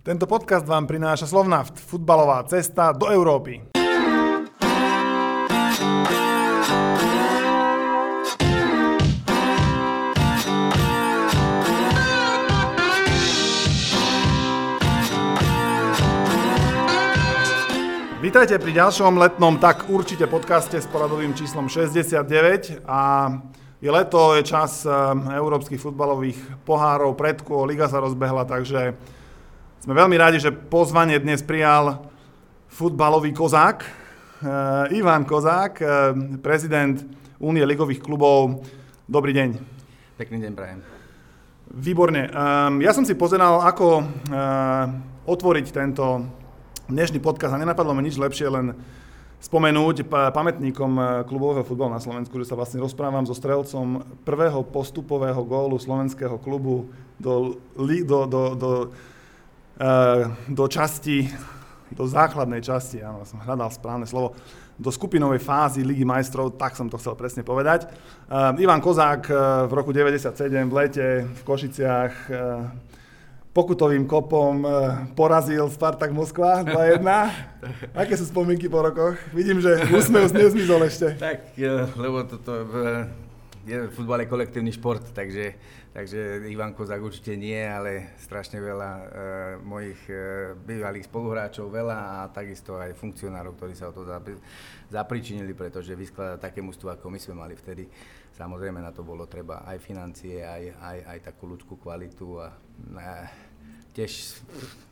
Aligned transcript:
Tento 0.00 0.24
podcast 0.24 0.64
vám 0.64 0.88
prináša 0.88 1.28
Slovnaft, 1.28 1.76
futbalová 1.76 2.40
cesta 2.48 2.96
do 2.96 3.12
Európy. 3.12 3.68
Vítajte 18.24 18.56
pri 18.56 18.72
ďalšom 18.72 19.20
letnom 19.20 19.60
tak 19.60 19.92
určite 19.92 20.24
podcaste 20.24 20.80
s 20.80 20.88
poradovým 20.88 21.36
číslom 21.36 21.68
69 21.68 22.88
a 22.88 23.28
je 23.84 23.90
leto, 23.92 24.32
je 24.32 24.48
čas 24.48 24.88
eh, 24.88 24.92
európskych 25.36 25.76
futbalových 25.76 26.64
pohárov, 26.64 27.12
predkô, 27.20 27.68
liga 27.68 27.84
sa 27.84 28.00
rozbehla, 28.00 28.48
takže 28.48 28.96
sme 29.80 29.96
veľmi 29.96 30.16
radi, 30.20 30.36
že 30.36 30.52
pozvanie 30.52 31.16
dnes 31.16 31.40
prijal 31.40 32.04
futbalový 32.68 33.32
kozák, 33.32 33.80
uh, 33.80 34.92
Ivan 34.92 35.24
Kozák, 35.24 35.74
uh, 35.80 35.88
prezident 36.44 37.00
Únie 37.40 37.64
ligových 37.64 38.04
klubov. 38.04 38.60
Dobrý 39.08 39.32
deň. 39.32 39.56
Pekný 40.20 40.44
deň, 40.44 40.52
prajem. 40.52 40.84
Výborne. 41.72 42.28
Um, 42.28 42.84
ja 42.84 42.92
som 42.92 43.08
si 43.08 43.16
pozeral, 43.16 43.64
ako 43.64 44.04
uh, 44.04 44.04
otvoriť 45.24 45.66
tento 45.72 46.28
dnešný 46.92 47.16
podcast 47.24 47.56
a 47.56 47.62
nenapadlo 47.64 47.96
mi 47.96 48.04
nič 48.04 48.20
lepšie, 48.20 48.52
len 48.52 48.76
spomenúť 49.40 50.04
pamätníkom 50.36 51.24
klubového 51.24 51.64
futbalu 51.64 51.96
na 51.96 52.04
Slovensku, 52.04 52.36
že 52.36 52.52
sa 52.52 52.60
vlastne 52.60 52.84
rozprávam 52.84 53.24
so 53.24 53.32
strelcom 53.32 54.04
prvého 54.28 54.60
postupového 54.68 55.40
gólu 55.48 55.80
slovenského 55.80 56.36
klubu 56.36 56.92
do, 57.16 57.56
do, 57.80 58.18
do, 58.28 58.42
do 58.52 58.70
Eh, 58.92 59.19
do 60.48 60.64
časti, 60.68 61.32
do 61.88 62.04
základnej 62.04 62.60
časti, 62.60 63.00
áno, 63.00 63.24
som 63.24 63.40
hľadal 63.40 63.72
správne 63.72 64.04
slovo, 64.04 64.36
do 64.80 64.88
skupinovej 64.88 65.44
fázy 65.44 65.84
Ligy 65.84 66.08
majstrov, 66.08 66.56
tak 66.56 66.72
som 66.72 66.88
to 66.88 66.96
chcel 66.96 67.12
presne 67.12 67.44
povedať. 67.44 67.84
Uh, 68.32 68.56
Ivan 68.56 68.80
Kozák 68.80 69.28
uh, 69.28 69.36
v 69.68 69.72
roku 69.76 69.92
97 69.92 70.32
v 70.48 70.72
lete 70.72 71.06
v 71.28 71.40
Košiciach 71.44 72.12
uh, 72.32 72.64
pokutovým 73.50 74.06
kopom 74.06 74.62
porazil 75.18 75.66
Spartak 75.74 76.14
Moskva 76.14 76.62
2-1. 76.62 77.02
Aké 78.00 78.14
sú 78.14 78.30
spomienky 78.30 78.70
po 78.70 78.78
rokoch? 78.78 79.18
Vidím, 79.34 79.58
že 79.58 79.90
úsmev 79.90 80.30
nezmizol 80.30 80.86
ešte. 80.86 81.18
Tak, 81.18 81.58
lebo 81.98 82.22
toto 82.30 82.62
je 83.66 83.90
futbal 83.90 84.24
je 84.24 84.30
kolektívny 84.30 84.72
šport, 84.72 85.02
takže 85.12 85.58
Takže 85.90 86.46
Ivan 86.46 86.70
Kozák 86.70 87.02
určite 87.02 87.34
nie, 87.34 87.58
ale 87.58 88.14
strašne 88.22 88.62
veľa 88.62 88.90
e, 88.94 89.04
mojich 89.58 89.98
e, 90.06 90.54
bývalých 90.54 91.10
spoluhráčov, 91.10 91.66
veľa 91.66 91.98
a 91.98 92.30
takisto 92.30 92.78
aj 92.78 92.94
funkcionárov, 92.94 93.58
ktorí 93.58 93.74
sa 93.74 93.90
o 93.90 93.96
to 93.98 94.06
zapričinili, 94.86 95.50
pretože 95.50 95.98
vyskladať 95.98 96.38
také 96.38 96.62
mústvo, 96.62 96.94
ako 96.94 97.10
my 97.10 97.18
sme 97.18 97.42
mali 97.42 97.58
vtedy, 97.58 97.90
samozrejme 98.38 98.78
na 98.78 98.94
to 98.94 99.02
bolo 99.02 99.26
treba 99.26 99.66
aj 99.66 99.82
financie, 99.82 100.46
aj, 100.46 100.78
aj, 100.78 100.98
aj 101.10 101.18
takú 101.26 101.50
ľudskú 101.50 101.74
kvalitu 101.82 102.38
a 102.38 102.54
e, 102.94 103.10
tiež 103.90 104.38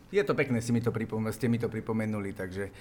je 0.08 0.22
to 0.24 0.34
pekné, 0.34 0.58
si 0.64 0.74
mi 0.74 0.80
to 0.80 0.90
pripom- 0.90 1.30
ste 1.30 1.46
mi 1.46 1.62
to 1.62 1.70
pripomenuli, 1.70 2.34
takže 2.34 2.74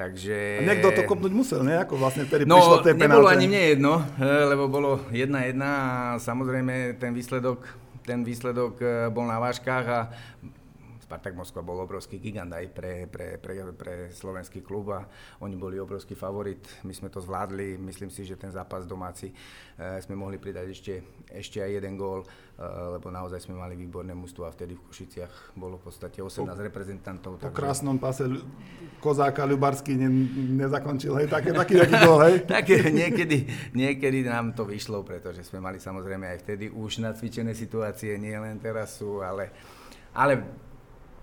Takže... 0.00 0.36
A 0.56 0.62
niekto 0.64 0.96
to 0.96 1.04
kopnúť 1.04 1.32
musel, 1.36 1.60
ne? 1.60 1.76
Ako 1.76 2.00
vlastne 2.00 2.24
vtedy 2.24 2.48
no, 2.48 2.56
prišlo 2.56 2.80
tej 2.80 2.96
nebolo 2.96 3.28
ani 3.28 3.44
mne 3.44 3.62
jedno, 3.76 4.00
lebo 4.48 4.64
bolo 4.72 5.04
1-1 5.12 5.60
a 5.60 5.74
samozrejme 6.16 6.96
ten 6.96 7.12
výsledok, 7.12 7.68
ten 8.08 8.24
výsledok 8.24 8.80
e, 8.80 9.12
bol 9.12 9.28
na 9.28 9.36
váškach 9.36 9.84
a 9.84 10.00
Spartak 11.10 11.34
Moskva 11.34 11.66
bol 11.66 11.82
obrovský 11.82 12.22
gigant 12.22 12.54
aj 12.54 12.70
pre, 12.70 13.10
pre, 13.10 13.34
pre, 13.42 13.74
pre 13.74 13.94
slovenský 14.14 14.62
klub 14.62 14.94
a 14.94 15.02
oni 15.42 15.58
boli 15.58 15.74
obrovský 15.74 16.14
favorit. 16.14 16.62
My 16.86 16.94
sme 16.94 17.10
to 17.10 17.18
zvládli, 17.18 17.74
myslím 17.82 18.14
si, 18.14 18.22
že 18.22 18.38
ten 18.38 18.54
zápas 18.54 18.86
domáci 18.86 19.26
e, 19.26 19.34
sme 20.06 20.14
mohli 20.14 20.38
pridať 20.38 20.70
ešte, 20.70 20.94
ešte 21.26 21.66
aj 21.66 21.82
jeden 21.82 21.98
gól, 21.98 22.22
e, 22.22 22.30
lebo 22.94 23.10
naozaj 23.10 23.42
sme 23.42 23.58
mali 23.58 23.74
výborné 23.74 24.14
mústvo 24.14 24.46
a 24.46 24.54
vtedy 24.54 24.78
v 24.78 24.86
Košiciach 24.86 25.58
bolo 25.58 25.82
v 25.82 25.90
podstate 25.90 26.22
18 26.22 26.46
po, 26.46 26.62
reprezentantov. 26.62 27.42
Po 27.42 27.50
takže... 27.50 27.58
krásnom 27.58 27.98
pase 27.98 28.30
Kozáka 29.02 29.42
Ľubarský 29.50 29.98
ne, 29.98 30.06
nezakončil, 30.62 31.10
hej, 31.18 31.26
také, 31.26 31.50
taký, 31.50 31.74
taký 31.74 32.06
gól, 32.06 32.22
hej? 32.22 32.46
také 32.54 32.86
niekedy, 32.86 33.50
niekedy 33.74 34.30
nám 34.30 34.54
to 34.54 34.62
vyšlo, 34.62 35.02
pretože 35.02 35.42
sme 35.42 35.58
mali 35.58 35.82
samozrejme 35.82 36.38
aj 36.38 36.38
vtedy 36.46 36.70
už 36.70 37.02
nacvičené 37.02 37.50
situácie, 37.50 38.14
nie 38.14 38.38
len 38.38 38.62
teraz 38.62 39.02
sú, 39.02 39.26
ale, 39.26 39.50
ale 40.14 40.69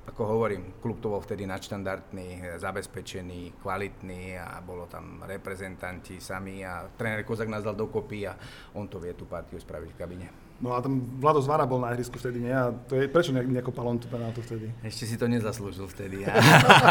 ako 0.07 0.21
hovorím, 0.23 0.79
klub 0.79 1.03
to 1.03 1.11
bol 1.11 1.19
vtedy 1.19 1.43
nadštandardný, 1.43 2.57
zabezpečený, 2.57 3.59
kvalitný 3.59 4.39
a 4.39 4.63
bolo 4.63 4.87
tam 4.87 5.21
reprezentanti 5.27 6.23
sami 6.23 6.63
a 6.63 6.87
tréner 6.95 7.27
Kozak 7.27 7.51
nás 7.51 7.61
dal 7.61 7.75
dokopy 7.75 8.23
a 8.23 8.33
on 8.79 8.87
to 8.87 9.03
vie 9.03 9.11
tú 9.13 9.27
partiu 9.27 9.59
spraviť 9.59 9.89
v 9.91 9.99
kabine. 9.99 10.46
No 10.57 10.73
a 10.73 10.81
tam 10.81 10.97
Vlado 11.21 11.37
Zvara 11.37 11.69
bol 11.69 11.77
na 11.77 11.93
ihrisku 11.93 12.17
vtedy, 12.17 12.41
nie? 12.41 12.49
A 12.49 12.73
to 12.73 12.97
je, 12.97 13.05
prečo 13.05 13.29
ne, 13.29 13.45
nekopal 13.45 13.85
on 13.93 14.01
tú 14.01 14.09
penáltu 14.09 14.41
vtedy? 14.41 14.73
Ešte 14.81 15.05
si 15.05 15.13
to 15.13 15.29
nezaslúžil 15.29 15.85
vtedy. 15.85 16.25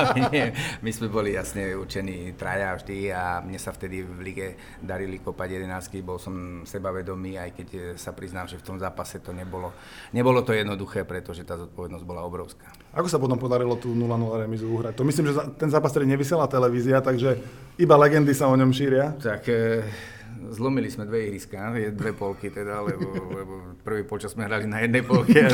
my 0.87 0.91
sme 0.95 1.11
boli 1.11 1.35
jasne 1.35 1.75
učení 1.75 2.31
traja 2.39 2.79
vždy 2.79 3.11
a 3.11 3.43
mne 3.43 3.59
sa 3.59 3.75
vtedy 3.75 4.07
v 4.07 4.19
lige 4.23 4.47
darili 4.79 5.19
kopať 5.19 5.59
jedenáctky, 5.59 5.99
bol 5.99 6.23
som 6.23 6.63
sebavedomý, 6.63 7.43
aj 7.43 7.51
keď 7.59 7.69
sa 7.99 8.15
priznám, 8.15 8.47
že 8.47 8.63
v 8.63 8.67
tom 8.71 8.79
zápase 8.79 9.19
to 9.19 9.35
nebolo, 9.35 9.75
nebolo 10.15 10.47
to 10.47 10.55
jednoduché, 10.55 11.03
pretože 11.03 11.43
tá 11.43 11.59
zodpovednosť 11.59 12.07
bola 12.07 12.23
obrovská. 12.23 12.71
Ako 12.95 13.11
sa 13.11 13.19
potom 13.19 13.35
podarilo 13.35 13.75
tú 13.75 13.91
0-0 13.99 14.47
remizu 14.47 14.71
uhrať? 14.71 14.95
To 14.95 15.03
myslím, 15.03 15.35
že 15.35 15.43
ten 15.59 15.75
zápas 15.75 15.91
tedy 15.91 16.07
nevysiela 16.07 16.47
televízia, 16.47 17.03
takže 17.03 17.43
iba 17.83 17.99
legendy 17.99 18.31
sa 18.31 18.47
o 18.47 18.55
ňom 18.55 18.71
šíria. 18.71 19.11
Tak 19.19 19.43
e- 19.51 20.16
zlomili 20.51 20.89
sme 20.93 21.09
dve 21.09 21.29
ihriska, 21.29 21.73
dve 21.93 22.13
polky 22.13 22.53
teda, 22.53 22.85
lebo, 22.85 23.09
lebo 23.33 23.53
prvý 23.83 24.03
polčas 24.05 24.37
sme 24.37 24.47
hrali 24.47 24.69
na 24.69 24.85
jednej 24.85 25.03
polke 25.03 25.41
a 25.43 25.51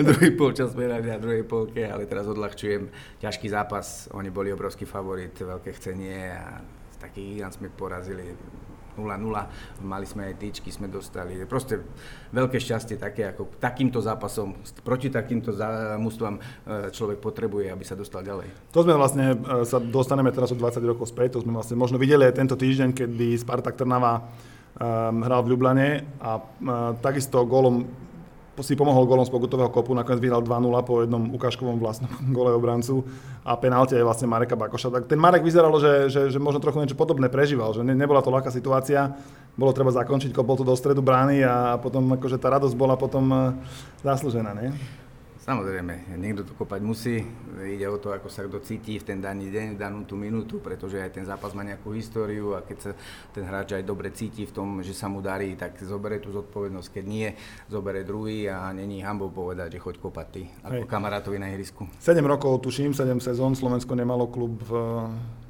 druhý 0.00 0.30
polčas 0.34 0.72
sme 0.72 0.88
hrali 0.88 1.06
na 1.08 1.18
druhej 1.20 1.44
polke, 1.44 1.84
ale 1.84 2.08
teraz 2.08 2.26
odľahčujem 2.26 2.88
ťažký 3.20 3.46
zápas. 3.52 4.08
Oni 4.16 4.32
boli 4.32 4.50
obrovský 4.50 4.88
favorit, 4.88 5.36
veľké 5.36 5.70
chcenie 5.76 6.32
a 6.32 6.62
taký 7.02 7.34
gigant 7.34 7.54
sme 7.54 7.68
porazili 7.68 8.34
0-0, 8.98 9.84
mali 9.84 10.06
sme 10.06 10.32
aj 10.32 10.34
tyčky, 10.40 10.68
sme 10.68 10.88
dostali. 10.88 11.36
Proste 11.48 11.80
veľké 12.32 12.60
šťastie 12.60 12.96
také, 13.00 13.32
ako 13.32 13.56
takýmto 13.56 14.00
zápasom, 14.04 14.56
proti 14.84 15.08
takýmto 15.08 15.52
mústvám 16.00 16.36
e, 16.36 16.40
človek 16.92 17.18
potrebuje, 17.20 17.72
aby 17.72 17.84
sa 17.84 17.96
dostal 17.96 18.20
ďalej. 18.24 18.72
To 18.76 18.84
sme 18.84 18.94
vlastne, 18.96 19.36
e, 19.36 19.64
sa 19.68 19.80
dostaneme 19.80 20.32
teraz 20.32 20.52
o 20.52 20.56
20 20.56 20.80
rokov 20.84 21.08
späť, 21.08 21.38
to 21.38 21.44
sme 21.44 21.56
vlastne 21.56 21.76
možno 21.76 21.96
videli 21.96 22.28
aj 22.28 22.36
tento 22.36 22.56
týždeň, 22.56 22.92
kedy 22.92 23.40
Spartak 23.40 23.76
Trnava 23.76 24.20
um, 24.22 25.22
hral 25.24 25.40
v 25.44 25.50
Ljubljane 25.52 25.88
a 26.20 26.40
uh, 26.40 26.44
takisto 27.00 27.44
gólom 27.44 27.84
si 28.60 28.76
pomohol 28.76 29.08
golom 29.08 29.24
z 29.24 29.32
pokutového 29.32 29.72
kopu, 29.72 29.96
nakoniec 29.96 30.20
vyhral 30.20 30.44
2-0 30.44 30.68
po 30.84 31.00
jednom 31.00 31.24
ukážkovom 31.32 31.80
vlastnom 31.80 32.12
gole 32.36 32.52
obrancu 32.52 33.00
a 33.40 33.56
penálte 33.56 33.96
je 33.96 34.04
vlastne 34.04 34.28
Mareka 34.28 34.52
Bakoša. 34.52 34.92
Tak 34.92 35.08
ten 35.08 35.16
Marek 35.16 35.40
vyzeralo, 35.40 35.80
že, 35.80 36.12
že, 36.12 36.28
že 36.28 36.36
možno 36.36 36.60
trochu 36.60 36.84
niečo 36.84 36.98
podobné 36.98 37.32
prežíval, 37.32 37.72
že 37.72 37.80
ne, 37.80 37.96
nebola 37.96 38.20
to 38.20 38.28
ľahká 38.28 38.52
situácia, 38.52 39.16
bolo 39.56 39.72
treba 39.72 39.88
zakončiť, 39.92 40.36
kopol 40.36 40.60
to 40.60 40.68
do 40.68 40.76
stredu 40.76 41.00
brány 41.00 41.44
a 41.44 41.80
potom 41.80 42.16
akože 42.16 42.36
tá 42.36 42.52
radosť 42.52 42.76
bola 42.76 43.00
potom 43.00 43.24
eh, 43.32 43.40
zaslúžená, 44.04 44.52
nie? 44.52 44.72
Samozrejme, 45.42 46.14
niekto 46.22 46.46
to 46.46 46.54
kopať 46.54 46.80
musí. 46.86 47.18
Ide 47.58 47.90
o 47.90 47.98
to, 47.98 48.14
ako 48.14 48.30
sa 48.30 48.46
kto 48.46 48.62
cíti 48.62 48.94
v 48.94 49.02
ten 49.02 49.18
daný 49.18 49.50
deň, 49.50 49.74
danú 49.74 50.06
tú 50.06 50.14
minútu, 50.14 50.62
pretože 50.62 51.02
aj 51.02 51.18
ten 51.18 51.26
zápas 51.26 51.50
má 51.50 51.66
nejakú 51.66 51.90
históriu 51.98 52.54
a 52.54 52.62
keď 52.62 52.78
sa 52.78 52.90
ten 53.34 53.42
hráč 53.42 53.74
aj 53.74 53.82
dobre 53.82 54.14
cíti 54.14 54.46
v 54.46 54.54
tom, 54.54 54.86
že 54.86 54.94
sa 54.94 55.10
mu 55.10 55.18
darí, 55.18 55.58
tak 55.58 55.82
zoberie 55.82 56.22
tú 56.22 56.30
zodpovednosť. 56.30 56.88
Keď 56.94 57.04
nie, 57.10 57.34
zoberie 57.66 58.06
druhý 58.06 58.46
a 58.46 58.70
není 58.70 59.02
hambou 59.02 59.34
povedať, 59.34 59.74
že 59.74 59.82
choď 59.82 59.98
kopať 59.98 60.26
ty, 60.30 60.42
ako 60.62 60.86
Hej. 60.86 60.90
kamarátovi 60.94 61.42
na 61.42 61.50
ihrisku. 61.50 61.90
7 61.98 62.22
rokov, 62.22 62.62
tuším, 62.62 62.94
7 62.94 63.18
sezón 63.18 63.58
Slovensko 63.58 63.98
nemalo 63.98 64.30
klub 64.30 64.62
v 64.62 64.72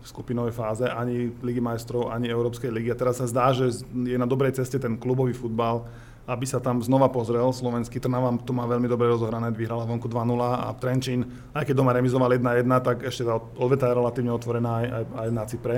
skupinovej 0.08 0.56
fáze 0.56 0.88
ani 0.88 1.37
Ligy 1.44 1.61
majstrov, 1.61 2.08
ani 2.08 2.32
Európskej 2.32 2.72
ligy. 2.72 2.88
A 2.88 2.96
teraz 2.96 3.20
sa 3.20 3.28
zdá, 3.28 3.52
že 3.52 3.84
je 3.93 4.16
na 4.16 4.25
dobrej 4.25 4.56
ceste 4.56 4.81
ten 4.81 4.96
klubový 4.96 5.37
futbal 5.37 5.84
aby 6.26 6.44
sa 6.46 6.62
tam 6.62 6.78
znova 6.78 7.10
pozrel. 7.10 7.50
Slovenský 7.50 7.98
Trnava 7.98 8.30
to 8.46 8.54
má 8.54 8.62
veľmi 8.70 8.86
dobre 8.86 9.10
rozohrané, 9.10 9.50
vyhrala 9.50 9.82
vonku 9.82 10.06
2-0 10.06 10.38
a 10.38 10.70
Trenčín, 10.78 11.26
aj 11.50 11.66
keď 11.66 11.74
doma 11.74 11.90
remizoval 11.90 12.30
1-1, 12.30 12.69
tak 12.78 13.02
ešte 13.02 13.26
tá 13.26 13.42
odveta 13.58 13.90
je 13.90 13.98
relatívne 13.98 14.30
otvorená 14.30 14.70
aj, 14.82 14.86
aj, 14.86 15.04
aj 15.19 15.28
na 15.34 15.44
Cypre. 15.50 15.76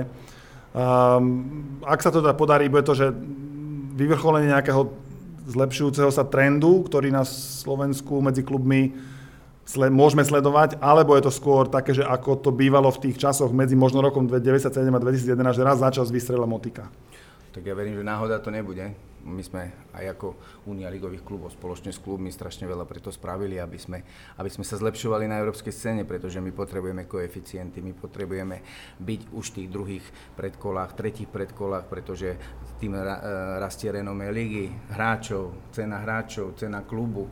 Um, 0.75 1.79
ak 1.81 2.03
sa 2.03 2.11
to 2.11 2.19
teda 2.21 2.35
podarí, 2.35 2.69
bude 2.69 2.83
to, 2.83 2.93
že 2.93 3.09
vyvrcholenie 3.95 4.51
nejakého 4.51 4.91
zlepšujúceho 5.47 6.11
sa 6.11 6.27
trendu, 6.27 6.83
ktorý 6.83 7.09
na 7.13 7.23
Slovensku 7.23 8.19
medzi 8.19 8.43
klubmi 8.43 8.91
sle- 9.65 9.93
môžeme 9.93 10.21
sledovať, 10.21 10.77
alebo 10.81 11.17
je 11.17 11.25
to 11.25 11.31
skôr 11.33 11.65
také, 11.69 11.97
že 11.97 12.05
ako 12.05 12.37
to 12.37 12.51
bývalo 12.53 12.89
v 12.93 13.09
tých 13.09 13.17
časoch 13.17 13.49
medzi 13.55 13.73
možno 13.73 14.01
rokom 14.01 14.29
1997 14.29 14.93
a 14.93 14.99
2011, 14.99 15.57
že 15.57 15.63
raz 15.63 15.77
za 15.81 15.89
čas 15.89 16.07
vystrela 16.13 16.45
motika? 16.45 16.91
Tak 17.55 17.63
ja 17.63 17.71
verím, 17.71 17.95
že 17.95 18.03
náhoda 18.03 18.43
to 18.43 18.51
nebude. 18.51 18.83
My 19.23 19.39
sme 19.39 19.71
aj 19.95 20.19
ako 20.19 20.35
Unia 20.67 20.91
ligových 20.91 21.23
klubov 21.23 21.55
spoločne 21.55 21.95
s 21.95 22.03
klubmi 22.03 22.29
strašne 22.29 22.67
veľa 22.67 22.83
preto 22.83 23.15
spravili, 23.15 23.57
aby 23.63 23.79
sme, 23.79 24.03
aby 24.35 24.51
sme 24.51 24.67
sa 24.67 24.75
zlepšovali 24.75 25.25
na 25.25 25.39
európskej 25.39 25.71
scéne, 25.71 26.03
pretože 26.03 26.43
my 26.43 26.51
potrebujeme 26.51 27.07
koeficienty, 27.07 27.79
my 27.79 27.95
potrebujeme 27.95 28.59
byť 28.99 29.21
už 29.31 29.45
v 29.49 29.55
tých 29.55 29.69
druhých 29.71 30.05
predkolách, 30.35 30.99
tretích 30.99 31.31
predkolách, 31.31 31.87
pretože 31.87 32.35
tým 32.77 32.93
rastie 33.63 33.87
renome 33.87 34.29
ligy, 34.35 34.69
hráčov, 34.91 35.71
cena 35.71 36.03
hráčov, 36.03 36.59
cena 36.59 36.83
klubu. 36.83 37.31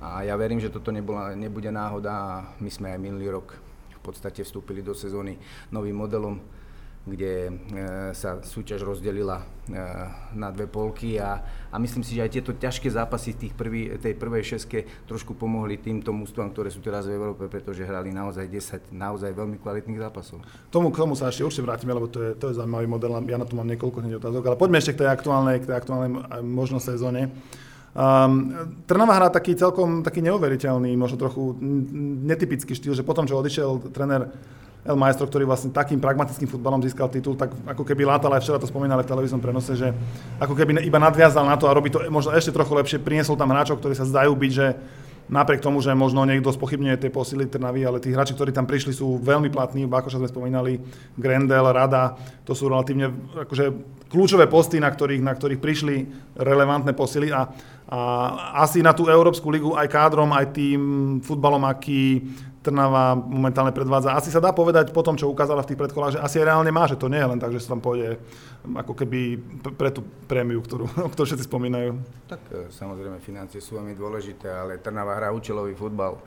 A 0.00 0.22
ja 0.22 0.38
verím, 0.38 0.62
že 0.62 0.70
toto 0.70 0.94
nebola, 0.94 1.34
nebude 1.34 1.68
náhoda 1.68 2.12
a 2.14 2.28
my 2.62 2.70
sme 2.70 2.94
aj 2.94 3.00
minulý 3.02 3.28
rok 3.28 3.58
v 3.90 4.00
podstate 4.00 4.46
vstúpili 4.46 4.86
do 4.86 4.96
sezóny 4.96 5.36
novým 5.68 5.98
modelom 5.98 6.40
kde 7.04 7.32
e, 7.48 7.52
sa 8.16 8.40
súťaž 8.40 8.80
rozdelila 8.80 9.44
e, 9.68 9.76
na 10.32 10.48
dve 10.48 10.64
polky 10.64 11.20
a, 11.20 11.36
a 11.68 11.76
myslím 11.76 12.00
si, 12.00 12.16
že 12.16 12.24
aj 12.24 12.32
tieto 12.32 12.56
ťažké 12.56 12.88
zápasy 12.88 13.36
tých 13.36 13.52
prvý, 13.52 13.92
tej 14.00 14.16
prvej 14.16 14.56
šeske 14.56 15.04
trošku 15.04 15.36
pomohli 15.36 15.76
týmto 15.76 16.16
mústvám, 16.16 16.48
ktoré 16.56 16.72
sú 16.72 16.80
teraz 16.80 17.04
v 17.04 17.20
Európe, 17.20 17.44
pretože 17.52 17.84
hrali 17.84 18.08
naozaj 18.08 18.48
10 18.48 18.96
naozaj 18.96 19.36
veľmi 19.36 19.60
kvalitných 19.60 20.00
zápasov. 20.00 20.40
Tomu, 20.72 20.88
k 20.88 21.04
tomu 21.04 21.12
sa 21.12 21.28
ešte 21.28 21.44
určite 21.44 21.68
vrátime, 21.68 21.92
lebo 21.92 22.08
to 22.08 22.24
je, 22.24 22.30
to 22.40 22.48
je 22.48 22.56
zaujímavý 22.56 22.88
model, 22.88 23.20
ja 23.28 23.36
na 23.36 23.44
to 23.44 23.52
mám 23.52 23.68
niekoľko 23.68 24.00
hneď 24.00 24.24
otázok, 24.24 24.42
ale 24.48 24.56
poďme 24.56 24.80
ešte 24.80 24.96
k 24.96 25.04
tej 25.04 25.12
aktuálnej, 25.12 25.60
k 25.60 25.68
tej 25.68 25.76
aktuálnej 25.76 26.10
možno 26.40 26.80
sezóne. 26.80 27.28
Um, 27.94 28.50
Trnava 28.90 29.14
hrá 29.14 29.28
taký 29.30 29.54
celkom 29.54 30.02
taký 30.02 30.18
neuveriteľný, 30.24 30.98
možno 30.98 31.14
trochu 31.14 31.54
netypický 32.26 32.74
štýl, 32.74 32.96
že 32.96 33.06
potom, 33.06 33.22
čo 33.22 33.38
odišiel 33.38 33.92
tréner 33.94 34.34
El 34.84 35.00
Maestro, 35.00 35.24
ktorý 35.24 35.48
vlastne 35.48 35.72
takým 35.72 35.96
pragmatickým 35.96 36.44
futbalom 36.44 36.84
získal 36.84 37.08
titul, 37.08 37.32
tak 37.40 37.56
ako 37.64 37.88
keby 37.88 38.04
látal 38.04 38.28
aj 38.36 38.44
včera 38.44 38.60
to 38.60 38.68
spomínali 38.68 39.00
v 39.00 39.08
televíznom 39.08 39.40
prenose, 39.40 39.72
že 39.72 39.88
ako 40.36 40.52
keby 40.52 40.84
iba 40.84 41.00
nadviazal 41.00 41.48
na 41.48 41.56
to 41.56 41.64
a 41.64 41.72
robí 41.72 41.88
to 41.88 42.04
možno 42.12 42.36
ešte 42.36 42.52
trochu 42.52 42.76
lepšie, 42.76 43.00
priniesol 43.00 43.40
tam 43.40 43.48
hráčov, 43.48 43.80
ktorí 43.80 43.96
sa 43.96 44.04
zdajú 44.04 44.36
byť, 44.36 44.52
že 44.52 44.66
napriek 45.24 45.64
tomu, 45.64 45.80
že 45.80 45.96
možno 45.96 46.28
niekto 46.28 46.52
spochybňuje 46.52 47.00
tie 47.00 47.08
posily 47.08 47.48
Trnavy, 47.48 47.80
ale 47.88 47.96
tí 47.96 48.12
hráči, 48.12 48.36
ktorí 48.36 48.52
tam 48.52 48.68
prišli, 48.68 48.92
sú 48.92 49.16
veľmi 49.24 49.48
platní. 49.48 49.88
Bakoša 49.88 50.20
sme 50.20 50.28
spomínali, 50.28 50.76
Grendel, 51.16 51.64
Rada, 51.72 52.12
to 52.44 52.52
sú 52.52 52.68
relatívne 52.68 53.08
akože, 53.32 53.72
kľúčové 54.12 54.44
posty, 54.52 54.76
na 54.84 54.92
ktorých, 54.92 55.24
na 55.24 55.32
ktorých 55.32 55.60
prišli 55.64 55.96
relevantné 56.36 56.92
posily 56.92 57.32
a, 57.32 57.48
a 57.88 57.98
asi 58.68 58.84
na 58.84 58.92
tú 58.92 59.08
Európsku 59.08 59.48
ligu 59.48 59.72
aj 59.72 59.88
kádrom, 59.88 60.28
aj 60.36 60.52
tým 60.52 60.80
futbalom, 61.24 61.64
aký 61.64 62.20
Trnava 62.64 63.12
momentálne 63.12 63.76
predvádza. 63.76 64.16
Asi 64.16 64.32
sa 64.32 64.40
dá 64.40 64.56
povedať 64.56 64.88
po 64.88 65.04
tom, 65.04 65.20
čo 65.20 65.28
ukázala 65.28 65.60
v 65.60 65.68
tých 65.68 65.80
predkolách, 65.84 66.16
že 66.16 66.22
asi 66.24 66.40
reálne 66.40 66.72
má, 66.72 66.88
že 66.88 66.96
to 66.96 67.12
nie 67.12 67.20
je 67.20 67.28
len 67.28 67.36
tak, 67.36 67.52
že 67.52 67.60
sa 67.60 67.76
tam 67.76 67.84
pôjde 67.84 68.16
ako 68.64 68.96
keby 68.96 69.36
pre 69.76 69.92
tú 69.92 70.00
prémiu, 70.24 70.64
ktorú, 70.64 70.88
ktorú 71.12 71.26
všetci 71.28 71.44
spomínajú. 71.44 72.00
Tak 72.24 72.40
e, 72.48 72.72
samozrejme 72.72 73.20
financie 73.20 73.60
sú 73.60 73.76
veľmi 73.76 73.92
dôležité, 73.92 74.48
ale 74.48 74.80
Trnava 74.80 75.12
hrá 75.20 75.28
účelový 75.36 75.76
futbal. 75.76 76.16
E, 76.16 76.20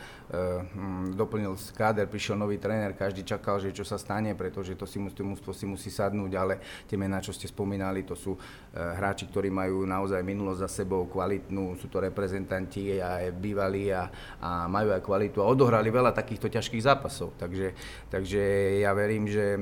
doplnil 1.17 1.57
káder, 1.73 2.05
prišiel 2.05 2.37
nový 2.37 2.61
tréner, 2.61 2.93
každý 2.93 3.25
čakal, 3.25 3.57
že 3.57 3.73
čo 3.73 3.81
sa 3.81 3.97
stane, 3.97 4.37
pretože 4.37 4.77
to 4.77 4.85
si 4.85 5.01
musí, 5.01 5.17
to 5.17 5.51
si 5.57 5.65
musí 5.65 5.89
sadnúť, 5.89 6.31
ale 6.37 6.53
tie 6.85 6.93
mená, 6.93 7.17
čo 7.17 7.33
ste 7.33 7.49
spomínali, 7.49 8.05
to 8.05 8.13
sú 8.13 8.37
e, 8.37 8.39
hráči, 8.77 9.25
ktorí 9.25 9.49
majú 9.49 9.89
naozaj 9.89 10.21
minulosť 10.21 10.61
za 10.61 10.85
sebou 10.85 11.09
kvalitnú, 11.09 11.73
sú 11.81 11.89
to 11.89 11.97
reprezentanti 11.97 13.01
aj 13.01 13.33
bývalí 13.33 13.89
a, 13.89 14.13
a 14.37 14.69
majú 14.69 14.93
aj 14.93 15.01
kvalitu 15.01 15.41
a 15.41 15.49
odohrali 15.49 15.89
veľa 15.89 16.13
tak 16.13 16.27
takýchto 16.27 16.51
ťažkých 16.51 16.83
zápasov. 16.83 17.31
Takže, 17.39 17.71
takže 18.11 18.43
ja 18.83 18.91
verím, 18.91 19.31
že, 19.31 19.55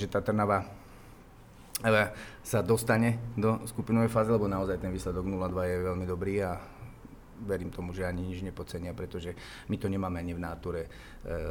že 0.00 0.08
tá 0.08 0.24
Trnava 0.24 0.64
sa 2.42 2.62
dostane 2.62 3.18
do 3.34 3.62
skupinovej 3.66 4.10
fázy, 4.10 4.30
lebo 4.30 4.46
naozaj 4.46 4.78
ten 4.78 4.90
výsledok 4.94 5.26
0-2 5.26 5.54
je 5.66 5.76
veľmi 5.82 6.06
dobrý 6.06 6.34
a 6.42 6.58
verím 7.42 7.74
tomu, 7.74 7.90
že 7.90 8.06
ani 8.06 8.22
nič 8.22 8.46
nepodcenia, 8.46 8.94
pretože 8.94 9.34
my 9.66 9.74
to 9.74 9.90
nemáme 9.90 10.14
ani 10.14 10.30
v 10.30 10.40
náture 10.46 10.86
e, 10.86 10.88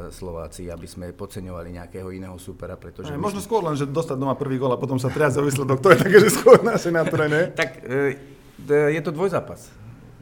Slováci, 0.08 0.72
aby 0.72 0.88
sme 0.88 1.12
podceňovali 1.12 1.76
nejakého 1.76 2.08
iného 2.16 2.40
supera, 2.40 2.80
pretože... 2.80 3.12
Aj, 3.12 3.20
možno 3.20 3.44
skôr 3.44 3.60
len, 3.60 3.76
že 3.76 3.84
dostať 3.84 4.16
doma 4.16 4.40
prvý 4.40 4.56
gól 4.56 4.72
a 4.72 4.80
potom 4.80 4.96
sa 4.96 5.12
triať 5.12 5.36
za 5.36 5.44
výsledok, 5.44 5.84
to 5.84 5.92
je 5.92 5.98
také, 6.00 6.18
že 6.24 6.32
skôr 6.32 6.64
naše 6.64 6.96
náture, 6.96 7.28
ne? 7.28 7.52
tak 7.60 7.84
e, 7.84 8.16
je 8.72 9.02
to 9.04 9.12
dvojzápas. 9.12 9.68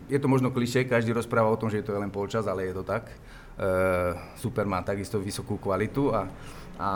Je 0.09 0.17
to 0.17 0.25
možno 0.25 0.49
klišé, 0.49 0.89
každý 0.89 1.13
rozpráva 1.13 1.53
o 1.53 1.59
tom, 1.61 1.69
že 1.69 1.85
je 1.85 1.85
to 1.85 1.93
len 1.93 2.09
polčas, 2.09 2.49
ale 2.49 2.65
je 2.65 2.73
to 2.73 2.81
tak. 2.81 3.13
Eh, 3.59 4.11
super 4.39 4.63
má 4.63 4.79
takisto 4.79 5.19
vysokú 5.19 5.59
kvalitu 5.59 6.15
a, 6.15 6.31
a 6.79 6.91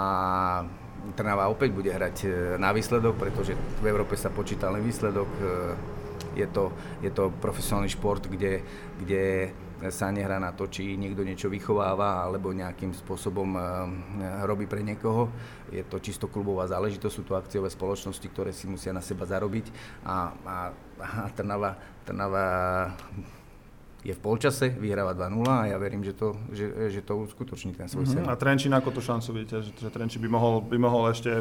Trnava 1.14 1.52
opäť 1.52 1.76
bude 1.76 1.92
hrať 1.92 2.18
eh, 2.26 2.32
na 2.56 2.72
výsledok, 2.72 3.20
pretože 3.20 3.54
v 3.56 3.86
Európe 3.86 4.16
sa 4.16 4.32
počíta 4.32 4.72
len 4.72 4.82
výsledok. 4.82 5.30
Eh, 5.40 6.02
je 6.34 6.48
to, 6.50 6.74
je 7.06 7.14
to 7.14 7.30
profesionálny 7.30 7.94
šport, 7.94 8.26
kde, 8.26 8.66
kde 8.98 9.54
sa 9.94 10.10
nehrá 10.10 10.42
na 10.42 10.50
to, 10.50 10.66
či 10.66 10.98
niekto 10.98 11.22
niečo 11.22 11.46
vychováva 11.46 12.26
alebo 12.26 12.50
nejakým 12.50 12.90
spôsobom 12.90 13.54
robí 14.42 14.66
pre 14.66 14.82
niekoho. 14.82 15.30
Je 15.70 15.86
to 15.86 16.02
čisto 16.02 16.26
klubová 16.26 16.66
záležitosť, 16.66 17.14
sú 17.14 17.22
to 17.22 17.38
akciové 17.38 17.70
spoločnosti, 17.70 18.26
ktoré 18.34 18.50
si 18.50 18.66
musia 18.66 18.90
na 18.90 19.06
seba 19.06 19.30
zarobiť 19.30 19.70
a, 20.10 20.34
a, 20.42 20.58
a 20.98 21.30
Trnava, 21.38 21.78
Trnava 22.02 22.46
je 24.04 24.12
v 24.12 24.20
polčase, 24.20 24.68
vyhráva 24.68 25.16
2-0 25.16 25.48
a 25.48 25.72
ja 25.72 25.78
verím, 25.80 26.04
že 26.04 26.12
to, 26.12 26.36
že, 26.52 26.92
že 26.92 27.00
to 27.08 27.24
uskutoční 27.24 27.72
ten 27.72 27.88
svoj 27.88 28.04
mm-hmm. 28.04 28.28
A 28.28 28.36
Trenčín 28.36 28.76
ako 28.76 28.92
tú 28.92 29.00
šancu 29.00 29.32
vidíte, 29.32 29.64
že, 29.64 29.72
že 29.80 29.88
Trenčín 29.88 30.20
by 30.20 30.28
mohol, 30.28 30.60
by 30.60 30.76
mohol 30.76 31.08
ešte 31.08 31.40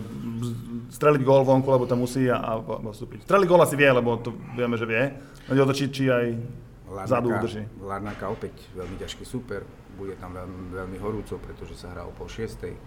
streliť 0.94 1.26
gól 1.26 1.42
vonku, 1.42 1.66
lebo 1.66 1.90
to 1.90 1.98
musí 1.98 2.30
a, 2.30 2.38
a 2.38 2.62
postúpiť. 2.62 3.26
Streliť 3.26 3.46
gól 3.50 3.66
asi 3.66 3.74
vie, 3.74 3.90
lebo 3.90 4.14
to 4.22 4.30
vieme, 4.54 4.78
že 4.78 4.86
vie. 4.86 5.10
Len 5.50 5.58
o 5.58 5.66
to, 5.66 5.74
či, 5.74 5.90
či 5.90 6.06
aj 6.06 6.38
Larnaka, 6.86 7.10
zadu 7.10 7.28
udrží. 7.34 7.62
Larnaka 7.82 8.30
opäť 8.30 8.54
veľmi 8.78 8.94
ťažký 9.02 9.26
super, 9.26 9.66
bude 9.98 10.14
tam 10.22 10.30
veľmi, 10.38 10.70
veľmi 10.70 10.98
horúco, 11.02 11.42
pretože 11.42 11.74
sa 11.74 11.90
hrá 11.90 12.06
o 12.06 12.14
pol 12.14 12.30
šiestej. 12.30 12.78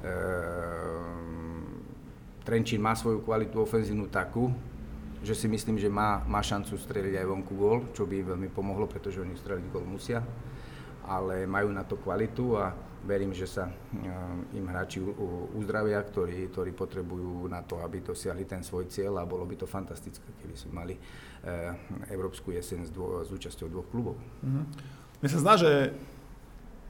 Ehm, 0.00 1.84
Trenčín 2.40 2.80
má 2.80 2.96
svoju 2.96 3.20
kvalitu 3.20 3.60
ofenzívnu 3.60 4.08
takú, 4.08 4.48
že 5.20 5.36
si 5.36 5.46
myslím, 5.48 5.76
že 5.76 5.92
má, 5.92 6.24
má 6.24 6.40
šancu 6.40 6.80
streliť 6.80 7.20
aj 7.20 7.26
vonku 7.28 7.52
gól, 7.52 7.78
čo 7.92 8.08
by 8.08 8.24
veľmi 8.24 8.48
pomohlo, 8.48 8.88
pretože 8.88 9.20
oni 9.20 9.36
streliť 9.36 9.66
gól 9.68 9.84
musia. 9.84 10.24
Ale 11.04 11.44
majú 11.44 11.68
na 11.72 11.84
to 11.84 12.00
kvalitu 12.00 12.56
a 12.56 12.72
verím, 13.04 13.32
že 13.32 13.48
sa 13.48 13.68
uh, 13.68 13.74
im 14.52 14.64
hráči 14.68 15.00
uzdravia, 15.56 16.00
ktorí, 16.04 16.52
ktorí 16.52 16.70
potrebujú 16.76 17.48
na 17.48 17.64
to, 17.64 17.80
aby 17.80 18.04
dosiahli 18.04 18.44
ten 18.44 18.60
svoj 18.60 18.92
cieľ 18.92 19.24
a 19.24 19.28
bolo 19.28 19.48
by 19.48 19.56
to 19.56 19.64
fantastické, 19.64 20.24
keby 20.44 20.56
sme 20.56 20.72
mali 20.76 20.94
uh, 20.96 21.72
Európsku 22.12 22.52
jeseň 22.52 22.88
s, 22.88 22.90
dvo, 22.92 23.24
s 23.24 23.32
účasťou 23.32 23.68
dvoch 23.72 23.88
klubov. 23.88 24.20
Mm-hmm. 24.44 24.64
Mne 25.20 25.28
sa 25.28 25.40
zdá, 25.40 25.54
že 25.56 25.72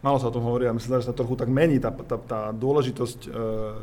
Malo 0.00 0.16
sa 0.16 0.32
o 0.32 0.34
tom 0.34 0.48
hovorí 0.48 0.64
a 0.64 0.72
myslím, 0.72 0.96
že 0.96 1.12
sa 1.12 1.16
trochu 1.16 1.36
tak 1.36 1.52
mení 1.52 1.76
tá, 1.76 1.92
tá, 1.92 2.16
tá 2.16 2.40
dôležitosť, 2.56 3.20
uh, 3.28 3.32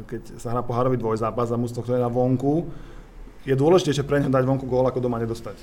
keď 0.10 0.22
sa 0.42 0.50
hrá 0.50 0.66
pohárový 0.66 0.98
dvojzápas 0.98 1.54
a 1.54 1.62
musí 1.62 1.78
to 1.78 1.86
ktoré 1.86 2.02
na 2.02 2.10
vonku, 2.10 2.66
je 3.48 3.56
dôležitejšie 3.56 4.04
pre 4.04 4.20
neho 4.20 4.32
dať 4.32 4.44
vonku 4.44 4.68
gól, 4.68 4.84
ako 4.84 5.00
doma 5.00 5.18
nedostať. 5.24 5.56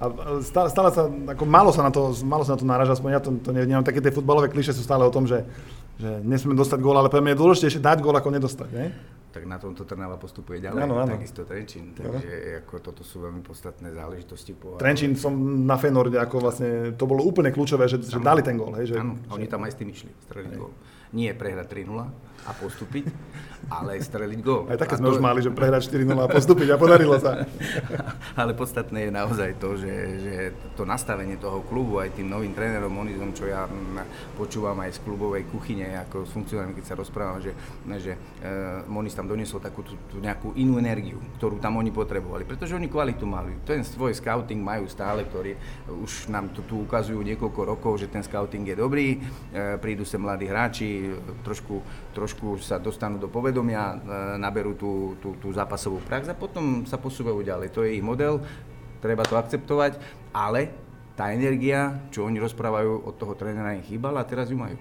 A 0.00 0.08
stále, 0.40 0.72
stále 0.72 0.88
sa, 0.96 1.12
ako 1.12 1.44
málo 1.44 1.70
sa 1.76 1.84
na 1.84 1.92
to, 1.92 2.16
málo 2.24 2.40
sa 2.40 2.56
na 2.56 2.58
to 2.58 2.64
náraža, 2.64 2.96
aspoň 2.96 3.10
ja 3.12 3.20
to, 3.20 3.36
to 3.36 3.52
neviem, 3.52 3.84
také 3.84 4.00
tie 4.00 4.08
futbalové 4.08 4.48
kliše 4.48 4.72
sú 4.72 4.80
stále 4.80 5.04
o 5.04 5.12
tom, 5.12 5.28
že, 5.28 5.44
že 6.00 6.24
nesmieme 6.24 6.56
dostať 6.56 6.80
gól, 6.80 6.96
ale 6.96 7.12
pre 7.12 7.20
mňa 7.20 7.36
je 7.36 7.40
dôležitejšie 7.44 7.80
dať 7.84 8.00
gól, 8.00 8.16
ako 8.16 8.32
nedostať, 8.32 8.68
ne? 8.72 8.96
Tak 9.30 9.44
na 9.44 9.60
tomto 9.60 9.84
Trnava 9.84 10.16
postupuje 10.16 10.58
ďalej, 10.58 10.80
ano, 10.88 11.04
ano. 11.04 11.14
takisto 11.20 11.44
Trenčín, 11.44 11.92
takže 11.92 12.64
ako 12.64 12.74
toto 12.80 13.04
sú 13.04 13.22
veľmi 13.28 13.44
podstatné 13.44 13.92
záležitosti. 13.92 14.56
Po, 14.56 14.80
Trenčín 14.80 15.14
som 15.20 15.36
na 15.68 15.76
Fenorde, 15.76 16.16
ako 16.16 16.48
vlastne, 16.48 16.96
to 16.96 17.04
bolo 17.04 17.20
úplne 17.20 17.52
kľúčové, 17.52 17.84
že, 17.84 18.00
že 18.00 18.18
dali 18.24 18.40
ten 18.40 18.56
gól, 18.56 18.72
hej? 18.80 18.90
Že, 18.90 18.96
že... 18.96 19.36
oni 19.36 19.46
tam 19.52 19.68
aj 19.68 19.70
s 19.70 19.76
tým 19.76 19.88
išli, 19.92 20.10
streliť 20.26 20.52
gól. 20.56 20.72
Nie 21.10 21.34
prehrať 21.34 21.74
3-0 21.74 22.30
a 22.48 22.50
postúpiť, 22.56 23.04
ale 23.68 24.00
streliť 24.00 24.40
gól. 24.40 24.64
Aj 24.72 24.80
také 24.80 24.96
sme 24.96 25.12
to... 25.12 25.20
už 25.20 25.20
mali, 25.20 25.44
že 25.44 25.52
prehrať 25.52 25.92
4-0 25.92 26.16
a 26.16 26.26
postúpiť 26.26 26.68
a 26.72 26.76
podarilo 26.80 27.20
sa. 27.20 27.44
ale 28.40 28.56
podstatné 28.56 29.06
je 29.06 29.12
naozaj 29.12 29.50
to, 29.60 29.76
že, 29.76 29.94
že 30.24 30.34
to 30.74 30.88
nastavenie 30.88 31.36
toho 31.36 31.60
klubu 31.68 32.00
aj 32.00 32.16
tým 32.16 32.32
novým 32.32 32.56
trénerom 32.56 32.88
Monizom, 32.88 33.36
čo 33.36 33.44
ja 33.44 33.68
počúvam 34.40 34.80
aj 34.80 34.96
z 34.96 34.98
klubovej 35.04 35.44
kuchyne, 35.52 36.00
ako 36.08 36.24
s 36.24 36.32
funkcionármi, 36.32 36.72
keď 36.80 36.84
sa 36.88 36.94
rozprávam, 36.96 37.44
že, 37.44 37.52
že 38.00 38.16
uh, 38.16 38.88
Moniz 38.88 39.12
tam 39.12 39.28
doniesol 39.28 39.60
takú 39.60 39.84
tú, 39.84 39.94
tú 40.08 40.16
nejakú 40.18 40.56
inú 40.56 40.80
energiu, 40.80 41.20
ktorú 41.36 41.60
tam 41.60 41.76
oni 41.76 41.92
potrebovali, 41.92 42.48
pretože 42.48 42.72
oni 42.72 42.88
kvalitu 42.88 43.28
mali. 43.28 43.60
Ten 43.68 43.84
svoj 43.84 44.16
scouting 44.16 44.64
majú 44.64 44.88
stále, 44.88 45.28
ktorí 45.28 45.54
už 45.92 46.32
nám 46.32 46.50
to 46.56 46.64
tu 46.64 46.88
ukazujú 46.88 47.20
niekoľko 47.20 47.60
rokov, 47.76 48.00
že 48.00 48.08
ten 48.08 48.24
scouting 48.24 48.64
je 48.64 48.76
dobrý, 48.80 49.20
uh, 49.20 49.76
prídu 49.76 50.08
sem 50.08 50.18
mladí 50.18 50.48
hráči, 50.48 50.99
trošku, 51.46 51.80
trošku 52.12 52.60
sa 52.60 52.76
dostanú 52.76 53.16
do 53.16 53.28
povedomia, 53.30 53.94
e, 53.94 53.96
naberú 54.40 54.74
tú, 54.74 55.16
tú, 55.22 55.36
tú 55.38 55.48
zápasovú 55.54 56.02
prax 56.04 56.28
a 56.30 56.38
potom 56.38 56.84
sa 56.84 57.00
posúvajú 57.00 57.40
ďalej. 57.40 57.68
To 57.72 57.84
je 57.86 57.96
ich 57.96 58.04
model, 58.04 58.42
treba 59.00 59.24
to 59.24 59.40
akceptovať, 59.40 59.96
ale 60.34 60.70
tá 61.16 61.36
energia, 61.36 62.08
čo 62.08 62.24
oni 62.24 62.40
rozprávajú 62.40 63.04
od 63.04 63.14
toho 63.20 63.36
trénera, 63.36 63.76
im 63.76 63.84
chýbala 63.84 64.24
a 64.24 64.28
teraz 64.28 64.48
ju 64.48 64.56
majú. 64.56 64.76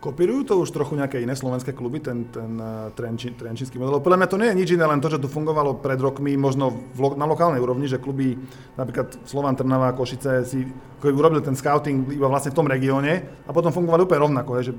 Kopírujú 0.00 0.48
to 0.48 0.54
už 0.64 0.72
trochu 0.72 0.96
nejaké 0.96 1.20
iné 1.20 1.36
slovenské 1.36 1.76
kluby, 1.76 2.00
ten, 2.00 2.24
ten 2.32 2.56
uh, 2.56 2.88
trenči, 2.96 3.36
trenčínsky 3.36 3.76
model? 3.76 4.00
Podľa 4.00 4.16
mňa 4.16 4.28
to 4.32 4.40
nie 4.40 4.48
je 4.48 4.58
nič 4.64 4.68
iné, 4.72 4.88
len 4.88 4.96
to, 4.96 5.12
že 5.12 5.20
tu 5.20 5.28
fungovalo 5.28 5.76
pred 5.76 6.00
rokmi, 6.00 6.40
možno 6.40 6.72
v, 6.72 7.20
na 7.20 7.28
lokálnej 7.28 7.60
úrovni, 7.60 7.84
že 7.84 8.00
kluby, 8.00 8.32
napríklad 8.80 9.20
Slovan, 9.28 9.60
Trnava, 9.60 9.92
Košice, 9.92 10.48
si 10.48 10.64
urobili 11.04 11.44
ten 11.44 11.52
scouting 11.52 12.16
iba 12.16 12.32
vlastne 12.32 12.48
v 12.48 12.56
tom 12.56 12.64
regióne 12.64 13.44
a 13.44 13.52
potom 13.52 13.76
fungovali 13.76 14.08
úplne 14.08 14.24
rovnako, 14.24 14.50
je, 14.56 14.72
že 14.72 14.74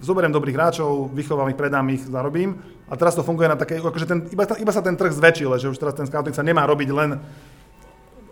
zoberiem 0.00 0.32
dobrých 0.32 0.56
hráčov, 0.56 1.10
vychovám 1.12 1.50
ich, 1.50 1.58
predám 1.58 1.86
ich, 1.90 2.02
zarobím. 2.06 2.58
A 2.88 2.96
teraz 2.96 3.14
to 3.18 3.26
funguje 3.26 3.50
na 3.50 3.58
také, 3.58 3.82
akože 3.82 4.06
ten, 4.08 4.18
iba, 4.32 4.46
iba 4.56 4.72
sa 4.72 4.80
ten 4.80 4.96
trh 4.96 5.12
zväčšil, 5.12 5.50
že 5.60 5.70
už 5.70 5.78
teraz 5.78 5.94
ten 5.94 6.06
scouting 6.08 6.32
sa 6.32 6.46
nemá 6.46 6.64
robiť 6.64 6.88
len 6.94 7.20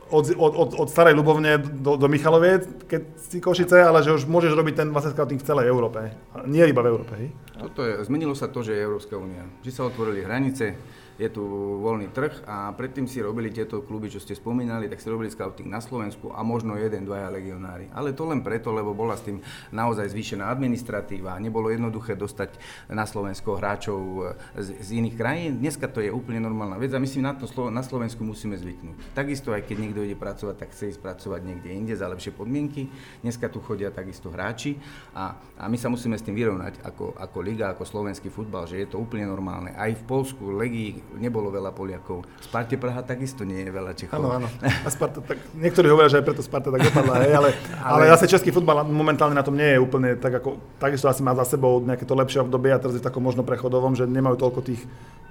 od, 0.07 0.25
od, 0.39 0.53
od, 0.55 0.71
od 0.79 0.89
starej 0.89 1.19
Ľubovne 1.19 1.59
do, 1.59 1.99
do 1.99 2.07
Michaloviec, 2.07 2.87
keď 2.87 3.03
si 3.19 3.43
Košice, 3.43 3.83
ale 3.83 4.07
že 4.07 4.15
už 4.15 4.31
môžeš 4.31 4.55
robiť 4.55 4.75
ten 4.79 4.89
vlastne 4.95 5.11
scouting 5.11 5.43
v 5.43 5.47
celej 5.47 5.67
Európe. 5.67 6.15
Nie 6.47 6.71
iba 6.71 6.79
v 6.83 6.91
Európe. 6.95 7.13
Hej? 7.19 7.29
Toto 7.59 7.83
je, 7.83 7.99
zmenilo 8.07 8.39
sa 8.39 8.47
to, 8.47 8.63
že 8.63 8.79
je 8.79 8.87
Európska 8.87 9.19
únia. 9.19 9.43
Že 9.67 9.73
sa 9.75 9.83
otvorili 9.91 10.23
hranice, 10.23 10.79
je 11.17 11.29
tu 11.33 11.43
voľný 11.81 12.13
trh 12.13 12.45
a 12.45 12.73
predtým 12.77 13.09
si 13.09 13.25
robili 13.25 13.49
tieto 13.49 13.81
kluby, 13.81 14.13
čo 14.13 14.21
ste 14.21 14.37
spomínali, 14.37 14.89
tak 14.89 15.01
si 15.01 15.09
robili 15.09 15.33
scouting 15.33 15.69
na 15.69 15.81
Slovensku 15.81 16.33
a 16.33 16.45
možno 16.45 16.77
jeden, 16.77 17.09
dvaja 17.09 17.33
legionári. 17.33 17.89
Ale 17.97 18.13
to 18.13 18.29
len 18.29 18.45
preto, 18.45 18.69
lebo 18.73 18.93
bola 18.93 19.17
s 19.17 19.25
tým 19.25 19.41
naozaj 19.73 20.13
zvýšená 20.13 20.45
administratíva 20.53 21.41
nebolo 21.41 21.73
jednoduché 21.73 22.15
dostať 22.15 22.61
na 22.93 23.09
Slovensko 23.09 23.57
hráčov 23.57 24.01
e, 24.01 24.61
z, 24.61 24.69
z 24.83 24.89
iných 25.01 25.17
krajín. 25.17 25.51
Dneska 25.61 25.89
to 25.89 26.05
je 26.05 26.13
úplne 26.13 26.45
normálna 26.45 26.77
vec 26.77 26.93
a 26.93 27.01
my 27.01 27.09
si 27.09 27.25
na, 27.25 27.33
to, 27.33 27.49
na 27.73 27.81
Slovensku 27.81 28.21
musíme 28.21 28.61
zvyknúť. 28.61 29.17
Takisto 29.17 29.57
aj 29.57 29.65
keď 29.65 29.77
niekto 29.81 30.05
ide 30.05 30.17
pracovať, 30.21 30.55
tak 30.61 30.77
chce 30.77 30.97
ísť 30.97 31.01
pracovať 31.01 31.41
niekde 31.41 31.71
inde 31.73 31.95
za 31.97 32.07
lepšie 32.13 32.37
podmienky. 32.37 32.93
Dneska 33.25 33.49
tu 33.49 33.65
chodia 33.65 33.89
takisto 33.89 34.29
hráči 34.29 34.77
a, 35.17 35.41
a 35.57 35.65
my 35.65 35.81
sa 35.81 35.89
musíme 35.89 36.19
s 36.19 36.25
tým 36.27 36.37
vyrovnať 36.37 36.85
ako, 36.85 37.17
ako 37.17 37.39
liga, 37.41 37.73
ako 37.73 37.89
slovenský 37.89 38.29
futbal, 38.29 38.69
že 38.69 38.85
je 38.85 38.89
to 38.93 39.01
úplne 39.01 39.25
normálne. 39.25 39.73
Aj 39.73 39.89
v 39.89 40.03
Polsku, 40.05 40.53
Legii, 40.53 41.06
nebolo 41.17 41.49
veľa 41.55 41.71
Poliakov. 41.71 42.27
V 42.27 42.45
Sparte 42.45 42.75
Praha 42.77 43.01
takisto 43.07 43.47
nie 43.47 43.63
je 43.63 43.71
veľa 43.71 43.93
Čechov. 43.95 44.19
Áno, 44.19 44.43
áno. 44.43 44.49
A 44.63 44.89
Sparta, 44.91 45.23
tak, 45.23 45.39
niektorí 45.57 45.87
hovoria, 45.87 46.11
že 46.11 46.19
aj 46.21 46.27
preto 46.27 46.43
Sparta 46.43 46.75
tak 46.75 46.83
dopadla, 46.83 47.23
hej, 47.25 47.33
ale, 47.33 47.51
ale, 47.81 48.05
ale 48.07 48.13
zase 48.13 48.27
český 48.37 48.51
futbal 48.51 48.85
momentálne 48.85 49.33
na 49.33 49.47
tom 49.47 49.57
nie 49.57 49.77
je 49.77 49.79
úplne 49.81 50.19
tak 50.19 50.43
ako, 50.43 50.61
takisto 50.77 51.07
asi 51.07 51.23
má 51.23 51.33
za 51.39 51.47
sebou 51.47 51.81
nejaké 51.81 52.05
to 52.05 52.13
lepšie 52.13 52.43
obdobie 52.43 52.75
a 52.75 52.81
teraz 52.83 52.99
je 52.99 53.03
takom 53.05 53.23
možno 53.23 53.47
prechodovom, 53.47 53.97
že 53.97 54.05
nemajú 54.05 54.37
toľko 54.37 54.61
tých, 54.67 54.83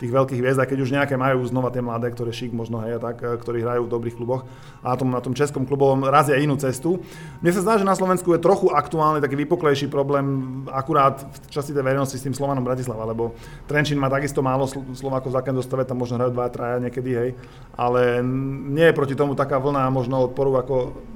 tých 0.01 0.11
veľkých 0.11 0.39
hviezd, 0.41 0.59
aj 0.63 0.69
keď 0.71 0.79
už 0.81 0.91
nejaké 0.95 1.15
majú 1.19 1.45
znova 1.45 1.69
tie 1.69 1.83
mladé, 1.83 2.09
ktoré 2.15 2.31
šik 2.33 2.55
možno, 2.55 2.81
hej, 2.81 2.97
tak, 2.97 3.21
ktorí 3.21 3.61
hrajú 3.61 3.85
v 3.85 3.93
dobrých 3.93 4.15
kluboch 4.17 4.47
a 4.81 4.93
na 4.93 4.97
tom, 4.97 5.09
na 5.13 5.21
tom 5.21 5.33
českom 5.37 5.67
klubovom 5.67 6.05
razia 6.07 6.39
inú 6.41 6.57
cestu. 6.57 7.01
Mne 7.43 7.51
sa 7.53 7.61
zdá, 7.61 7.73
že 7.77 7.85
na 7.85 7.93
Slovensku 7.97 8.33
je 8.33 8.39
trochu 8.41 8.73
aktuálny 8.73 9.21
taký 9.21 9.37
vypuklejší 9.45 9.87
problém 9.87 10.65
akurát 10.69 11.21
v 11.21 11.37
časti 11.49 11.71
tej 11.71 11.83
verejnosti 11.85 12.17
s 12.17 12.25
tým 12.25 12.33
Slovanom 12.35 12.65
Bratislava, 12.65 13.05
lebo 13.07 13.37
Trenčín 13.69 13.97
má 14.01 14.09
takisto 14.11 14.41
málo 14.41 14.67
Slovákov 14.69 15.31
za 15.31 15.41
dostave, 15.65 15.89
tam 15.89 15.97
možno 15.97 16.21
hrajú 16.21 16.31
dva, 16.31 16.53
traja 16.53 16.77
niekedy, 16.77 17.11
hej, 17.17 17.29
ale 17.73 18.21
nie 18.69 18.85
je 18.85 18.93
proti 18.93 19.17
tomu 19.17 19.33
taká 19.33 19.57
vlna 19.57 19.89
možno 19.89 20.29
odporu 20.29 20.61
ako 20.61 20.75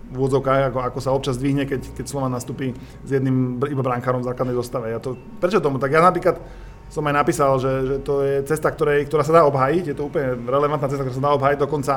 v 0.09 0.15
úvodzovkách, 0.17 0.73
ako, 0.73 0.79
ako 0.89 0.99
sa 0.99 1.13
občas 1.13 1.37
dvihne, 1.37 1.69
keď, 1.69 1.93
keď 1.93 2.05
Slovan 2.09 2.33
nastúpi 2.33 2.73
s 3.05 3.09
jedným 3.13 3.61
iba 3.69 3.85
brankárom 3.85 4.25
v 4.25 4.29
základnej 4.33 4.57
zostave. 4.57 4.89
Ja 4.89 4.97
to, 4.97 5.13
prečo 5.37 5.61
tomu? 5.61 5.77
Tak 5.77 5.93
ja 5.93 6.01
napríklad 6.01 6.41
som 6.89 7.05
aj 7.05 7.15
napísal, 7.21 7.61
že, 7.61 7.73
že 7.85 7.95
to 8.01 8.25
je 8.25 8.41
cesta, 8.49 8.73
ktorej, 8.73 9.05
ktorá 9.05 9.21
sa 9.21 9.37
dá 9.37 9.41
obhájiť, 9.45 9.93
je 9.93 9.95
to 9.95 10.09
úplne 10.09 10.41
relevantná 10.49 10.89
cesta, 10.89 11.05
ktorá 11.05 11.17
sa 11.21 11.25
dá 11.29 11.31
obhájiť, 11.37 11.59
dokonca 11.61 11.93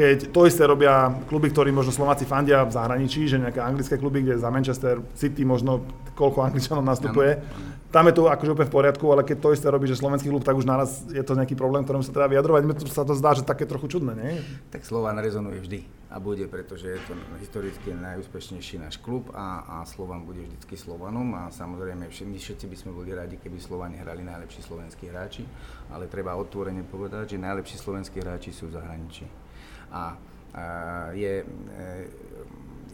keď 0.00 0.32
to 0.32 0.48
isté 0.48 0.64
robia 0.64 1.12
kluby, 1.28 1.52
ktorí 1.52 1.68
možno 1.68 1.92
Slováci 1.92 2.24
fandia 2.24 2.64
v 2.64 2.72
zahraničí, 2.72 3.28
že 3.28 3.36
nejaké 3.36 3.60
anglické 3.60 4.00
kluby, 4.00 4.24
kde 4.24 4.40
za 4.40 4.48
Manchester 4.48 5.04
City 5.12 5.44
možno 5.44 5.84
koľko 6.16 6.40
Angličanov 6.40 6.80
nastupuje, 6.80 7.36
tam 7.92 8.08
je 8.08 8.16
to 8.16 8.32
akože 8.32 8.56
úplne 8.56 8.70
v 8.70 8.76
poriadku, 8.80 9.04
ale 9.12 9.28
keď 9.28 9.36
to 9.44 9.52
isté 9.52 9.68
robí, 9.68 9.84
že 9.84 10.00
slovenský 10.00 10.32
klub, 10.32 10.40
tak 10.40 10.56
už 10.56 10.64
naraz 10.64 11.04
je 11.12 11.20
to 11.20 11.36
nejaký 11.36 11.52
problém, 11.52 11.84
ktorom 11.84 12.00
sa 12.00 12.16
treba 12.16 12.32
vyjadrovať. 12.32 12.62
Mne 12.64 12.76
sa 12.88 13.04
to 13.04 13.12
zdá, 13.12 13.36
že 13.36 13.44
také 13.44 13.68
trochu 13.68 13.92
čudné, 13.92 14.16
nie? 14.16 14.40
Tak 14.72 14.88
Slovan 14.88 15.20
rezonuje 15.20 15.60
vždy 15.60 15.78
a 16.08 16.16
bude, 16.16 16.48
pretože 16.48 16.96
je 16.96 17.00
to 17.04 17.12
historicky 17.42 17.92
najúspešnejší 17.92 18.80
náš 18.80 18.96
klub 19.04 19.28
a, 19.36 19.66
a 19.68 19.76
Slovan 19.84 20.24
bude 20.24 20.40
vždycky 20.48 20.80
Slovanom 20.80 21.28
a 21.36 21.52
samozrejme 21.52 22.08
my 22.08 22.38
všetci 22.40 22.64
by 22.66 22.76
sme 22.78 22.90
boli 22.96 23.12
radi, 23.12 23.36
keby 23.36 23.60
Slovani 23.60 24.00
hrali 24.00 24.24
najlepší 24.24 24.64
slovenskí 24.64 25.12
hráči, 25.12 25.44
ale 25.92 26.08
treba 26.08 26.38
otvorene 26.40 26.86
povedať, 26.88 27.36
že 27.36 27.42
najlepší 27.42 27.76
slovenskí 27.76 28.16
hráči 28.22 28.54
sú 28.54 28.70
v 28.70 28.80
zahraničí. 28.80 29.39
A, 29.90 30.18
je, 31.12 31.44
e, 31.70 32.10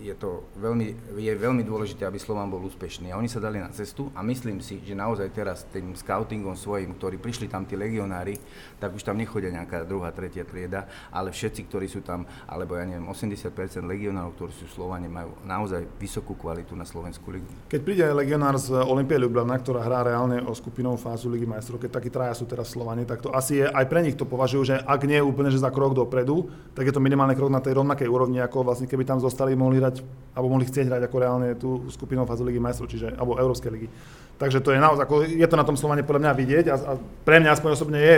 je 0.01 0.15
to 0.17 0.45
veľmi, 0.61 1.17
je 1.17 1.33
veľmi 1.33 1.63
dôležité, 1.65 2.05
aby 2.05 2.21
Slovan 2.21 2.53
bol 2.53 2.63
úspešný. 2.69 3.13
A 3.13 3.19
oni 3.19 3.29
sa 3.29 3.41
dali 3.41 3.61
na 3.61 3.73
cestu 3.73 4.13
a 4.13 4.21
myslím 4.21 4.61
si, 4.61 4.81
že 4.85 4.93
naozaj 4.93 5.33
teraz 5.33 5.65
tým 5.73 5.97
scoutingom 5.97 6.55
svojim, 6.55 6.93
ktorí 6.97 7.17
prišli 7.17 7.49
tam 7.49 7.65
tí 7.65 7.75
legionári, 7.75 8.37
tak 8.77 8.93
už 8.93 9.03
tam 9.03 9.17
nechodia 9.17 9.49
nejaká 9.53 9.89
druhá, 9.89 10.13
tretia 10.13 10.45
trieda, 10.45 10.89
ale 11.09 11.33
všetci, 11.33 11.61
ktorí 11.69 11.87
sú 11.89 12.05
tam, 12.05 12.29
alebo 12.45 12.77
ja 12.77 12.85
neviem, 12.85 13.09
80% 13.09 13.49
legionárov, 13.85 14.37
ktorí 14.37 14.53
sú 14.53 14.67
Slovane, 14.69 15.09
majú 15.09 15.33
naozaj 15.45 15.85
vysokú 15.97 16.37
kvalitu 16.37 16.77
na 16.77 16.85
Slovensku 16.85 17.33
ligu. 17.33 17.49
Keď 17.73 17.81
príde 17.81 18.03
aj 18.05 18.15
legionár 18.15 18.57
z 18.61 18.77
Olympie 18.77 19.17
Ljubljana, 19.17 19.57
ktorá 19.61 19.81
hrá 19.81 20.05
reálne 20.05 20.45
o 20.45 20.53
skupinovú 20.53 21.01
fázu 21.01 21.33
Ligy 21.33 21.49
majstrov, 21.49 21.81
keď 21.81 21.91
takí 21.97 22.11
traja 22.13 22.37
sú 22.37 22.45
teraz 22.45 22.71
Slovani, 22.73 23.09
tak 23.09 23.25
to 23.25 23.33
asi 23.33 23.63
je, 23.63 23.67
aj 23.67 23.87
pre 23.89 24.05
nich 24.05 24.19
to 24.19 24.29
považujú, 24.29 24.63
že 24.63 24.77
ak 24.83 25.01
nie 25.09 25.19
úplne 25.23 25.49
že 25.49 25.63
za 25.63 25.73
krok 25.73 25.97
dopredu, 25.97 26.51
tak 26.77 26.85
je 26.89 26.95
to 26.95 27.01
minimálne 27.01 27.33
krok 27.33 27.49
na 27.49 27.63
tej 27.63 27.79
rovnakej 27.79 28.09
úrovni, 28.11 28.43
ako 28.43 28.67
vlastne 28.67 28.91
keby 28.91 29.07
tam 29.07 29.19
zostali, 29.23 29.57
mohli 29.57 29.86
hrať, 29.87 30.03
alebo 30.35 30.51
mohli 30.51 30.67
chcieť 30.67 30.91
hrať 30.91 31.03
ako 31.07 31.17
reálne 31.23 31.49
tú 31.55 31.87
skupinovú 31.95 32.27
fázu 32.27 32.43
Ligy 32.43 32.59
majstrov, 32.59 32.91
čiže, 32.91 33.15
alebo 33.15 33.39
Európskej 33.39 33.71
ligy. 33.71 33.89
Takže 34.37 34.61
to 34.61 34.75
je 34.75 34.83
naozaj, 34.83 35.09
je 35.33 35.47
to 35.49 35.57
na 35.57 35.65
tom 35.65 35.81
Slovane 35.81 36.05
podľa 36.05 36.29
mňa 36.29 36.33
vidieť 36.37 36.65
a, 36.69 36.75
a 36.77 36.93
pre 37.25 37.41
mňa 37.41 37.57
aspoň 37.57 37.71
osobne 37.73 37.97
je 38.03 38.15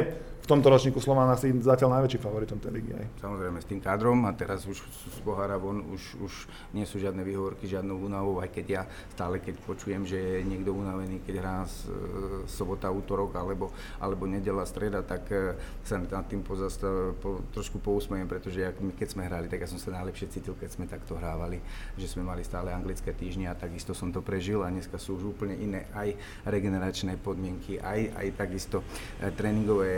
tomto 0.49 0.73
ročníku 0.73 0.97
Slován 0.97 1.28
asi 1.28 1.52
zatiaľ 1.61 2.00
najväčší 2.00 2.19
favoritom 2.25 2.57
tej 2.57 2.81
ligy. 2.81 2.97
Aj. 2.97 3.07
Samozrejme 3.21 3.61
s 3.61 3.69
tým 3.69 3.85
kádrom 3.85 4.25
a 4.25 4.33
teraz 4.33 4.64
už 4.64 4.81
z 4.81 5.21
pohára 5.21 5.61
von 5.61 5.85
už, 5.93 6.17
už 6.25 6.33
nie 6.73 6.88
sú 6.88 6.97
žiadne 6.97 7.21
výhovorky, 7.21 7.69
žiadnu 7.69 7.93
únavu, 7.93 8.40
aj 8.40 8.49
keď 8.57 8.67
ja 8.67 8.83
stále 9.12 9.45
keď 9.45 9.61
počujem, 9.69 10.09
že 10.09 10.17
je 10.17 10.49
niekto 10.49 10.73
unavený, 10.73 11.21
keď 11.21 11.35
hrá 11.45 11.57
z, 11.69 11.93
e, 11.93 12.49
sobota, 12.49 12.88
útorok 12.88 13.37
alebo, 13.37 13.69
alebo 14.00 14.25
nedela, 14.25 14.64
streda, 14.64 15.05
tak 15.05 15.28
e, 15.28 15.52
sa 15.85 16.00
nad 16.00 16.25
tým 16.25 16.40
pozastav, 16.40 17.12
po, 17.21 17.45
trošku 17.52 17.76
pousmejem, 17.85 18.25
pretože 18.25 18.64
my, 18.81 18.97
keď 18.97 19.09
sme 19.12 19.28
hrali, 19.28 19.52
tak 19.52 19.61
ja 19.61 19.69
som 19.69 19.76
sa 19.76 19.93
najlepšie 20.00 20.33
cítil, 20.33 20.57
keď 20.57 20.71
sme 20.73 20.88
takto 20.88 21.21
hrávali, 21.21 21.61
že 22.00 22.09
sme 22.09 22.25
mali 22.25 22.40
stále 22.40 22.73
anglické 22.73 23.12
týždne 23.12 23.52
a 23.52 23.59
takisto 23.59 23.93
som 23.93 24.09
to 24.09 24.25
prežil 24.25 24.64
a 24.64 24.73
dneska 24.73 24.97
sú 24.97 25.21
už 25.21 25.37
úplne 25.37 25.61
iné 25.61 25.93
aj 25.93 26.17
regeneračné 26.49 27.21
podmienky, 27.21 27.76
aj, 27.76 28.17
aj 28.17 28.26
takisto 28.40 28.81
e, 29.21 29.28
tréningové 29.28 29.93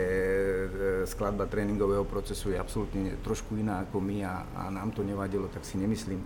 skladba 1.05 1.45
tréningového 1.45 2.05
procesu 2.05 2.53
je 2.53 2.57
absolútne 2.59 3.17
trošku 3.25 3.57
iná 3.57 3.83
ako 3.85 3.97
my 3.99 4.17
a, 4.25 4.45
a 4.55 4.61
nám 4.69 4.91
to 4.91 5.01
nevadilo, 5.01 5.49
tak 5.49 5.65
si 5.65 5.81
nemyslím, 5.81 6.21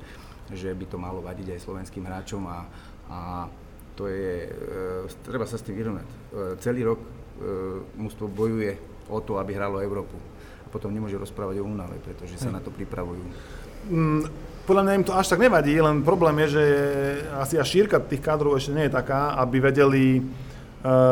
že 0.54 0.70
by 0.74 0.86
to 0.86 0.98
malo 1.02 1.24
vadiť 1.26 1.58
aj 1.58 1.64
slovenským 1.66 2.06
hráčom 2.06 2.44
a, 2.46 2.60
a 3.10 3.20
to 3.96 4.12
je, 4.12 4.46
e, 4.46 5.24
treba 5.24 5.48
sa 5.48 5.56
s 5.56 5.64
tým 5.64 5.80
vyrovnať. 5.80 6.08
E, 6.08 6.16
celý 6.60 6.84
rok 6.84 7.00
e, 7.00 7.08
mužstvo 7.96 8.28
bojuje 8.28 8.76
o 9.08 9.24
to, 9.24 9.40
aby 9.40 9.56
hralo 9.56 9.80
Európu. 9.80 10.20
A 10.66 10.68
potom 10.68 10.92
nemôže 10.92 11.16
rozprávať 11.16 11.64
o 11.64 11.68
únave, 11.68 11.96
pretože 12.04 12.36
sa 12.36 12.52
na 12.52 12.60
to 12.60 12.70
pripravujú. 12.76 13.24
Mm, 13.88 14.28
podľa 14.68 14.84
mňa 14.84 14.96
im 14.98 15.06
to 15.08 15.14
až 15.16 15.32
tak 15.32 15.40
nevadí, 15.40 15.78
len 15.80 16.04
problém 16.04 16.36
je, 16.46 16.60
že 16.60 16.66
asi 17.40 17.56
až 17.56 17.70
šírka 17.70 18.02
tých 18.04 18.20
kádrov 18.20 18.60
ešte 18.60 18.76
nie 18.76 18.86
je 18.90 18.98
taká, 18.98 19.38
aby 19.40 19.62
vedeli 19.62 20.26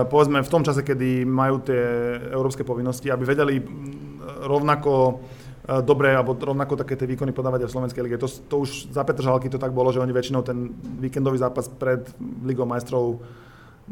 povedzme 0.06 0.46
v 0.46 0.51
tom 0.51 0.62
čase, 0.62 0.86
kedy 0.86 1.25
majú 1.25 1.65
tie 1.65 1.82
európske 2.30 2.62
povinnosti, 2.62 3.10
aby 3.10 3.25
vedeli 3.25 3.58
mm, 3.58 4.46
rovnako 4.46 4.92
eh, 5.18 5.82
dobre, 5.82 6.13
alebo 6.13 6.38
rovnako 6.38 6.77
také 6.77 6.94
tie 6.94 7.10
výkony 7.10 7.34
podávať 7.34 7.65
aj 7.65 7.70
v 7.70 7.75
Slovenskej 7.75 8.03
lige. 8.06 8.22
To, 8.22 8.30
to 8.30 8.56
už 8.62 8.94
za 8.94 9.01
Petržalky 9.01 9.50
to 9.50 9.58
tak 9.58 9.74
bolo, 9.74 9.89
že 9.89 10.03
oni 10.03 10.13
väčšinou 10.13 10.46
ten 10.46 10.70
víkendový 11.01 11.42
zápas 11.42 11.65
pred 11.65 12.06
Ligou 12.46 12.70
majstrov 12.70 13.18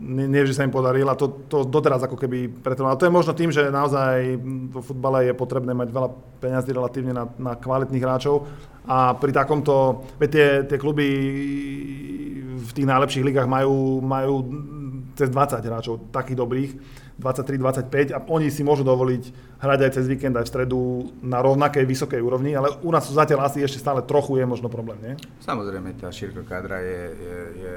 nevždy 0.02 0.56
sa 0.56 0.64
im 0.64 0.72
podaril 0.72 1.04
a 1.12 1.20
to, 1.20 1.44
to 1.52 1.68
doteraz 1.68 2.00
ako 2.08 2.16
keby 2.16 2.48
pretrvalo. 2.48 2.96
To 2.96 3.04
je 3.04 3.12
možno 3.12 3.36
tým, 3.36 3.52
že 3.52 3.68
naozaj 3.68 4.40
vo 4.72 4.80
futbale 4.80 5.28
je 5.28 5.34
potrebné 5.36 5.76
mať 5.76 5.92
veľa 5.92 6.10
peňazí 6.40 6.72
relatívne 6.72 7.12
na, 7.12 7.28
na 7.36 7.60
kvalitných 7.60 8.00
hráčov 8.00 8.48
a 8.88 9.14
pri 9.20 9.36
takomto, 9.36 10.08
tie, 10.16 10.64
tie 10.64 10.78
kluby 10.80 11.08
v 12.56 12.72
tých 12.72 12.88
najlepších 12.88 13.26
ligách 13.26 13.52
majú, 13.52 14.00
majú 14.00 14.36
cez 15.22 15.30
20 15.30 15.62
hráčov, 15.62 16.10
takých 16.10 16.38
dobrých, 16.42 16.72
23-25 17.22 18.18
a 18.18 18.20
oni 18.34 18.50
si 18.50 18.66
môžu 18.66 18.82
dovoliť 18.82 19.24
hrať 19.62 19.80
aj 19.86 19.92
cez 19.94 20.06
víkend, 20.10 20.34
aj 20.34 20.50
v 20.50 20.52
stredu 20.52 20.80
na 21.22 21.38
rovnakej 21.46 21.86
vysokej 21.86 22.18
úrovni, 22.18 22.58
ale 22.58 22.74
u 22.82 22.90
nás 22.90 23.06
zatiaľ 23.06 23.46
asi 23.46 23.62
ešte 23.62 23.78
stále 23.78 24.02
trochu 24.02 24.42
je 24.42 24.46
možno 24.50 24.74
problém, 24.74 24.98
nie? 25.06 25.14
Samozrejme, 25.46 25.94
tá 26.02 26.10
šírka 26.10 26.42
kádra 26.42 26.82
je, 26.82 27.02
je, 27.14 27.38
je, 27.62 27.76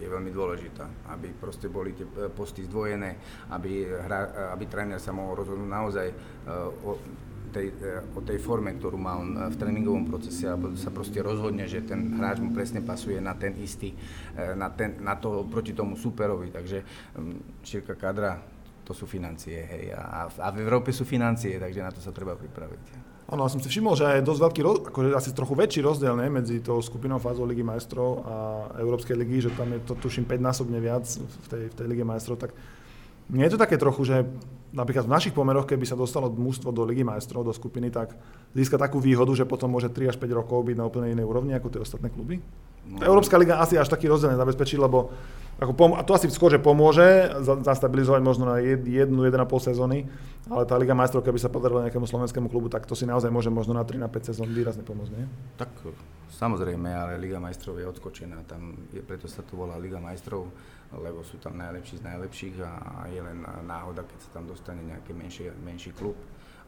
je 0.00 0.06
veľmi 0.08 0.32
dôležitá, 0.32 0.88
aby 1.12 1.28
proste 1.36 1.68
boli 1.68 1.92
tie 1.92 2.08
posty 2.32 2.64
zdvojené, 2.64 3.20
aby, 3.52 3.84
hra, 3.84 4.52
aby 4.56 4.64
tréner 4.64 4.96
sa 4.96 5.12
mohol 5.12 5.44
rozhodnúť 5.44 5.68
naozaj 5.68 6.06
uh, 6.08 7.27
tej, 7.48 7.68
o 8.14 8.20
tej 8.20 8.38
forme, 8.38 8.76
ktorú 8.76 8.96
má 9.00 9.18
on 9.18 9.34
v 9.48 9.56
tréningovom 9.56 10.04
procese, 10.08 10.48
alebo 10.48 10.72
sa 10.76 10.92
proste 10.92 11.20
rozhodne, 11.24 11.64
že 11.66 11.84
ten 11.84 12.16
hráč 12.16 12.40
mu 12.40 12.52
presne 12.52 12.84
pasuje 12.84 13.18
na 13.18 13.34
ten 13.34 13.56
istý, 13.58 13.92
na, 14.36 14.68
ten, 14.72 15.00
na 15.00 15.16
to 15.16 15.44
proti 15.48 15.72
tomu 15.72 15.96
superovi. 15.96 16.52
Takže 16.52 16.78
mm, 17.16 17.64
šírka 17.64 17.98
kadra, 17.98 18.40
to 18.88 18.96
sú 18.96 19.04
financie, 19.04 19.60
hej. 19.68 19.84
A, 19.92 20.28
a 20.28 20.48
v 20.48 20.64
Európe 20.64 20.96
sú 20.96 21.04
financie, 21.04 21.60
takže 21.60 21.84
na 21.84 21.92
to 21.92 22.00
sa 22.00 22.08
treba 22.08 22.32
pripraviť. 22.32 23.08
Áno, 23.28 23.44
ja 23.44 23.52
som 23.52 23.60
si 23.60 23.68
všimol, 23.68 23.92
že 23.92 24.08
je 24.08 24.24
dosť 24.24 24.40
veľký, 24.40 24.60
akože 24.88 25.08
asi 25.12 25.36
trochu 25.36 25.52
väčší 25.52 25.84
rozdiel 25.84 26.16
ne, 26.16 26.32
medzi 26.32 26.64
tou 26.64 26.80
skupinou 26.80 27.20
fázou 27.20 27.44
Ligy 27.44 27.60
majstrov 27.60 28.24
a 28.24 28.34
Európskej 28.80 29.20
ligy, 29.20 29.44
že 29.44 29.52
tam 29.52 29.68
je 29.76 29.84
to 29.84 30.00
tuším 30.00 30.24
5-násobne 30.24 30.80
viac 30.80 31.04
v 31.04 31.46
tej, 31.52 31.64
v 31.68 31.74
tej 31.76 31.86
Lige 31.92 32.08
majstrov, 32.08 32.40
tak 32.40 32.56
nie 33.28 33.44
je 33.44 33.52
to 33.52 33.60
také 33.60 33.76
trochu, 33.76 34.08
že 34.08 34.24
napríklad 34.72 35.08
v 35.08 35.14
našich 35.14 35.34
pomeroch, 35.34 35.64
keby 35.64 35.84
sa 35.88 35.96
dostalo 35.96 36.28
mužstvo 36.28 36.68
do 36.72 36.84
Ligy 36.84 37.04
majstrov, 37.04 37.44
do 37.44 37.52
skupiny, 37.52 37.88
tak 37.88 38.12
získa 38.52 38.76
takú 38.76 39.00
výhodu, 39.00 39.32
že 39.32 39.48
potom 39.48 39.72
môže 39.72 39.88
3 39.88 40.12
až 40.12 40.16
5 40.20 40.28
rokov 40.32 40.64
byť 40.64 40.76
na 40.76 40.84
úplne 40.84 41.12
inej 41.12 41.24
úrovni 41.24 41.56
ako 41.56 41.68
tie 41.72 41.80
ostatné 41.80 42.12
kluby? 42.12 42.40
No. 42.88 43.04
Európska 43.04 43.36
liga 43.36 43.60
asi 43.60 43.76
až 43.76 43.92
taký 43.92 44.08
rozdiel 44.08 44.32
nezabezpečí, 44.32 44.80
lebo 44.80 45.12
ako 45.58 45.72
pom- 45.74 45.98
a 45.98 46.06
to 46.06 46.14
asi 46.14 46.30
skôr, 46.30 46.54
že 46.54 46.62
pomôže 46.62 47.34
zastabilizovať 47.42 48.22
možno 48.22 48.46
na 48.46 48.62
jed, 48.62 48.86
jednu, 48.86 49.26
1,5 49.26 49.74
sezóny, 49.74 50.06
ale 50.46 50.62
tá 50.62 50.78
Liga 50.78 50.94
majstrov, 50.94 51.26
keby 51.26 51.42
sa 51.42 51.50
podarila 51.50 51.82
nejakému 51.82 52.06
slovenskému 52.06 52.46
klubu, 52.46 52.70
tak 52.70 52.86
to 52.86 52.94
si 52.94 53.02
naozaj 53.02 53.26
môže 53.26 53.50
možno 53.50 53.74
na 53.74 53.82
3 53.82 53.98
na 53.98 54.06
5 54.06 54.30
sezón 54.30 54.46
výrazne 54.54 54.86
pomôcť, 54.86 55.12
nie? 55.18 55.26
Tak 55.58 55.70
samozrejme, 56.30 56.86
ale 56.94 57.18
Liga 57.18 57.42
majstrov 57.42 57.74
je 57.74 57.90
odskočená, 57.90 58.46
tam 58.46 58.86
je, 58.94 59.02
preto 59.02 59.26
sa 59.26 59.42
tu 59.42 59.58
volá 59.58 59.74
Liga 59.82 59.98
majstrov, 59.98 60.46
lebo 60.94 61.26
sú 61.26 61.42
tam 61.42 61.58
najlepší 61.58 62.00
z 62.00 62.06
najlepších 62.06 62.54
a 62.62 63.10
je 63.10 63.18
len 63.18 63.42
náhoda, 63.66 64.06
keď 64.06 64.18
sa 64.24 64.30
tam 64.38 64.46
dostane 64.46 64.80
nejaký 64.86 65.10
menší, 65.10 65.50
menší 65.58 65.90
klub, 65.90 66.14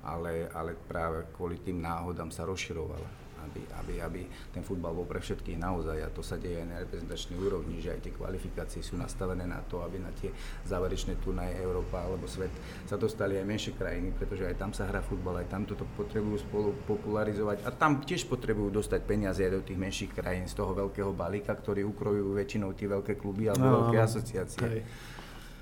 ale, 0.03 0.51
ale 0.51 0.75
práve 0.75 1.31
kvôli 1.39 1.63
tým 1.63 1.79
náhodám 1.79 2.35
sa 2.35 2.43
rozširovala 2.43 3.30
aby, 3.49 3.61
aby, 3.81 3.95
aby 4.03 4.21
ten 4.53 4.61
futbal 4.61 4.93
bol 4.93 5.07
pre 5.09 5.23
všetkých 5.23 5.57
naozaj 5.57 5.99
a 6.05 6.09
to 6.13 6.21
sa 6.21 6.37
deje 6.37 6.61
aj 6.61 6.69
na 6.69 6.77
reprezentačnej 6.83 7.37
úrovni, 7.41 7.81
že 7.81 7.95
aj 7.97 8.01
tie 8.05 8.13
kvalifikácie 8.15 8.81
sú 8.85 9.01
nastavené 9.01 9.49
na 9.49 9.63
to, 9.65 9.81
aby 9.81 10.03
na 10.03 10.13
tie 10.17 10.31
záverečné 10.69 11.21
turnaje 11.23 11.57
Európa 11.61 12.05
alebo 12.05 12.29
svet 12.29 12.53
sa 12.87 13.01
dostali 13.01 13.41
aj 13.41 13.47
menšie 13.47 13.73
krajiny, 13.77 14.13
pretože 14.15 14.45
aj 14.47 14.57
tam 14.59 14.71
sa 14.77 14.87
hrá 14.89 15.01
futbal, 15.01 15.41
aj 15.41 15.49
tam 15.49 15.63
toto 15.65 15.87
potrebujú 15.97 16.37
spolu 16.43 16.69
popularizovať 16.85 17.65
a 17.65 17.71
tam 17.73 18.03
tiež 18.05 18.29
potrebujú 18.29 18.71
dostať 18.83 19.01
peniaze 19.05 19.41
aj 19.41 19.53
do 19.57 19.63
tých 19.65 19.79
menších 19.81 20.11
krajín 20.15 20.45
z 20.47 20.55
toho 20.55 20.77
veľkého 20.77 21.11
balíka, 21.15 21.53
ktorý 21.57 21.87
ukrojujú 21.89 22.37
väčšinou 22.37 22.77
tie 22.77 22.89
veľké 22.91 23.15
kluby 23.17 23.49
alebo 23.49 23.67
no, 23.67 23.77
veľké 23.87 23.99
asociácie. 24.03 24.67
Hej. 24.67 24.83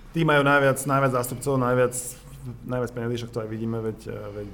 Tí 0.08 0.25
majú 0.25 0.40
najviac, 0.40 0.80
najviac 0.88 1.12
zástupcov, 1.20 1.61
najviac, 1.61 1.94
najviac 2.64 2.90
peniazí, 2.97 3.14
však 3.20 3.32
to 3.32 3.42
aj 3.44 3.49
vidíme, 3.52 3.76
veď, 3.85 3.99
veď 4.08 4.52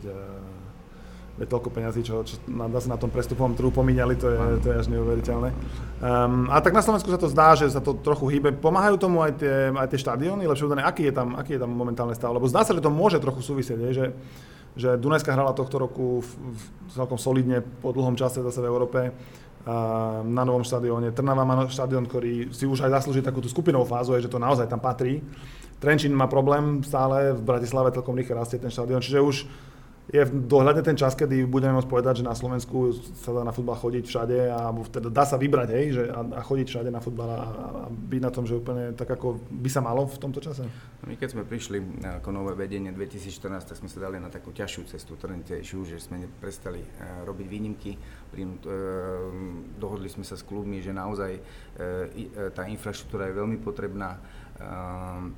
veď 1.35 1.51
toľko 1.51 1.69
peňazí, 1.75 2.01
čo, 2.07 2.23
čo 2.23 2.39
na, 2.47 2.71
na 2.71 2.97
tom 2.99 3.11
prestupovom 3.11 3.59
trhu 3.59 3.75
pomínali, 3.75 4.15
to 4.15 4.31
je, 4.31 4.39
to 4.63 4.67
je 4.71 4.77
až 4.79 4.87
neuveriteľné. 4.87 5.51
Um, 5.99 6.47
a 6.47 6.63
tak 6.63 6.71
na 6.71 6.83
Slovensku 6.83 7.11
sa 7.11 7.19
to 7.19 7.27
zdá, 7.27 7.59
že 7.59 7.67
sa 7.75 7.83
to 7.83 7.99
trochu 7.99 8.39
hýbe. 8.39 8.55
Pomáhajú 8.55 9.03
tomu 9.03 9.19
aj 9.19 9.43
tie, 9.43 9.75
aj 9.75 9.89
tie 9.91 9.99
štadióny, 9.99 10.47
lepšie 10.47 10.71
udané, 10.71 10.87
aký 10.87 11.11
je 11.11 11.15
tam, 11.15 11.35
aký 11.35 11.59
je 11.59 11.61
tam 11.67 11.75
momentálne 11.75 12.15
stav? 12.15 12.31
Lebo 12.31 12.47
zdá 12.47 12.63
sa, 12.63 12.71
že 12.71 12.85
to 12.85 12.95
môže 12.95 13.19
trochu 13.19 13.43
súvisieť, 13.43 13.79
že, 13.91 14.15
že 14.79 14.89
Dunajská 14.95 15.35
hrala 15.35 15.51
tohto 15.59 15.83
roku 15.83 16.23
v, 16.23 16.31
v, 16.55 16.63
celkom 16.95 17.19
solidne 17.19 17.67
po 17.83 17.91
dlhom 17.91 18.15
čase 18.15 18.39
zase 18.39 18.63
v 18.63 18.71
Európe 18.71 19.01
na 20.29 20.45
novom 20.45 20.61
štadióne. 20.61 21.17
Trnava 21.17 21.41
má 21.49 21.65
štadión, 21.73 22.05
ktorý 22.05 22.53
si 22.53 22.69
už 22.69 22.85
aj 22.85 23.01
zaslúži 23.01 23.25
takú 23.25 23.41
tú 23.41 23.49
skupinovú 23.49 23.89
fázu, 23.89 24.13
je, 24.13 24.29
že 24.29 24.33
to 24.33 24.37
naozaj 24.37 24.69
tam 24.69 24.77
patrí. 24.77 25.25
Trenčín 25.81 26.13
má 26.13 26.29
problém 26.29 26.85
stále, 26.85 27.33
v 27.33 27.41
Bratislave 27.41 27.89
celkom 27.97 28.13
rýchle 28.13 28.37
rastie 28.37 28.61
ten 28.61 28.69
štadión, 28.69 29.01
čiže 29.01 29.25
už 29.25 29.37
je 30.05 30.21
dohľadne 30.29 30.85
ten 30.85 31.01
čas, 31.01 31.17
kedy 31.17 31.49
budeme 31.49 31.81
môcť 31.81 31.89
povedať, 31.89 32.21
že 32.21 32.29
na 32.29 32.37
Slovensku 32.37 32.93
sa 33.25 33.33
dá 33.33 33.41
na 33.41 33.57
futbal 33.57 33.81
chodiť 33.81 34.05
všade 34.05 34.39
a 34.53 34.69
teda 34.93 35.09
dá 35.09 35.25
sa 35.25 35.41
vybrať, 35.41 35.69
hej, 35.73 35.87
že 35.97 36.03
a, 36.13 36.21
a 36.37 36.41
chodiť 36.45 36.67
všade 36.69 36.91
na 36.93 37.01
futbal 37.01 37.29
a, 37.33 37.41
a 37.41 37.41
byť 37.89 38.21
na 38.21 38.29
tom, 38.29 38.45
že 38.45 38.61
úplne 38.61 38.93
tak, 38.93 39.09
ako 39.09 39.41
by 39.49 39.69
sa 39.73 39.81
malo 39.81 40.05
v 40.05 40.21
tomto 40.21 40.45
čase? 40.45 40.69
No 41.01 41.09
my 41.09 41.17
keď 41.17 41.29
sme 41.33 41.49
prišli 41.49 42.05
ako 42.21 42.29
nové 42.37 42.53
vedenie 42.53 42.93
2014, 42.93 43.65
tak 43.65 43.81
sme 43.81 43.89
sa 43.89 44.05
dali 44.05 44.21
na 44.21 44.29
takú 44.29 44.53
ťažšiu 44.53 44.93
cestu, 44.93 45.17
trnitejšiu, 45.17 45.89
že 45.89 45.97
sme 45.97 46.29
prestali 46.37 46.85
uh, 46.85 47.25
robiť 47.25 47.47
výnimky, 47.49 47.97
pri, 48.29 48.45
uh, 48.45 48.55
dohodli 49.81 50.13
sme 50.13 50.29
sa 50.29 50.37
s 50.37 50.45
klubmi, 50.45 50.85
že 50.85 50.93
naozaj 50.93 51.33
uh, 51.33 52.53
tá 52.53 52.69
infraštruktúra 52.69 53.33
je 53.33 53.41
veľmi 53.41 53.59
potrebná, 53.61 54.21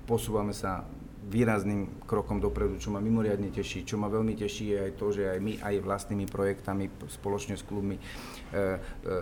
posúvame 0.05 0.53
sa 0.53 0.85
výrazným 1.27 2.07
krokom 2.07 2.39
dopredu, 2.39 2.79
čo 2.79 2.95
ma 2.95 3.03
mimoriadne 3.03 3.51
teší. 3.51 3.83
Čo 3.83 3.99
ma 3.99 4.07
veľmi 4.07 4.39
teší 4.39 4.65
je 4.71 4.79
aj 4.79 4.93
to, 4.95 5.07
že 5.11 5.23
aj 5.27 5.39
my 5.43 5.53
aj 5.59 5.75
vlastnými 5.83 6.27
projektami 6.31 6.87
spoločne 7.11 7.59
s 7.59 7.67
klubmi 7.67 7.99
e, 7.99 8.03
e, 8.03 8.69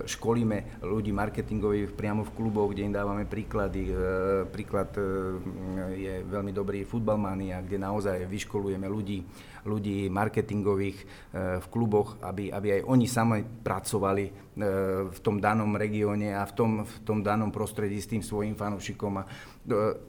školíme 0.05 0.85
ľudí 0.85 1.17
marketingových 1.17 1.97
priamo 1.97 2.29
v 2.29 2.35
kluboch, 2.37 2.77
kde 2.77 2.93
im 2.93 2.95
dávame 2.95 3.25
príklady. 3.25 3.89
E, 3.89 3.93
príklad 4.53 4.93
je 5.97 6.21
veľmi 6.29 6.53
dobrý 6.53 6.85
futbalmania, 6.85 7.65
kde 7.65 7.81
naozaj 7.81 8.29
vyškolujeme 8.29 8.85
ľudí, 8.85 9.25
ľudí 9.65 10.13
marketingových 10.13 10.99
v 11.35 11.67
kluboch, 11.73 12.21
aby, 12.21 12.53
aby 12.53 12.81
aj 12.81 12.83
oni 12.85 13.07
sami 13.09 13.41
pracovali 13.41 14.45
v 15.11 15.19
tom 15.19 15.43
danom 15.43 15.75
regióne 15.75 16.37
a 16.37 16.47
v 16.47 16.53
tom, 16.55 16.71
v 16.87 16.97
tom 17.03 17.27
danom 17.27 17.51
prostredí 17.51 17.99
s 17.99 18.07
tým 18.07 18.23
svojim 18.23 18.55
fanúšikom. 18.55 19.13
A 19.19 19.27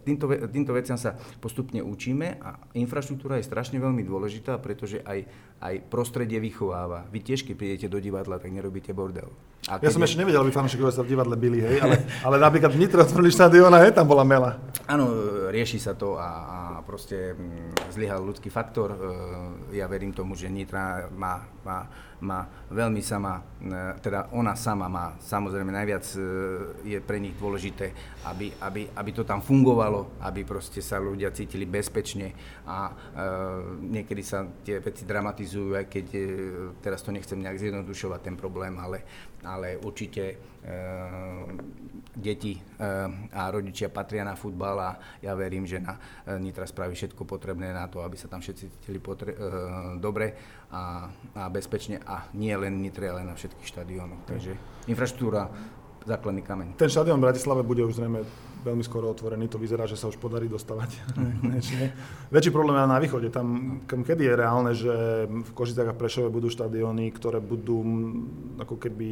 týmto, 0.03 0.25
týmto 0.51 0.71
veciam 0.75 0.99
sa 0.99 1.15
postupne 1.39 1.79
učíme 1.79 2.39
a 2.43 2.59
infraštruktúra 2.75 3.39
je 3.39 3.47
strašne 3.47 3.79
veľmi 3.79 4.03
dôležitá, 4.03 4.59
pretože 4.59 4.99
aj, 5.07 5.25
aj 5.61 5.87
prostredie 5.87 6.37
vychováva. 6.43 7.07
Vy 7.09 7.19
tiež, 7.23 7.47
keď 7.47 7.55
prídete 7.55 7.87
do 7.87 7.99
divadla, 7.99 8.37
tak 8.37 8.51
nerobíte 8.51 8.91
bordel. 8.91 9.31
A 9.65 9.81
ja 9.81 9.89
som 9.89 9.97
je... 10.03 10.13
ešte 10.13 10.21
nevedel, 10.21 10.45
aby 10.45 10.53
fanúšikovia 10.53 10.93
sa 10.93 11.01
v 11.01 11.17
divadle 11.17 11.33
byli, 11.33 11.57
hej, 11.57 11.77
ale, 11.81 11.97
ale 12.21 12.35
napríklad 12.37 12.69
v 12.69 12.85
Nitre 12.85 13.01
otvorili 13.01 13.33
štadióna, 13.33 13.81
hej, 13.81 13.97
tam 13.97 14.05
bola 14.05 14.21
mela. 14.21 14.61
Áno, 14.85 15.09
rieši 15.49 15.81
sa 15.81 15.97
to 15.97 16.21
a, 16.21 16.29
a 16.29 16.57
proste 16.85 17.33
mm, 17.33 17.89
zlyhal 17.89 18.21
ľudský 18.21 18.53
faktor. 18.53 18.93
E, 18.93 18.97
ja 19.81 19.89
verím 19.89 20.13
tomu, 20.13 20.37
že 20.37 20.53
Nitra 20.53 21.09
má, 21.09 21.41
má, 21.65 21.89
má 22.21 22.45
veľmi 22.69 23.01
sama, 23.01 23.41
e, 23.57 23.97
teda 24.05 24.29
ona 24.37 24.53
sama 24.53 24.85
má 24.85 25.17
samozrejme 25.17 25.73
najviac 25.73 26.05
e, 26.13 26.19
je 26.85 26.97
pre 27.01 27.17
nich 27.17 27.33
dôležité, 27.33 27.89
aby, 28.29 28.53
aby, 28.61 28.85
aby 28.93 29.11
to 29.17 29.25
tam 29.25 29.41
fungovalo, 29.41 30.21
aby 30.21 30.45
proste 30.45 30.85
sa 30.85 31.01
ľudia 31.01 31.33
cítili 31.33 31.65
bezpečne 31.65 32.37
a 32.69 32.93
niekedy 33.81 34.21
sa 34.21 34.45
tie 34.61 34.77
veci 34.77 35.05
dramatizujú, 35.05 35.44
aj 35.53 35.85
keď 35.85 36.05
teraz 36.81 37.05
to 37.05 37.13
nechcem 37.13 37.37
nejak 37.37 37.61
zjednodušovať 37.61 38.19
ten 38.25 38.35
problém, 38.35 38.73
ale, 38.81 39.05
ale 39.45 39.77
určite 39.77 40.37
deti 42.17 42.57
a 43.29 43.41
rodičia 43.53 43.93
patria 43.93 44.25
na 44.25 44.33
futbal 44.33 44.77
a 44.81 44.91
ja 45.21 45.37
verím, 45.37 45.69
že 45.69 45.77
na 45.77 45.93
Nitra 46.41 46.65
spraví 46.65 46.97
všetko 46.97 47.21
potrebné 47.21 47.69
na 47.69 47.85
to, 47.85 48.01
aby 48.01 48.17
sa 48.17 48.25
tam 48.25 48.41
všetci 48.41 48.81
cítili 48.81 48.97
potre- 48.97 49.37
dobre 50.01 50.33
a, 50.73 51.05
a 51.37 51.43
bezpečne 51.53 52.01
a 52.01 52.25
nie 52.33 52.55
len 52.57 52.81
Nitre, 52.81 53.13
ale 53.13 53.21
na 53.21 53.37
všetkých 53.37 53.67
štadiónoch. 53.69 54.25
Takže 54.25 54.57
infraštruktúra, 54.89 55.53
základný 56.05 56.41
kameň. 56.41 56.67
Ten 56.81 56.89
štadión 56.89 57.21
v 57.21 57.29
Bratislave 57.29 57.61
bude 57.61 57.85
už 57.85 58.01
zrejme 58.01 58.25
veľmi 58.65 58.81
skoro 58.81 59.13
otvorený, 59.13 59.45
to 59.45 59.61
vyzerá, 59.61 59.85
že 59.85 59.93
sa 59.93 60.09
už 60.09 60.17
podarí 60.17 60.49
dostavať. 60.49 60.89
Väčší 62.33 62.49
problém 62.49 62.81
je 62.81 62.89
na 62.89 62.97
východe, 62.97 63.29
tam 63.29 63.79
kedy 63.85 64.25
je 64.25 64.33
reálne, 64.33 64.71
že 64.73 64.93
v 65.29 65.51
Košicách 65.53 65.93
a 65.93 65.95
Prešove 65.95 66.33
budú 66.33 66.49
štadióny, 66.49 67.13
ktoré 67.13 67.37
budú 67.37 67.85
ako 68.57 68.81
keby, 68.81 69.09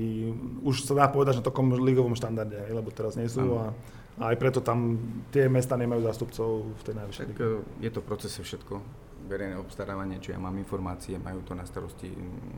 už 0.66 0.89
sa 0.89 0.98
dá 0.98 1.06
povedať, 1.13 1.39
na 1.39 1.46
takom 1.46 1.78
ligovom 1.78 2.18
štandarde, 2.18 2.74
lebo 2.74 2.89
teraz 2.89 3.13
nie 3.13 3.30
sú 3.30 3.62
a, 3.62 3.70
a 4.18 4.34
aj 4.34 4.38
preto 4.42 4.60
tam 4.66 4.98
tie 5.30 5.46
mesta 5.46 5.78
nemajú 5.78 6.02
zástupcov 6.02 6.50
v 6.74 6.82
tej 6.82 6.94
najvyššej 6.98 7.26
lige. 7.30 7.46
Je 7.78 7.92
to 7.94 8.02
procese 8.02 8.42
všetko 8.42 9.03
verejné 9.28 9.56
obstarávanie, 9.56 10.20
čo 10.20 10.36
ja 10.36 10.40
mám 10.40 10.56
informácie, 10.60 11.16
majú 11.20 11.42
to 11.48 11.56
na 11.56 11.64
starosti 11.64 12.12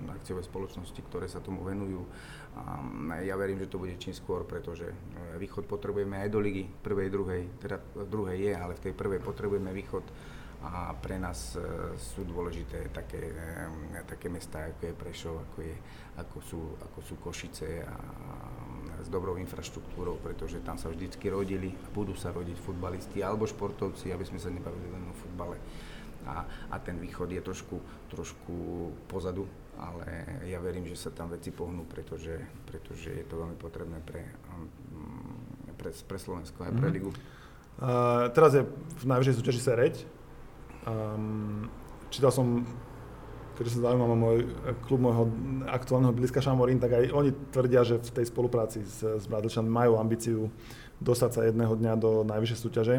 akciové 0.09 0.41
spoločnosti, 0.41 0.99
ktoré 1.05 1.29
sa 1.29 1.39
tomu 1.39 1.61
venujú. 1.61 2.01
A 2.55 2.79
ja 3.21 3.35
verím, 3.35 3.59
že 3.59 3.69
to 3.69 3.81
bude 3.81 3.99
čím 3.99 4.15
skôr, 4.15 4.47
pretože 4.47 4.87
e, 4.87 4.95
východ 5.37 5.67
potrebujeme 5.67 6.23
aj 6.23 6.29
do 6.31 6.39
ligy, 6.39 6.63
prvej, 6.65 7.11
druhej, 7.11 7.41
teda 7.59 7.77
druhej 8.07 8.37
je, 8.39 8.53
ale 8.55 8.73
v 8.79 8.83
tej 8.89 8.93
prvej 8.95 9.19
potrebujeme 9.19 9.75
východ 9.75 10.05
a 10.65 10.95
pre 10.97 11.19
nás 11.19 11.53
e, 11.53 11.61
sú 11.99 12.23
dôležité 12.23 12.89
také, 12.89 13.21
e, 13.21 14.01
také 14.07 14.31
mestá, 14.31 14.65
ako 14.71 14.81
je 14.87 14.93
Prešov, 14.95 15.35
ako, 15.51 15.57
je, 15.61 15.75
ako, 16.17 16.37
sú, 16.41 16.61
ako 16.79 16.99
sú 17.03 17.13
Košice 17.19 17.83
a 17.83 17.95
s 19.03 19.07
dobrou 19.11 19.35
infraštruktúrou, 19.37 20.17
pretože 20.23 20.63
tam 20.63 20.79
sa 20.79 20.89
vždycky 20.89 21.27
rodili 21.29 21.75
a 21.75 21.87
budú 21.91 22.15
sa 22.15 22.31
rodiť 22.31 22.57
futbalisti 22.57 23.19
alebo 23.21 23.45
športovci, 23.45 24.09
aby 24.15 24.23
sme 24.23 24.39
sa 24.39 24.49
nebavili 24.49 24.87
len 24.89 25.03
o 25.11 25.13
futbale 25.13 25.59
a, 26.25 26.45
a 26.71 26.75
ten 26.81 26.97
východ 26.99 27.31
je 27.31 27.41
trošku, 27.41 27.77
trošku 28.09 28.55
pozadu, 29.07 29.47
ale 29.77 30.41
ja 30.47 30.59
verím, 30.59 30.89
že 30.89 30.97
sa 30.97 31.13
tam 31.13 31.29
veci 31.31 31.51
pohnú, 31.51 31.85
pretože, 31.85 32.35
pretože 32.67 33.11
je 33.11 33.25
to 33.25 33.39
veľmi 33.39 33.57
potrebné 33.59 34.01
pre, 34.03 34.25
mm, 34.91 35.77
pre, 35.77 35.89
pre 35.93 36.17
Slovensko 36.17 36.65
aj 36.65 36.73
pre 36.75 36.89
mhm. 36.89 36.95
ligu. 36.95 37.11
Uh, 37.75 38.31
teraz 38.31 38.55
je 38.55 38.63
v 39.03 39.05
najvyššej 39.05 39.35
súťaži 39.35 39.61
Sereď. 39.61 39.95
Um, 40.87 41.67
čítal 42.07 42.31
som 42.31 42.63
keďže 43.55 43.79
sa 43.79 43.89
zaujímam 43.89 44.11
o 44.11 44.17
môj 44.19 44.39
klub 44.83 44.99
môjho 44.99 45.31
aktuálneho 45.71 46.11
blízka 46.11 46.43
Šamorín, 46.43 46.77
tak 46.77 46.99
aj 46.99 47.15
oni 47.15 47.31
tvrdia, 47.55 47.87
že 47.87 48.03
v 48.03 48.11
tej 48.11 48.25
spolupráci 48.27 48.83
s, 48.83 48.99
s 48.99 49.25
Bradlčan 49.31 49.63
majú 49.63 49.95
ambíciu 49.95 50.51
dostať 50.99 51.31
sa 51.31 51.41
jedného 51.47 51.73
dňa 51.75 51.93
do 51.95 52.23
najvyššej 52.27 52.59
súťaže. 52.59 52.95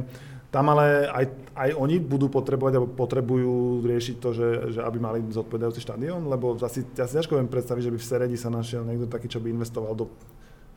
Tam 0.50 0.70
ale 0.70 1.10
aj, 1.10 1.24
aj 1.58 1.70
oni 1.74 1.98
budú 1.98 2.30
potrebovať, 2.30 2.72
alebo 2.78 2.94
potrebujú 2.94 3.82
riešiť 3.82 4.16
to, 4.22 4.30
že, 4.32 4.48
že 4.78 4.80
aby 4.80 4.98
mali 5.02 5.18
zodpovedajúci 5.26 5.82
štadión, 5.82 6.30
lebo 6.30 6.54
asi, 6.56 6.86
ja 6.94 7.04
si 7.04 7.18
ťažko 7.18 7.36
viem 7.36 7.50
predstaviť, 7.50 7.82
že 7.90 7.92
by 7.92 7.98
v 7.98 8.08
Seredi 8.08 8.36
sa 8.38 8.48
našiel 8.48 8.86
niekto 8.86 9.10
taký, 9.10 9.26
čo 9.26 9.42
by 9.42 9.50
investoval 9.50 9.92
do 9.98 10.06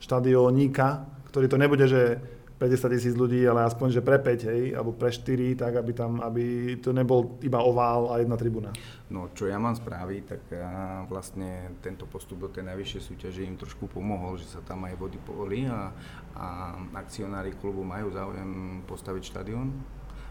štadiónika, 0.02 1.06
ktorý 1.30 1.46
to 1.46 1.56
nebude, 1.60 1.86
že 1.86 2.18
50 2.60 2.92
tisíc 2.92 3.14
ľudí, 3.16 3.40
ale 3.48 3.64
aspoň, 3.64 3.88
že 3.88 4.04
pre 4.04 4.20
5, 4.20 4.52
hej, 4.52 4.76
alebo 4.76 4.92
pre 4.92 5.08
4, 5.08 5.56
tak 5.56 5.80
aby 5.80 5.96
tam, 5.96 6.20
aby 6.20 6.76
to 6.76 6.92
nebol 6.92 7.40
iba 7.40 7.56
ovál 7.64 8.12
a 8.12 8.20
jedna 8.20 8.36
tribúna. 8.36 8.68
No, 9.08 9.32
čo 9.32 9.48
ja 9.48 9.56
mám 9.56 9.72
spraviť, 9.72 10.22
tak 10.28 10.42
ja 10.52 11.00
vlastne 11.08 11.72
tento 11.80 12.04
postup 12.04 12.44
do 12.44 12.52
tej 12.52 12.68
najvyššej 12.68 13.00
súťaže 13.00 13.48
im 13.48 13.56
trošku 13.56 13.88
pomohol, 13.88 14.36
že 14.36 14.44
sa 14.44 14.60
tam 14.60 14.84
aj 14.84 14.92
vody 15.00 15.16
povoli 15.24 15.64
a, 15.72 15.88
a 16.36 16.76
akcionári 17.00 17.56
klubu 17.56 17.80
majú 17.80 18.12
záujem 18.12 18.84
postaviť 18.84 19.22
štadión 19.24 19.72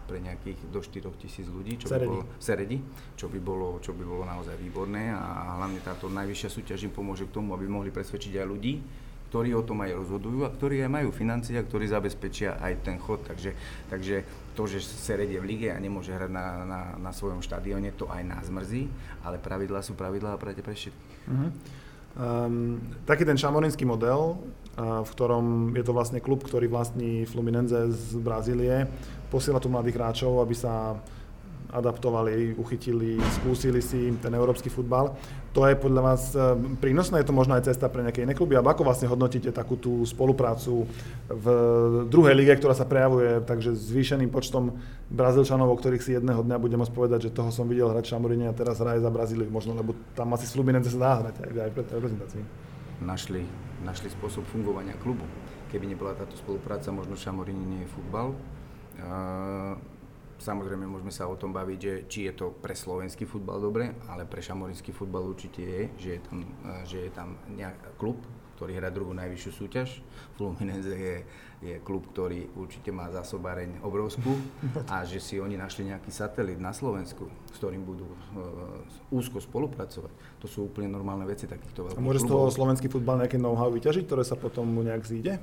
pre 0.06 0.22
nejakých 0.22 0.70
do 0.70 0.78
4 0.78 1.10
tisíc 1.18 1.50
ľudí, 1.50 1.82
čo 1.82 1.90
by 1.90 2.06
bolo, 2.06 2.22
Seredi, 2.38 2.78
čo 3.18 3.26
by, 3.26 3.38
bolo, 3.42 3.82
čo 3.82 3.90
by 3.90 4.06
bolo 4.06 4.22
naozaj 4.22 4.54
výborné 4.54 5.10
a 5.10 5.58
hlavne 5.58 5.82
táto 5.82 6.06
najvyššia 6.06 6.50
súťaž 6.50 6.86
im 6.86 6.94
pomôže 6.94 7.26
k 7.26 7.34
tomu, 7.34 7.58
aby 7.58 7.66
mohli 7.66 7.90
presvedčiť 7.90 8.38
aj 8.38 8.46
ľudí, 8.46 8.74
ktorí 9.30 9.54
o 9.54 9.62
tom 9.62 9.78
aj 9.86 9.94
rozhodujú 9.94 10.42
a 10.42 10.50
ktorí 10.50 10.82
aj 10.82 10.90
majú 10.90 11.14
financie 11.14 11.54
a 11.54 11.62
ktorí 11.62 11.86
zabezpečia 11.86 12.58
aj 12.58 12.82
ten 12.82 12.98
chod. 12.98 13.22
Takže, 13.22 13.54
takže 13.86 14.26
to, 14.58 14.66
že 14.66 14.82
Sered 14.82 15.30
je 15.30 15.38
v 15.38 15.46
lige 15.46 15.68
a 15.70 15.78
nemôže 15.78 16.10
hrať 16.10 16.34
na, 16.34 16.66
na, 16.66 16.80
na 16.98 17.10
svojom 17.14 17.38
štadióne, 17.38 17.94
to 17.94 18.10
aj 18.10 18.26
nás 18.26 18.50
mrzí, 18.50 18.90
ale 19.22 19.38
pravidlá 19.38 19.86
sú 19.86 19.94
pravidlá 19.94 20.34
a 20.34 20.40
prete 20.42 20.66
pre 20.66 20.74
všetkých. 20.74 21.14
Uh-huh. 21.30 21.50
Um, 22.18 22.82
taký 23.06 23.22
ten 23.22 23.38
šamorinský 23.38 23.86
model, 23.86 24.34
uh, 24.34 25.06
v 25.06 25.10
ktorom 25.14 25.70
je 25.78 25.84
to 25.86 25.94
vlastne 25.94 26.18
klub, 26.18 26.42
ktorý 26.42 26.66
vlastní 26.66 27.22
Fluminense 27.22 27.86
z 27.94 28.18
Brazílie, 28.18 28.90
posiela 29.30 29.62
tu 29.62 29.70
mladých 29.70 29.94
hráčov, 29.94 30.42
aby 30.42 30.58
sa 30.58 30.98
adaptovali, 31.70 32.54
uchytili, 32.58 33.18
skúsili 33.40 33.78
si 33.78 34.10
ten 34.18 34.34
európsky 34.34 34.68
futbal. 34.68 35.14
To 35.54 35.66
je 35.66 35.74
podľa 35.74 36.02
vás 36.02 36.22
eh, 36.34 36.54
prínosné? 36.78 37.22
Je 37.22 37.28
to 37.30 37.34
možno 37.34 37.58
aj 37.58 37.70
cesta 37.70 37.90
pre 37.90 38.02
nejaké 38.06 38.22
iné 38.22 38.34
kluby? 38.34 38.54
Alebo 38.54 38.70
ako 38.70 38.86
vlastne 38.86 39.10
hodnotíte 39.10 39.50
takú 39.50 39.78
tú 39.78 40.02
spoluprácu 40.06 40.86
v 41.30 41.46
druhej 42.06 42.34
lige, 42.34 42.54
ktorá 42.58 42.74
sa 42.74 42.86
prejavuje 42.86 43.42
takže 43.46 43.74
zvýšeným 43.74 44.30
počtom 44.30 44.78
Brazílčanov, 45.10 45.70
o 45.70 45.78
ktorých 45.78 46.02
si 46.02 46.14
jedného 46.14 46.42
dňa 46.46 46.56
budem 46.62 46.78
môcť 46.82 46.94
povedať, 46.94 47.30
že 47.30 47.34
toho 47.34 47.50
som 47.50 47.66
videl 47.66 47.90
hrať 47.90 48.14
Šamoríne 48.14 48.50
a 48.50 48.54
teraz 48.54 48.78
hraje 48.78 49.02
za 49.02 49.10
Brazíliu 49.10 49.50
možno, 49.50 49.74
lebo 49.74 49.94
tam 50.14 50.30
asi 50.34 50.46
s 50.46 50.54
Fluminense 50.54 50.94
sa 50.94 50.98
dá 50.98 51.12
hrať 51.26 51.34
aj, 51.46 51.50
aj 51.50 51.70
pre 51.74 51.82
reprezentácii. 51.86 52.42
Našli, 53.00 53.42
našli 53.82 54.12
spôsob 54.12 54.46
fungovania 54.50 54.94
klubu. 55.00 55.26
Keby 55.70 55.86
nebola 55.86 56.14
táto 56.18 56.34
spolupráca, 56.34 56.90
možno 56.94 57.14
Šamoríne 57.14 57.62
nie 57.62 57.80
je 57.86 57.90
futbal. 57.90 58.34
Uh, 59.00 59.78
Samozrejme, 60.40 60.88
môžeme 60.88 61.12
sa 61.12 61.28
o 61.28 61.36
tom 61.36 61.52
baviť, 61.52 61.78
že 61.78 61.94
či 62.08 62.18
je 62.24 62.32
to 62.32 62.56
pre 62.56 62.72
slovenský 62.72 63.28
futbal 63.28 63.60
dobre, 63.60 63.92
ale 64.08 64.24
pre 64.24 64.40
šamorinský 64.40 64.88
futbal 64.96 65.28
určite 65.28 65.60
je, 65.60 65.82
že 66.00 66.08
je 66.16 66.20
tam, 66.24 66.38
eh, 66.40 66.82
že 66.88 66.98
je 67.04 67.10
tam 67.12 67.36
nejak 67.52 68.00
klub, 68.00 68.16
ktorý 68.56 68.76
hrá 68.76 68.88
druhú 68.88 69.12
najvyššiu 69.16 69.52
súťaž. 69.52 70.00
Fluminense 70.36 70.92
je, 70.92 71.16
je 71.64 71.76
klub, 71.80 72.08
ktorý 72.12 72.48
určite 72.56 72.92
má 72.92 73.08
zásobáreň 73.08 73.80
obrovskú 73.80 74.36
a 74.92 75.04
že 75.04 75.16
si 75.16 75.40
oni 75.40 75.56
našli 75.56 75.88
nejaký 75.88 76.12
satelit 76.12 76.60
na 76.60 76.76
Slovensku, 76.76 77.28
s 77.48 77.56
ktorým 77.56 77.88
budú 77.88 78.04
uh, 78.04 79.16
úzko 79.16 79.40
spolupracovať. 79.40 80.12
To 80.40 80.46
sú 80.48 80.68
úplne 80.68 80.92
normálne 80.92 81.24
veci 81.24 81.48
takýchto 81.48 81.88
veľkých 81.88 82.00
A 82.00 82.04
môže 82.04 82.20
z 82.20 82.28
toho 82.28 82.52
slovenský 82.52 82.92
futbal 82.92 83.24
nejaké 83.24 83.40
know-how 83.40 83.72
vyťažiť, 83.72 84.04
ktoré 84.04 84.28
sa 84.28 84.36
potom 84.36 84.68
mu 84.68 84.84
nejak 84.84 85.08
zíde? 85.08 85.40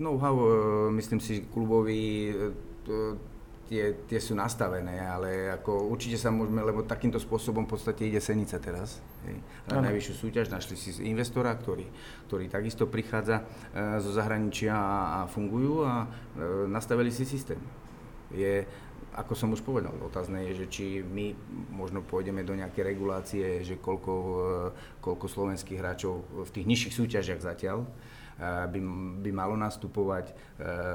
Know-how, 0.00 0.32
uh, 0.32 0.48
myslím 0.96 1.20
si, 1.20 1.44
klubový 1.44 2.32
uh, 2.88 3.31
tie, 3.72 3.84
tie 4.04 4.20
sú 4.20 4.36
nastavené, 4.36 5.00
ale 5.00 5.48
ako 5.48 5.88
určite 5.88 6.20
sa 6.20 6.28
môžeme, 6.28 6.60
lebo 6.60 6.84
takýmto 6.84 7.16
spôsobom 7.16 7.64
v 7.64 7.72
podstate 7.72 8.04
ide 8.04 8.20
Senica 8.20 8.60
teraz. 8.60 9.00
Hej. 9.24 9.40
Na 9.72 9.80
najvyššiu 9.88 10.14
súťaž 10.28 10.52
našli 10.52 10.76
si 10.76 10.92
investora, 11.08 11.56
ktorý, 11.56 11.88
ktorý 12.28 12.52
takisto 12.52 12.84
prichádza 12.84 13.40
e, 13.40 13.44
zo 14.04 14.12
zahraničia 14.12 14.76
a, 14.76 15.24
a 15.24 15.30
fungujú 15.32 15.88
a 15.88 16.04
e, 16.04 16.06
nastavili 16.68 17.08
si 17.08 17.24
systém. 17.24 17.56
Je, 18.28 18.68
ako 19.16 19.32
som 19.32 19.48
už 19.56 19.64
povedal, 19.64 19.96
otázne 20.04 20.44
je, 20.52 20.64
že 20.64 20.66
či 20.68 20.84
my 21.00 21.32
možno 21.72 22.04
pôjdeme 22.04 22.44
do 22.44 22.52
nejaké 22.52 22.84
regulácie, 22.84 23.64
že 23.64 23.80
koľko, 23.80 24.12
e, 24.12 24.40
koľko 25.00 25.26
slovenských 25.32 25.80
hráčov 25.80 26.44
v 26.44 26.50
tých 26.52 26.68
nižších 26.68 26.94
súťažiach 27.00 27.40
zatiaľ, 27.40 27.88
by, 28.40 28.80
by 29.22 29.30
malo 29.30 29.54
nastupovať, 29.54 30.32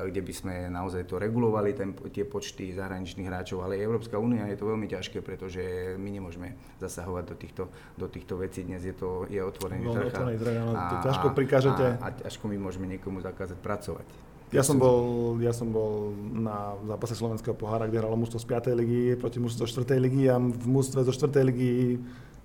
kde 0.10 0.21
by 0.21 0.34
sme 0.34 0.54
naozaj 0.67 1.06
to 1.06 1.21
regulovali, 1.21 1.73
ten, 1.78 1.93
tie 2.10 2.26
počty 2.26 2.73
zahraničných 2.73 3.28
hráčov, 3.28 3.63
ale 3.63 3.80
Európska 3.80 4.17
únia 4.17 4.50
je 4.50 4.58
to 4.58 4.65
veľmi 4.65 4.88
ťažké, 4.89 5.21
pretože 5.21 5.62
my 6.02 6.10
nemôžeme 6.10 6.58
zasahovať 6.82 7.23
do 7.28 7.36
týchto, 7.36 7.63
do 7.95 8.08
týchto 8.10 8.38
vecí. 8.41 8.65
Dnes 8.65 8.84
je 8.84 8.95
to 8.95 9.30
je 9.30 9.39
otvorený 9.39 9.86
no, 9.86 9.93
trh. 9.93 10.12
Otvorený 10.12 10.38
trh, 10.41 10.56
a, 10.73 11.04
ťažko 11.06 11.28
prikážete. 11.38 11.86
A, 12.02 12.10
a 12.10 12.15
ťažko 12.26 12.50
my 12.50 12.58
môžeme 12.58 12.89
niekomu 12.89 13.21
zakázať 13.21 13.58
pracovať. 13.62 14.08
Ja 14.47 14.63
som, 14.63 14.80
bol, 14.80 15.36
ja 15.43 15.52
som 15.52 15.76
bol 15.76 16.15
na 16.32 16.80
zápase 16.88 17.19
Slovenského 17.19 17.52
pohára, 17.52 17.84
kde 17.84 18.00
hralo 18.00 18.15
mužstvo 18.15 18.39
z 18.39 18.47
5. 18.47 18.80
ligy 18.80 19.00
proti 19.19 19.43
mužstvu 19.43 19.67
zo 19.67 19.84
4. 19.84 20.00
ligy 20.00 20.32
a 20.32 20.39
v 20.39 20.67
mužstve 20.71 21.04
zo 21.04 21.12
4. 21.12 21.36
ligy 21.52 22.00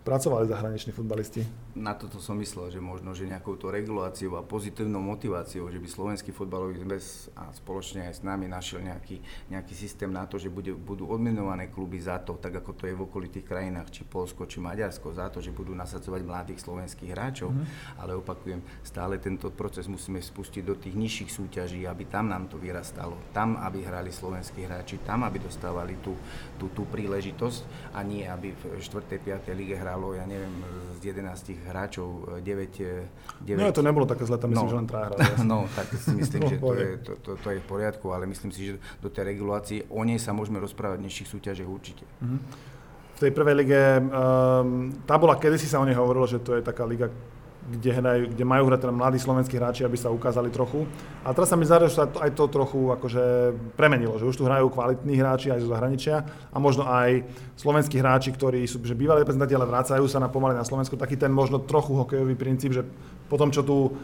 pracovali 0.05 0.51
zahraniční 0.51 0.93
futbalisti. 0.93 1.47
Na 1.79 1.95
toto 1.95 2.19
som 2.19 2.35
myslel, 2.43 2.75
že 2.75 2.83
možno, 2.83 3.15
že 3.15 3.25
nejakou 3.25 3.55
to 3.55 3.71
reguláciou 3.71 4.35
a 4.37 4.43
pozitívnou 4.43 4.99
motiváciou, 4.99 5.71
že 5.71 5.79
by 5.79 5.89
slovenský 5.89 6.35
futbalový 6.35 6.83
zväz 6.83 7.31
a 7.39 7.55
spoločne 7.55 8.11
aj 8.11 8.15
s 8.19 8.23
nami 8.27 8.51
našiel 8.51 8.83
nejaký, 8.83 9.23
nejaký 9.49 9.75
systém 9.79 10.11
na 10.11 10.27
to, 10.27 10.43
že 10.43 10.51
bude, 10.51 10.75
budú 10.75 11.07
odmenované 11.07 11.71
kluby 11.71 12.03
za 12.03 12.19
to, 12.19 12.35
tak 12.37 12.61
ako 12.61 12.75
to 12.75 12.91
je 12.91 12.99
v 12.99 13.05
okolitých 13.07 13.47
krajinách, 13.47 13.95
či 13.95 14.03
Polsko, 14.03 14.45
či 14.45 14.59
Maďarsko, 14.59 15.15
za 15.15 15.31
to, 15.31 15.39
že 15.39 15.55
budú 15.55 15.73
nasadzovať 15.73 16.21
mladých 16.27 16.61
slovenských 16.61 17.11
hráčov. 17.15 17.55
Mm. 17.55 17.65
Ale 18.03 18.19
opakujem, 18.19 18.61
stále 18.83 19.23
tento 19.23 19.55
proces 19.55 19.87
musíme 19.87 20.19
spustiť 20.19 20.63
do 20.67 20.75
tých 20.77 20.99
nižších 20.99 21.31
súťaží, 21.31 21.87
aby 21.87 22.11
tam 22.11 22.27
nám 22.27 22.51
to 22.51 22.59
vyrastalo. 22.59 23.17
Tam, 23.31 23.55
aby 23.63 23.87
hrali 23.87 24.11
slovenskí 24.11 24.67
hráči, 24.67 24.99
tam, 25.07 25.23
aby 25.25 25.39
dostávali 25.39 25.97
tú, 26.03 26.19
tú, 26.59 26.69
tú 26.75 26.85
príležitosť 26.91 27.95
a 27.95 28.03
nie, 28.03 28.27
aby 28.27 28.53
v 28.53 28.83
4. 28.83 29.09
5. 29.23 29.47
lige 29.55 29.79
hrali 29.79 29.92
hralo, 29.93 30.17
ja 30.17 30.25
neviem, 30.25 30.65
z 30.97 31.13
11 31.13 31.69
hráčov 31.69 32.41
9... 32.41 32.49
9... 33.45 33.61
No 33.61 33.77
to 33.77 33.85
nebolo 33.85 34.09
také 34.09 34.25
zle, 34.25 34.41
tam 34.41 34.57
myslím, 34.57 34.65
no, 34.65 34.73
že 34.73 34.79
len 34.81 34.89
traja 34.89 35.07
hrali. 35.13 35.21
No, 35.53 35.69
tak 35.77 35.93
si 35.93 36.17
myslím, 36.25 36.41
že 36.49 36.57
to 36.57 36.73
je, 36.73 36.89
to, 37.05 37.13
to, 37.21 37.31
to 37.37 37.49
je 37.53 37.59
v 37.61 37.67
poriadku, 37.69 38.09
ale 38.09 38.25
myslím 38.25 38.49
si, 38.49 38.73
že 38.73 38.81
do 39.05 39.13
tej 39.13 39.29
regulácie 39.37 39.85
o 39.93 40.01
nej 40.01 40.17
sa 40.17 40.33
môžeme 40.33 40.57
rozprávať 40.65 41.05
v 41.05 41.13
nižších 41.13 41.29
súťažiach 41.29 41.69
určite. 41.69 42.09
Mm-hmm. 42.25 42.41
V 43.13 43.19
tej 43.21 43.33
prvej 43.37 43.55
lige, 43.55 43.81
um, 44.01 44.97
tá 45.05 45.21
bola, 45.21 45.37
kedysi 45.37 45.69
sa 45.69 45.79
o 45.79 45.85
nej 45.85 45.95
hovorilo, 45.95 46.25
že 46.25 46.41
to 46.41 46.57
je 46.57 46.65
taká 46.65 46.89
liga, 46.89 47.13
kde, 47.63 47.91
hrajú, 47.95 48.23
kde 48.35 48.45
majú 48.45 48.65
hrať 48.67 48.81
teda 48.83 48.95
mladí 48.95 49.19
slovenskí 49.23 49.55
hráči, 49.55 49.87
aby 49.87 49.95
sa 49.95 50.11
ukázali 50.11 50.51
trochu. 50.51 50.83
A 51.23 51.31
teraz 51.31 51.47
sa 51.47 51.57
mi 51.59 51.63
zdá, 51.63 51.79
že 51.87 51.95
sa 51.95 52.11
aj 52.11 52.35
to 52.35 52.51
trochu 52.51 52.91
akože 52.91 53.55
premenilo, 53.79 54.19
že 54.19 54.27
už 54.27 54.35
tu 54.35 54.45
hrajú 54.45 54.67
kvalitní 54.75 55.15
hráči 55.15 55.55
aj 55.55 55.63
zo 55.63 55.71
zahraničia 55.71 56.27
a 56.51 56.57
možno 56.59 56.83
aj 56.91 57.23
slovenskí 57.55 58.03
hráči, 58.03 58.35
ktorí 58.35 58.67
sú 58.67 58.83
že 58.83 58.99
bývalí 58.99 59.23
reprezentanti, 59.23 59.55
ale 59.55 59.71
vrácajú 59.71 60.05
sa 60.11 60.19
na 60.19 60.27
pomaly 60.27 60.59
na 60.59 60.67
Slovensku, 60.67 60.99
taký 60.99 61.15
ten 61.15 61.31
možno 61.31 61.63
trochu 61.63 61.95
hokejový 61.95 62.35
princíp, 62.35 62.75
že 62.75 62.83
potom, 63.31 63.55
čo 63.55 63.63
tu 63.63 63.95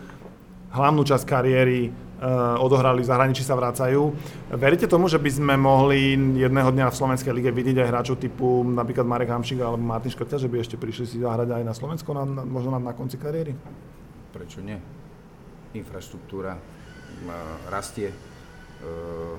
hlavnú 0.68 1.02
časť 1.04 1.24
kariéry 1.24 1.88
uh, 1.88 2.60
odohrali 2.60 3.00
v 3.00 3.08
zahraničí, 3.08 3.40
sa 3.40 3.56
vracajú. 3.56 4.12
Veríte 4.52 4.84
tomu, 4.84 5.08
že 5.08 5.16
by 5.16 5.30
sme 5.32 5.54
mohli 5.56 6.16
jedného 6.36 6.68
dňa 6.68 6.92
v 6.92 6.98
Slovenskej 6.98 7.32
lige 7.32 7.50
vidieť 7.52 7.84
aj 7.84 7.88
hráčov 7.88 8.16
typu 8.20 8.64
napríklad 8.64 9.08
Marek 9.08 9.32
Hamšik 9.32 9.64
alebo 9.64 9.80
Martin 9.80 10.12
Škrťa, 10.12 10.44
že 10.44 10.50
by 10.50 10.56
ešte 10.60 10.76
prišli 10.76 11.06
si 11.08 11.16
zahrať 11.24 11.48
aj 11.56 11.62
na 11.64 11.74
Slovensko, 11.74 12.12
na, 12.12 12.24
na, 12.28 12.42
možno 12.44 12.76
na, 12.76 12.80
na 12.80 12.92
konci 12.92 13.16
kariéry? 13.16 13.56
Prečo 14.34 14.60
nie? 14.60 14.76
Infraštruktúra 15.72 16.52
uh, 16.52 16.60
rastie, 17.72 18.12
uh, 18.12 19.36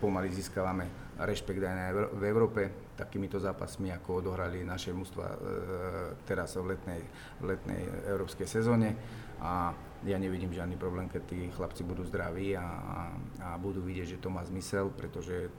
pomaly 0.00 0.32
získavame 0.32 1.06
rešpekt 1.16 1.64
aj 1.64 2.12
v 2.12 2.22
Európe 2.28 2.92
takýmito 2.96 3.40
zápasmi, 3.40 3.92
ako 3.92 4.24
odohrali 4.24 4.64
naše 4.64 4.92
mužstva 4.92 5.24
e, 5.24 5.36
teraz 6.28 6.56
v 6.56 6.76
letnej, 6.76 7.00
v 7.40 7.44
letnej 7.44 7.80
európskej 8.08 8.48
sezóne 8.48 8.96
a 9.40 9.72
ja 10.06 10.18
nevidím 10.22 10.54
žiadny 10.54 10.78
problém, 10.78 11.10
keď 11.10 11.22
tí 11.26 11.38
chlapci 11.50 11.82
budú 11.82 12.06
zdraví 12.06 12.54
a, 12.54 12.66
a, 13.42 13.58
budú 13.58 13.82
vidieť, 13.82 14.16
že 14.16 14.22
to 14.22 14.30
má 14.30 14.46
zmysel, 14.46 14.94
pretože 14.94 15.50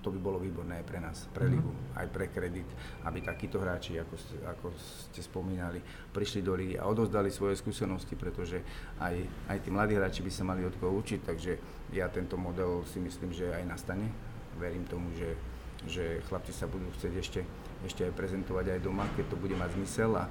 to 0.00 0.08
by 0.08 0.16
bolo 0.16 0.40
výborné 0.40 0.80
aj 0.80 0.86
pre 0.88 0.96
nás, 0.96 1.28
pre 1.28 1.44
mhm. 1.44 1.52
ligu, 1.52 1.72
aj 1.92 2.06
pre 2.08 2.26
kredit, 2.32 2.68
aby 3.04 3.20
takíto 3.20 3.60
hráči, 3.60 4.00
ako, 4.00 4.16
ako 4.48 4.66
ste 5.12 5.20
spomínali, 5.20 5.84
prišli 6.16 6.40
do 6.40 6.56
ligy 6.56 6.80
a 6.80 6.88
odozdali 6.88 7.28
svoje 7.28 7.60
skúsenosti, 7.60 8.16
pretože 8.16 8.64
aj, 8.96 9.20
aj 9.52 9.58
tí 9.60 9.68
mladí 9.68 10.00
hráči 10.00 10.24
by 10.24 10.32
sa 10.32 10.48
mali 10.48 10.64
od 10.64 10.72
koho 10.80 10.96
učiť, 10.96 11.20
takže 11.20 11.52
ja 11.92 12.08
tento 12.08 12.40
model 12.40 12.80
si 12.88 12.96
myslím, 12.96 13.36
že 13.36 13.52
aj 13.52 13.64
nastane. 13.68 14.08
Verím 14.56 14.88
tomu, 14.88 15.12
že, 15.12 15.36
že 15.84 16.04
chlapci 16.32 16.56
sa 16.56 16.64
budú 16.64 16.88
chcieť 16.96 17.14
ešte 17.20 17.40
ešte 17.84 18.04
aj 18.04 18.12
prezentovať 18.12 18.76
aj 18.76 18.80
doma, 18.84 19.08
keď 19.16 19.32
to 19.32 19.36
bude 19.40 19.56
mať 19.56 19.72
zmysel 19.80 20.12
a, 20.16 20.28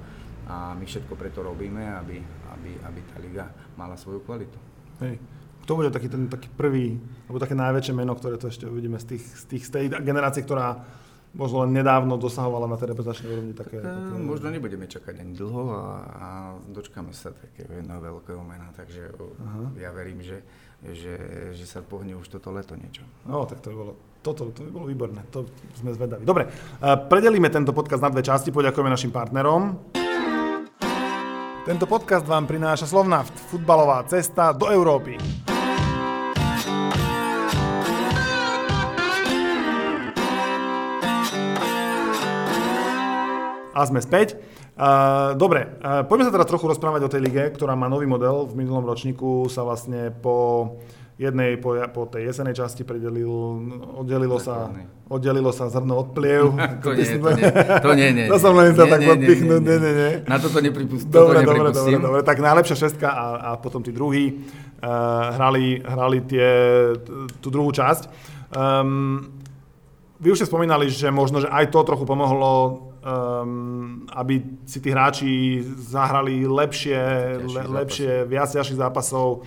a 0.48 0.72
my 0.78 0.84
všetko 0.86 1.12
preto 1.16 1.42
robíme, 1.42 1.82
aby, 2.00 2.22
aby, 2.56 2.70
aby 2.86 3.00
tá 3.10 3.16
liga 3.20 3.44
mala 3.76 3.96
svoju 3.96 4.22
kvalitu. 4.24 4.56
Hej. 5.00 5.20
Kto 5.66 5.76
bude 5.76 5.92
taký 5.92 6.08
ten 6.08 6.26
taký 6.26 6.48
prvý, 6.50 6.98
alebo 7.28 7.38
také 7.38 7.54
najväčšie 7.54 7.94
meno, 7.94 8.16
ktoré 8.16 8.40
to 8.40 8.48
ešte 8.48 8.66
uvidíme 8.66 8.96
z, 8.96 9.14
tých, 9.14 9.24
z, 9.24 9.44
tých, 9.46 9.64
z 9.68 9.70
tej 9.70 9.84
generácie, 10.02 10.42
ktorá 10.42 10.82
možno 11.30 11.62
len 11.62 11.70
nedávno 11.70 12.18
dosahovala 12.18 12.66
na 12.66 12.74
tej 12.74 12.90
reprezentačnej 12.90 13.30
úrovni 13.30 13.54
také, 13.54 13.78
tak, 13.78 13.86
také... 13.86 14.18
Možno 14.18 14.50
nebudeme 14.50 14.90
čakať 14.90 15.14
ani 15.22 15.32
dlho 15.38 15.62
a, 15.78 15.86
a 16.10 16.26
dočkáme 16.66 17.14
sa 17.14 17.30
také 17.30 17.70
jedného 17.70 18.02
veľkého 18.02 18.42
mena, 18.42 18.74
takže 18.74 19.14
Aha. 19.14 19.78
ja 19.78 19.94
verím, 19.94 20.26
že, 20.26 20.42
že, 20.90 21.14
že 21.54 21.64
sa 21.70 21.86
pohne 21.86 22.18
už 22.18 22.26
toto 22.26 22.50
leto 22.50 22.74
niečo. 22.74 23.06
No, 23.30 23.46
tak 23.46 23.62
to 23.62 23.70
by 23.70 23.76
bolo, 23.78 23.92
toto 24.26 24.50
to 24.50 24.66
by 24.66 24.70
bolo 24.74 24.86
výborné, 24.90 25.22
to 25.30 25.46
sme 25.78 25.94
zvedaví. 25.94 26.26
Dobre, 26.26 26.50
predelíme 26.82 27.46
tento 27.46 27.70
podcast 27.70 28.02
na 28.02 28.10
dve 28.10 28.26
časti, 28.26 28.50
poďakujeme 28.50 28.90
našim 28.90 29.14
partnerom. 29.14 29.94
Tento 31.60 31.84
podcast 31.84 32.24
vám 32.24 32.48
prináša 32.48 32.88
Slovnaft, 32.88 33.36
futbalová 33.36 34.00
cesta 34.08 34.56
do 34.56 34.72
Európy. 34.72 35.20
A 43.76 43.80
sme 43.84 44.00
späť. 44.00 44.40
Uh, 44.80 45.36
dobre, 45.36 45.68
uh, 45.84 46.00
poďme 46.08 46.32
sa 46.32 46.32
teda 46.32 46.48
trochu 46.48 46.64
rozprávať 46.64 47.04
o 47.04 47.12
tej 47.12 47.28
lige, 47.28 47.52
ktorá 47.52 47.76
má 47.76 47.92
nový 47.92 48.08
model. 48.08 48.48
V 48.48 48.56
minulom 48.56 48.88
ročníku 48.88 49.44
sa 49.52 49.60
vlastne 49.60 50.16
po 50.16 50.80
jednej, 51.20 51.60
po, 51.60 51.76
po 51.92 52.08
tej 52.08 52.32
jesenej 52.32 52.56
časti 52.56 52.80
predelil, 52.88 53.28
oddelilo 54.00 54.40
sa, 54.40 54.72
oddelilo 55.12 55.52
sa 55.52 55.68
zrno 55.68 56.00
od 56.00 56.16
pliev. 56.16 56.56
to, 56.84 56.96
nie, 56.96 57.04
to, 57.20 57.30
nie, 57.36 57.50
to 57.84 57.90
nie, 57.92 58.08
nie. 58.16 58.26
To 58.32 58.40
som 58.40 58.56
len 58.56 58.72
chcel 58.72 58.88
tak 58.88 59.04
podpichnúť, 59.04 59.60
nie, 59.60 59.76
nie, 59.76 59.92
nie. 59.92 60.10
Na 60.24 60.40
toto 60.40 60.64
nepripustím. 60.64 61.12
Dobre, 61.12 61.44
dobre, 61.44 61.68
dobre, 61.76 61.96
dobre, 62.00 62.20
tak 62.24 62.40
najlepšia 62.40 62.88
šestka 62.88 63.08
a, 63.12 63.26
a 63.36 63.50
potom 63.60 63.84
tí 63.84 63.92
druhí 63.92 64.32
uh, 64.32 65.36
hrali, 65.36 65.84
hrali 65.84 66.24
tie, 66.24 66.48
tú 67.44 67.52
druhú 67.52 67.68
časť. 67.68 68.08
Um, 68.56 69.28
vy 70.16 70.32
už 70.32 70.40
ste 70.40 70.48
spomínali, 70.48 70.88
že 70.88 71.12
možno, 71.12 71.44
že 71.44 71.52
aj 71.52 71.68
to 71.68 71.84
trochu 71.84 72.08
pomohlo 72.08 72.88
um, 73.00 74.04
aby 74.12 74.42
si 74.68 74.78
tí 74.80 74.92
hráči 74.92 75.64
zahrali 75.64 76.44
lepšie, 76.44 77.00
le, 77.44 77.62
lepšie 77.80 78.28
viac 78.28 78.52
ťažších 78.52 78.80
zápasov 78.80 79.44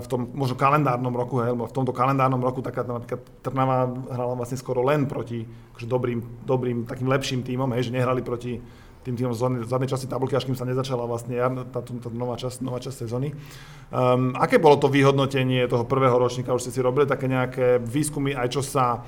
v 0.00 0.06
tom 0.06 0.30
možno 0.30 0.54
kalendárnom 0.54 1.10
roku, 1.10 1.42
hej, 1.42 1.50
v 1.50 1.74
tomto 1.74 1.90
kalendárnom 1.90 2.38
roku 2.38 2.62
taká 2.62 2.86
napríklad 2.86 3.18
Trnava 3.42 3.90
hrala 4.14 4.38
vlastne 4.38 4.54
skoro 4.54 4.86
len 4.86 5.10
proti 5.10 5.42
akože 5.74 5.90
dobrým, 5.90 6.22
dobrým, 6.46 6.86
takým 6.86 7.10
lepším 7.10 7.42
tímom, 7.42 7.74
hej, 7.74 7.90
že 7.90 7.96
nehrali 7.98 8.22
proti 8.22 8.62
tým 9.02 9.14
týmom 9.14 9.34
z 9.34 9.66
zadnej 9.70 9.90
časti 9.90 10.10
tabulky, 10.10 10.34
až 10.34 10.50
kým 10.50 10.58
sa 10.58 10.66
nezačala 10.66 11.06
vlastne 11.06 11.38
jar, 11.38 11.50
tá, 11.70 11.78
tá 11.78 12.10
nová, 12.10 12.34
časť, 12.34 12.58
nová 12.58 12.82
časť 12.82 13.06
sezóny. 13.06 13.30
Um, 13.94 14.34
aké 14.34 14.58
bolo 14.58 14.82
to 14.82 14.90
vyhodnotenie 14.90 15.70
toho 15.70 15.86
prvého 15.86 16.18
ročníka? 16.18 16.50
Už 16.50 16.66
ste 16.66 16.74
si 16.74 16.82
robili 16.82 17.06
také 17.06 17.30
nejaké 17.30 17.78
výskumy, 17.78 18.34
aj 18.34 18.48
čo 18.50 18.62
sa 18.66 19.06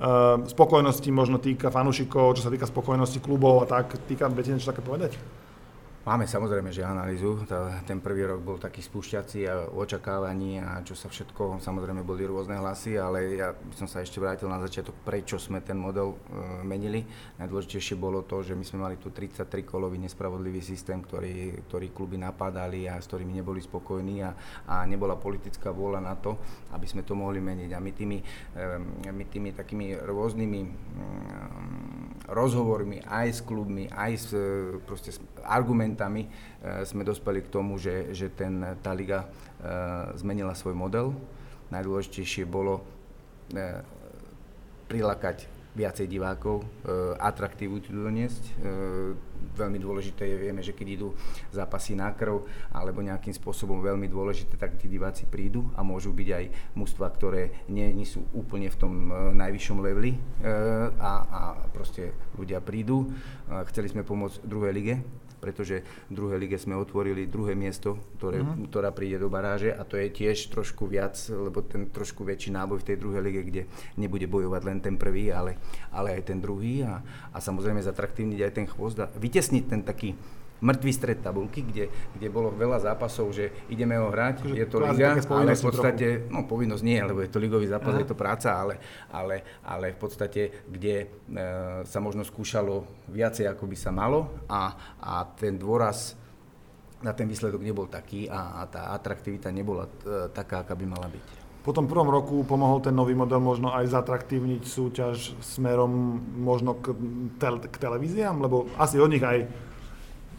Ehm, 0.00 0.48
spokojnosti 0.48 1.12
možno 1.12 1.36
týka 1.36 1.68
fanúšikov, 1.68 2.40
čo 2.40 2.48
sa 2.48 2.52
týka 2.52 2.64
spokojnosti 2.64 3.20
klubov 3.20 3.60
a 3.60 3.66
tak. 3.68 4.00
Týka, 4.08 4.32
viete 4.32 4.56
niečo 4.56 4.72
také 4.72 4.80
povedať? 4.80 5.20
Máme 6.00 6.24
samozrejme, 6.24 6.72
že 6.72 6.80
analýzu. 6.80 7.44
Ten 7.84 8.00
prvý 8.00 8.24
rok 8.24 8.40
bol 8.40 8.56
taký 8.56 8.80
spúšťací 8.80 9.44
a 9.44 9.68
očakávaní 9.68 10.56
a 10.56 10.80
čo 10.80 10.96
sa 10.96 11.12
všetko, 11.12 11.60
samozrejme 11.60 12.00
boli 12.08 12.24
rôzne 12.24 12.56
hlasy, 12.56 12.96
ale 12.96 13.36
ja 13.36 13.52
by 13.52 13.74
som 13.76 13.84
sa 13.84 14.00
ešte 14.00 14.16
vrátil 14.16 14.48
na 14.48 14.56
začiatok, 14.64 14.96
prečo 15.04 15.36
sme 15.36 15.60
ten 15.60 15.76
model 15.76 16.16
e, 16.16 16.64
menili. 16.64 17.04
Najdôležitejšie 17.36 18.00
bolo 18.00 18.24
to, 18.24 18.40
že 18.40 18.56
my 18.56 18.64
sme 18.64 18.80
mali 18.80 18.96
tu 18.96 19.12
33-kolový 19.12 20.00
nespravodlivý 20.00 20.64
systém, 20.64 21.04
ktorý, 21.04 21.68
ktorý 21.68 21.92
kluby 21.92 22.16
napadali 22.16 22.88
a 22.88 22.96
s 22.96 23.04
ktorými 23.04 23.36
neboli 23.36 23.60
spokojní 23.60 24.24
a, 24.24 24.32
a 24.72 24.88
nebola 24.88 25.20
politická 25.20 25.68
vôľa 25.68 26.00
na 26.00 26.16
to, 26.16 26.40
aby 26.70 26.86
sme 26.86 27.02
to 27.02 27.18
mohli 27.18 27.42
meniť. 27.42 27.70
A 27.74 27.78
my 27.78 27.90
tými, 27.90 28.18
e, 28.54 29.10
my 29.10 29.24
tými 29.26 29.50
takými 29.54 29.98
rôznymi 29.98 30.60
rozhovormi 32.30 33.02
aj 33.04 33.28
s 33.28 33.40
klubmi, 33.42 33.90
aj 33.90 34.12
s, 34.14 34.26
proste, 34.86 35.10
s 35.10 35.18
argumentami, 35.42 36.26
e, 36.26 36.28
sme 36.86 37.02
dospeli 37.02 37.42
k 37.42 37.52
tomu, 37.52 37.76
že, 37.76 38.14
že 38.14 38.30
ten, 38.30 38.62
tá 38.80 38.94
liga 38.94 39.26
e, 39.26 39.28
zmenila 40.22 40.54
svoj 40.54 40.78
model. 40.78 41.12
Najdôležitejšie 41.74 42.46
bolo 42.46 42.86
e, 43.50 43.82
prilakať 44.86 45.59
viacej 45.70 46.06
divákov, 46.10 46.66
atraktivitu 47.18 47.94
doniesť. 47.94 48.58
Veľmi 49.56 49.80
dôležité 49.80 50.28
je, 50.28 50.36
vieme, 50.36 50.60
že 50.60 50.76
keď 50.76 50.86
idú 51.00 51.08
zápasy 51.54 51.96
na 51.96 52.12
krv 52.12 52.44
alebo 52.74 53.00
nejakým 53.00 53.32
spôsobom 53.32 53.80
veľmi 53.80 54.04
dôležité, 54.10 54.60
tak 54.60 54.76
tí 54.76 54.90
diváci 54.90 55.24
prídu 55.30 55.70
a 55.78 55.80
môžu 55.80 56.12
byť 56.12 56.28
aj 56.28 56.44
mužstva, 56.76 57.06
ktoré 57.14 57.66
nie, 57.72 57.88
nie 57.94 58.04
sú 58.04 58.24
úplne 58.36 58.68
v 58.68 58.76
tom 58.76 58.92
najvyššom 59.36 59.78
leveli 59.80 60.20
a, 61.00 61.12
a 61.24 61.40
proste 61.72 62.12
ľudia 62.36 62.60
prídu. 62.60 63.08
Chceli 63.72 63.88
sme 63.88 64.04
pomôcť 64.04 64.44
druhej 64.44 64.72
lige, 64.76 64.94
pretože 65.40 65.82
v 66.08 66.12
druhej 66.12 66.38
lige 66.38 66.60
sme 66.60 66.76
otvorili 66.76 67.26
druhé 67.26 67.56
miesto, 67.56 67.96
ktoré, 68.20 68.44
uh-huh. 68.44 68.68
ktorá 68.68 68.92
príde 68.92 69.16
do 69.16 69.32
baráže 69.32 69.72
a 69.72 69.82
to 69.88 69.96
je 69.96 70.12
tiež 70.12 70.52
trošku 70.52 70.86
viac, 70.86 71.16
lebo 71.32 71.64
ten 71.64 71.88
trošku 71.88 72.22
väčší 72.22 72.52
náboj 72.52 72.84
v 72.84 72.88
tej 72.92 72.96
druhej 73.00 73.22
lige, 73.24 73.42
kde 73.48 73.62
nebude 73.96 74.28
bojovať 74.28 74.62
len 74.68 74.78
ten 74.84 74.94
prvý, 75.00 75.32
ale, 75.32 75.56
ale 75.90 76.20
aj 76.20 76.28
ten 76.28 76.38
druhý 76.38 76.84
a, 76.84 77.00
a 77.32 77.38
samozrejme 77.40 77.80
zatraktívniť 77.80 78.40
aj 78.44 78.52
ten 78.52 78.66
chvost 78.68 79.00
a 79.00 79.08
vytesniť 79.08 79.64
ten 79.66 79.80
taký 79.80 80.12
mŕtvý 80.60 80.92
stred 80.92 81.18
tabulky, 81.24 81.64
kde, 81.64 81.88
kde 82.16 82.28
bolo 82.28 82.52
veľa 82.52 82.84
zápasov, 82.92 83.32
že 83.32 83.68
ideme 83.72 83.96
ho 83.96 84.12
hrať, 84.12 84.52
je 84.52 84.66
to 84.68 84.80
liga, 84.80 85.16
ale 85.16 85.56
v 85.56 85.64
podstate, 85.64 86.06
trochu. 86.24 86.32
no 86.32 86.44
povinnosť 86.44 86.84
nie, 86.84 87.00
lebo 87.00 87.24
je 87.24 87.32
to 87.32 87.40
ligový 87.40 87.66
zápas, 87.66 87.96
Aha. 87.96 88.00
je 88.04 88.08
to 88.08 88.16
práca, 88.16 88.52
ale, 88.52 88.74
ale, 89.12 89.60
ale 89.64 89.96
v 89.96 89.98
podstate, 89.98 90.68
kde 90.68 90.96
e, 91.00 91.06
sa 91.84 91.98
možno 91.98 92.22
skúšalo 92.22 93.08
viacej, 93.08 93.48
ako 93.48 93.64
by 93.64 93.76
sa 93.76 93.90
malo 93.90 94.44
a, 94.52 94.76
a 95.00 95.24
ten 95.32 95.56
dôraz 95.56 96.16
na 97.00 97.16
ten 97.16 97.24
výsledok 97.24 97.64
nebol 97.64 97.88
taký 97.88 98.28
a, 98.28 98.60
a 98.60 98.68
tá 98.68 98.92
atraktivita 98.92 99.48
nebola 99.48 99.88
e, 99.88 100.28
taká, 100.28 100.68
aká 100.68 100.76
by 100.76 100.84
mala 100.84 101.08
byť. 101.08 101.40
Po 101.60 101.76
tom 101.76 101.84
prvom 101.84 102.08
roku 102.08 102.40
pomohol 102.44 102.80
ten 102.80 102.96
nový 102.96 103.12
model 103.12 103.40
možno 103.40 103.72
aj 103.72 103.92
zatraktívniť 103.92 104.62
súťaž 104.64 105.36
smerom 105.44 105.92
možno 106.40 106.80
k, 106.80 106.96
tel- 107.36 107.60
k 107.60 107.76
televíziám, 107.76 108.40
lebo 108.40 108.68
asi 108.80 108.96
od 108.96 109.12
nich 109.12 109.20
aj 109.20 109.44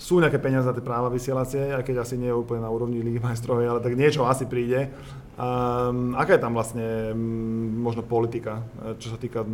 sú 0.02 0.18
nejaké 0.18 0.42
peniaze 0.42 0.66
na 0.66 0.74
tie 0.74 0.82
práva 0.82 1.14
vysielacie, 1.14 1.78
aj 1.78 1.86
keď 1.86 2.02
asi 2.02 2.18
nie 2.18 2.34
je 2.34 2.42
úplne 2.42 2.66
na 2.66 2.74
úrovni 2.74 3.06
Ligy 3.06 3.22
majstrov, 3.22 3.62
ale 3.62 3.86
tak 3.86 3.94
niečo 3.94 4.26
asi 4.26 4.50
príde. 4.50 4.90
Um, 5.38 6.18
aká 6.18 6.36
je 6.38 6.42
tam 6.42 6.58
vlastne 6.58 7.14
um, 7.14 7.86
možno 7.86 8.02
politika, 8.02 8.66
e, 8.82 8.98
čo 8.98 9.14
sa 9.14 9.18
týka 9.22 9.46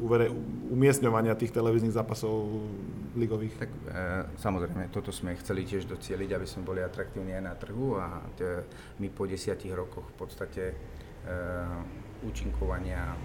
uvere, 0.00 0.30
umiestňovania 0.70 1.34
tých 1.34 1.54
televíznych 1.54 1.94
zápasov 1.94 2.50
ligových? 3.18 3.54
Tak 3.66 3.70
e, 3.70 3.78
samozrejme, 4.38 4.94
toto 4.94 5.10
sme 5.10 5.34
chceli 5.42 5.66
tiež 5.66 5.90
docieliť, 5.90 6.30
aby 6.38 6.46
sme 6.46 6.66
boli 6.66 6.80
atraktívni 6.80 7.34
aj 7.36 7.44
na 7.44 7.54
trhu 7.58 7.98
a 7.98 8.22
t- 8.38 8.64
my 9.02 9.10
po 9.10 9.26
desiatich 9.26 9.74
rokoch 9.74 10.06
v 10.06 10.16
podstate 10.18 10.62
e, 10.70 10.74
účinkovania 12.24 13.16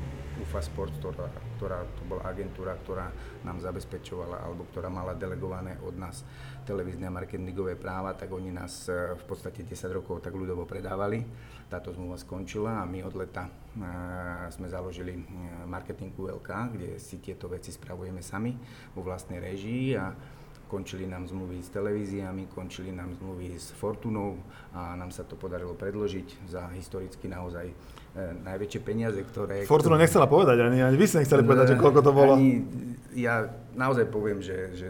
UFA 0.41 0.61
Sport, 0.61 0.99
ktorá, 0.99 1.27
ktorá 1.57 1.79
to 1.95 2.01
bola 2.07 2.23
agentúra, 2.27 2.75
ktorá 2.83 3.07
nám 3.47 3.63
zabezpečovala 3.63 4.43
alebo 4.43 4.67
ktorá 4.71 4.91
mala 4.91 5.15
delegované 5.15 5.79
od 5.83 5.95
nás 5.95 6.27
televízne 6.65 7.05
a 7.05 7.13
marketingové 7.13 7.77
práva, 7.77 8.17
tak 8.17 8.33
oni 8.33 8.49
nás 8.49 8.89
e, 8.89 9.13
v 9.13 9.23
podstate 9.29 9.61
10 9.61 9.93
rokov 9.93 10.25
tak 10.25 10.33
ľudovo 10.33 10.65
predávali. 10.65 11.21
Táto 11.69 11.93
zmluva 11.93 12.17
skončila 12.17 12.81
a 12.81 12.89
my 12.89 13.05
od 13.05 13.13
leta 13.13 13.45
e, 13.45 13.51
sme 14.49 14.65
založili 14.65 15.13
e, 15.13 15.21
marketing 15.69 16.17
ULK, 16.17 16.49
kde 16.73 16.97
si 16.97 17.21
tieto 17.21 17.45
veci 17.45 17.69
spravujeme 17.69 18.25
sami 18.25 18.57
vo 18.97 19.05
vlastnej 19.05 19.37
režii 19.37 19.93
a 19.93 20.09
končili 20.65 21.05
nám 21.05 21.29
zmluvy 21.29 21.61
s 21.61 21.69
televíziami, 21.69 22.49
končili 22.49 22.89
nám 22.89 23.13
zmluvy 23.21 23.53
s 23.53 23.69
Fortunou 23.77 24.41
a 24.73 24.97
nám 24.97 25.13
sa 25.13 25.21
to 25.21 25.37
podarilo 25.37 25.77
predložiť 25.77 26.49
za 26.49 26.73
historicky 26.73 27.29
naozaj 27.29 27.69
najväčšie 28.15 28.81
peniaze, 28.81 29.19
ktoré... 29.21 29.67
Fortuna 29.69 29.99
ktoré... 29.99 30.03
nechcela 30.07 30.25
povedať, 30.25 30.57
ani, 30.63 30.81
ani 30.81 30.97
vy 30.97 31.05
ste 31.05 31.21
nechceli 31.21 31.43
povedať, 31.45 31.75
že 31.75 31.77
koľko 31.77 32.01
to 32.01 32.11
bolo. 32.15 32.33
Ani, 32.39 32.63
ja 33.13 33.51
naozaj 33.75 34.07
poviem, 34.07 34.39
že, 34.39 34.73
že 34.73 34.87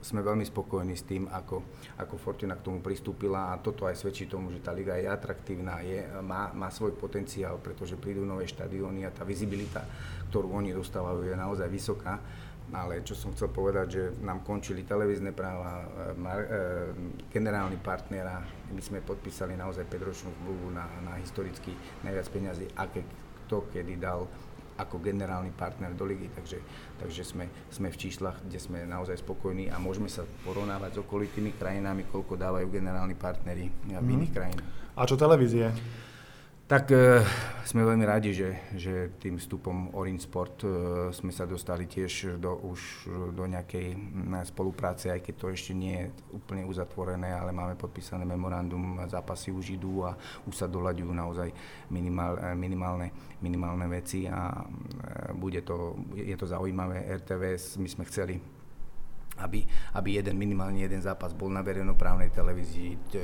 sme 0.00 0.24
veľmi 0.24 0.44
spokojní 0.48 0.96
s 0.96 1.04
tým, 1.04 1.28
ako, 1.28 1.60
ako 2.00 2.14
Fortuna 2.16 2.56
k 2.56 2.64
tomu 2.64 2.80
pristúpila 2.80 3.52
a 3.52 3.60
toto 3.60 3.84
aj 3.84 4.00
svedčí 4.00 4.24
tomu, 4.24 4.48
že 4.48 4.64
tá 4.64 4.72
liga 4.72 4.96
je 4.96 5.04
atraktívna, 5.04 5.84
je, 5.84 6.00
má, 6.24 6.50
má 6.56 6.72
svoj 6.72 6.96
potenciál, 6.96 7.60
pretože 7.60 8.00
prídu 8.00 8.24
nové 8.24 8.48
štadióny 8.48 9.04
a 9.04 9.12
tá 9.12 9.28
vizibilita, 9.28 9.84
ktorú 10.32 10.56
oni 10.56 10.72
dostávajú, 10.72 11.28
je 11.28 11.36
naozaj 11.36 11.68
vysoká. 11.68 12.16
Ale 12.70 13.02
čo 13.02 13.18
som 13.18 13.34
chcel 13.34 13.50
povedať, 13.50 13.86
že 13.90 14.02
nám 14.22 14.46
končili 14.46 14.86
televízne 14.86 15.34
práva, 15.34 15.82
e, 15.82 16.14
mar, 16.14 16.38
e, 16.38 16.48
generálny 17.26 17.82
partner 17.82 18.24
a 18.30 18.38
my 18.70 18.78
sme 18.78 19.02
podpísali 19.02 19.58
naozaj 19.58 19.90
5-ročnú 19.90 20.30
zmluvu 20.38 20.70
na, 20.70 20.86
na 21.02 21.18
historicky 21.18 21.74
najviac 22.06 22.30
peniazy, 22.30 22.70
aké 22.78 23.02
kto 23.50 23.66
kedy 23.74 23.98
dal 23.98 24.30
ako 24.82 24.98
generálny 24.98 25.52
partner 25.52 25.92
do 25.92 26.08
ligy, 26.08 26.32
takže, 26.32 26.58
takže 26.98 27.22
sme, 27.22 27.46
sme 27.68 27.88
v 27.92 27.96
číslach, 28.00 28.40
kde 28.44 28.58
sme 28.58 28.88
naozaj 28.88 29.20
spokojní 29.20 29.68
a 29.68 29.76
môžeme 29.76 30.08
sa 30.08 30.24
porovnávať 30.42 30.96
s 30.96 31.02
okolitými 31.04 31.56
krajinami, 31.56 32.08
koľko 32.08 32.36
dávajú 32.40 32.66
generálni 32.72 33.14
partneri 33.14 33.68
v 33.88 34.00
mm. 34.00 34.16
iných 34.16 34.32
krajinách. 34.32 34.68
A 34.96 35.06
čo 35.06 35.16
televízie? 35.16 35.72
Tak 36.70 36.86
e, 36.94 37.26
sme 37.66 37.82
veľmi 37.82 38.06
radi, 38.06 38.30
že, 38.30 38.70
že 38.78 39.10
tým 39.18 39.42
vstupom 39.42 39.90
Orange 39.90 40.30
Sport 40.30 40.62
e, 40.62 40.70
sme 41.10 41.34
sa 41.34 41.42
dostali 41.42 41.90
tiež 41.90 42.38
do, 42.38 42.62
už 42.62 43.10
do 43.34 43.42
nejakej 43.42 43.98
spolupráce, 44.46 45.10
aj 45.10 45.18
keď 45.18 45.34
to 45.34 45.46
ešte 45.50 45.74
nie 45.74 45.98
je 45.98 46.06
úplne 46.30 46.62
uzatvorené, 46.62 47.34
ale 47.34 47.50
máme 47.50 47.74
podpísané 47.74 48.22
memorandum, 48.22 49.02
zápasy 49.10 49.50
už 49.50 49.82
idú 49.82 50.06
a 50.06 50.14
už 50.46 50.54
sa 50.54 50.70
doľaďujú 50.70 51.10
naozaj 51.10 51.50
minimál, 51.90 52.38
e, 52.38 52.54
minimálne, 52.54 53.10
minimálne 53.42 53.90
veci 53.90 54.30
a 54.30 54.54
e, 54.54 55.34
bude 55.34 55.66
to, 55.66 55.98
je 56.14 56.38
to 56.38 56.46
zaujímavé. 56.46 57.02
RTVS 57.18 57.82
my 57.82 57.88
sme 57.90 58.06
chceli 58.06 58.59
aby, 59.40 59.64
aby 59.96 60.20
jeden, 60.20 60.36
minimálne 60.36 60.80
jeden 60.84 61.00
zápas 61.00 61.32
bol 61.32 61.48
na 61.48 61.64
verejnoprávnej 61.64 62.30
televízii 62.30 63.16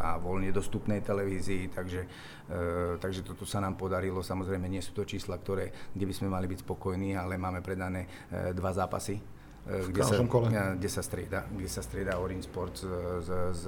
a 0.00 0.16
voľne 0.16 0.50
dostupnej 0.50 1.04
televízii, 1.04 1.70
takže, 1.70 2.00
e, 2.48 2.56
takže 2.98 3.22
toto 3.22 3.44
sa 3.44 3.60
nám 3.60 3.76
podarilo. 3.76 4.24
Samozrejme 4.24 4.66
nie 4.66 4.82
sú 4.82 4.96
to 4.96 5.06
čísla, 5.06 5.38
ktoré, 5.38 5.92
kde 5.92 6.04
by 6.08 6.14
sme 6.16 6.28
mali 6.32 6.50
byť 6.50 6.64
spokojní, 6.64 7.14
ale 7.14 7.38
máme 7.38 7.60
predané 7.60 8.08
e, 8.32 8.52
dva 8.56 8.72
zápasy 8.74 9.37
kde 9.68 10.00
sa, 10.00 10.14
kole. 10.24 10.48
kde 10.50 10.88
sa 10.88 11.02
strieda, 11.04 11.44
kde 11.44 11.68
sa 11.68 11.84
strieda 11.84 12.16
Orange 12.16 12.48
Sport 12.48 12.80
z, 12.80 12.84
z, 13.20 13.28
z, 13.52 13.64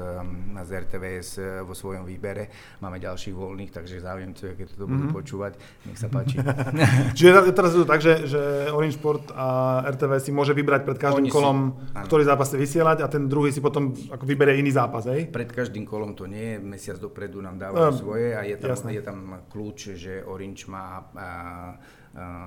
z 0.64 0.70
RTVS 0.72 1.30
vo 1.68 1.76
svojom 1.76 2.08
výbere. 2.08 2.48
Máme 2.80 2.96
ďalších 2.96 3.36
voľných, 3.36 3.68
takže 3.68 4.00
záujemcovia, 4.00 4.54
keď 4.56 4.66
to 4.80 4.88
budú 4.88 5.12
mm-hmm. 5.12 5.18
počúvať, 5.20 5.52
nech 5.84 6.00
sa 6.00 6.08
páči. 6.08 6.40
Čiže 7.16 7.52
teraz 7.52 7.76
je 7.76 7.80
to 7.84 7.88
tak, 7.88 8.00
že, 8.00 8.24
že 8.24 8.72
Orange 8.72 8.96
Sport 8.96 9.28
a 9.36 9.80
RTVS 9.92 10.22
si 10.24 10.32
môže 10.32 10.56
vybrať 10.56 10.88
pred 10.88 10.96
každým 10.96 11.28
Oni 11.28 11.32
kolom, 11.32 11.76
si, 11.76 12.00
ktorý 12.08 12.22
zápas 12.24 12.48
chce 12.48 12.56
vysielať 12.56 12.98
a 13.04 13.06
ten 13.06 13.28
druhý 13.28 13.52
si 13.52 13.60
potom 13.60 13.92
ako 13.92 14.24
vyberie 14.24 14.56
iný 14.56 14.72
zápas, 14.72 15.04
hej? 15.04 15.28
Pred 15.28 15.52
každým 15.52 15.84
kolom 15.84 16.16
to 16.16 16.24
nie 16.24 16.56
je, 16.56 16.64
mesiac 16.64 16.96
dopredu 16.96 17.44
nám 17.44 17.60
dávajú 17.60 17.92
um, 17.92 18.00
svoje 18.00 18.32
a 18.32 18.40
je 18.48 18.56
tam, 18.56 18.76
je 18.88 19.02
tam 19.04 19.18
kľúč, 19.52 20.00
že 20.00 20.24
Orange 20.24 20.64
má 20.64 21.04
a, 21.12 21.28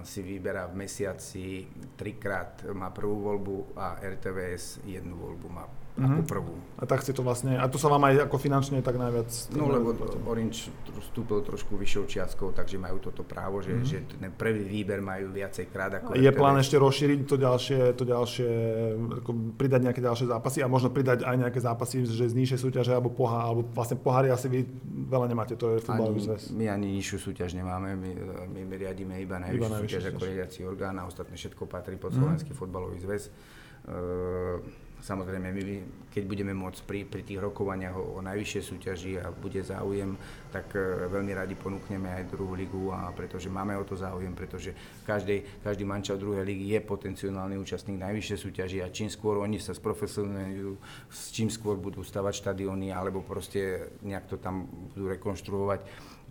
si 0.03 0.19
vyberá 0.19 0.67
v 0.67 0.75
mesiaci 0.75 1.67
trikrát, 1.95 2.67
má 2.75 2.91
prvú 2.91 3.31
voľbu 3.31 3.55
a 3.79 3.95
RTVS 4.03 4.83
jednu 4.83 5.15
voľbu 5.15 5.47
má 5.47 5.63
mm-hmm. 5.93 6.13
ako 6.17 6.21
prvú. 6.25 6.55
A 6.81 6.83
tak 6.89 7.05
ste 7.05 7.13
to 7.13 7.21
vlastne, 7.21 7.55
a 7.55 7.65
to 7.69 7.77
sa 7.77 7.87
vám 7.87 8.03
aj 8.09 8.25
ako 8.27 8.35
finančne 8.41 8.81
tak 8.81 8.97
najviac... 8.97 9.29
No 9.53 9.69
lebo 9.69 9.93
Orange 10.27 10.73
vstúpil 10.99 11.39
trošku 11.45 11.77
vyššou 11.77 12.03
čiastkou, 12.09 12.49
takže 12.51 12.81
majú 12.81 12.97
toto 12.97 13.21
právo, 13.21 13.61
že, 13.61 13.77
mm-hmm. 13.77 13.87
že 13.87 13.97
ten 14.17 14.31
prvý 14.33 14.65
výber 14.65 14.99
majú 14.99 15.29
viacej 15.29 15.69
krát 15.69 16.01
ako 16.01 16.17
Je 16.17 16.31
plán 16.33 16.57
ešte 16.57 16.75
rozšíriť 16.81 17.19
to 17.29 17.35
ďalšie, 17.37 17.79
to 17.93 18.03
ďalšie, 18.03 18.49
ako 19.21 19.29
pridať 19.55 19.81
nejaké 19.85 20.01
ďalšie 20.01 20.25
zápasy 20.27 20.59
a 20.65 20.67
možno 20.67 20.89
pridať 20.89 21.23
aj 21.23 21.35
nejaké 21.37 21.59
zápasy, 21.61 22.03
že 22.09 22.25
z 22.25 22.35
nižšej 22.35 22.59
súťaže 22.59 22.91
alebo 22.91 23.13
pohár, 23.13 23.53
alebo 23.53 23.61
vlastne 23.71 23.95
pohári 24.01 24.33
asi 24.33 24.49
vy 24.49 24.65
veľa 25.07 25.29
nemáte, 25.29 25.53
to 25.53 25.77
je 25.77 25.85
futbalový 25.85 26.25
zväz. 26.25 26.49
My 26.51 26.73
ani 26.73 26.97
nižšiu 26.97 27.17
súťaž 27.21 27.53
nemáme, 27.53 27.93
my, 27.93 28.11
my, 28.49 28.61
my 28.65 28.75
riadíme 28.75 29.13
iba 29.21 29.37
najvyššiu, 29.37 29.69
súťaž, 29.69 30.01
súťaž 30.01 30.03
ako 30.09 30.21
riadiaci 30.25 30.59
orgán 30.65 30.95
a 30.97 31.05
ostatné 31.05 31.37
všetko 31.37 31.63
patrí 31.69 31.95
pod 32.01 32.11
mhm. 32.11 32.17
Slovenský 32.19 32.51
mm. 32.51 32.57
futbalový 32.57 32.97
zväz. 32.99 33.29
Uh, 33.83 34.63
Samozrejme, 35.03 35.51
my, 35.51 35.83
keď 36.13 36.23
budeme 36.29 36.53
môcť 36.53 36.85
pri, 36.85 37.09
pri 37.09 37.25
tých 37.25 37.41
rokovaniach 37.41 37.97
o, 37.97 38.17
o 38.17 38.19
najvyššej 38.21 38.63
súťaži 38.63 39.13
a 39.17 39.33
bude 39.33 39.57
záujem, 39.65 40.13
tak 40.53 40.69
e, 40.77 41.09
veľmi 41.09 41.33
radi 41.33 41.57
ponúkneme 41.57 42.05
aj 42.05 42.29
druhú 42.29 42.53
ligu, 42.53 42.93
a 42.93 43.09
pretože 43.09 43.49
máme 43.49 43.73
o 43.73 43.81
to 43.81 43.97
záujem, 43.97 44.37
pretože 44.37 44.77
každý, 45.01 45.41
každý 45.65 45.83
manča 45.89 46.13
druhej 46.13 46.45
ligy 46.45 46.77
je 46.77 46.79
potenciálny 46.85 47.57
účastník 47.57 47.97
najvyššej 47.97 48.37
súťaži 48.37 48.77
a 48.85 48.93
čím 48.93 49.09
skôr 49.09 49.41
oni 49.41 49.57
sa 49.57 49.73
sprofesionalizujú, 49.73 50.77
čím 51.33 51.49
skôr 51.49 51.81
budú 51.81 52.05
stavať 52.05 52.45
štadióny 52.45 52.93
alebo 52.93 53.25
proste 53.25 53.89
nejak 54.05 54.29
to 54.29 54.37
tam 54.37 54.69
budú 54.93 55.09
rekonštruovať, 55.09 55.81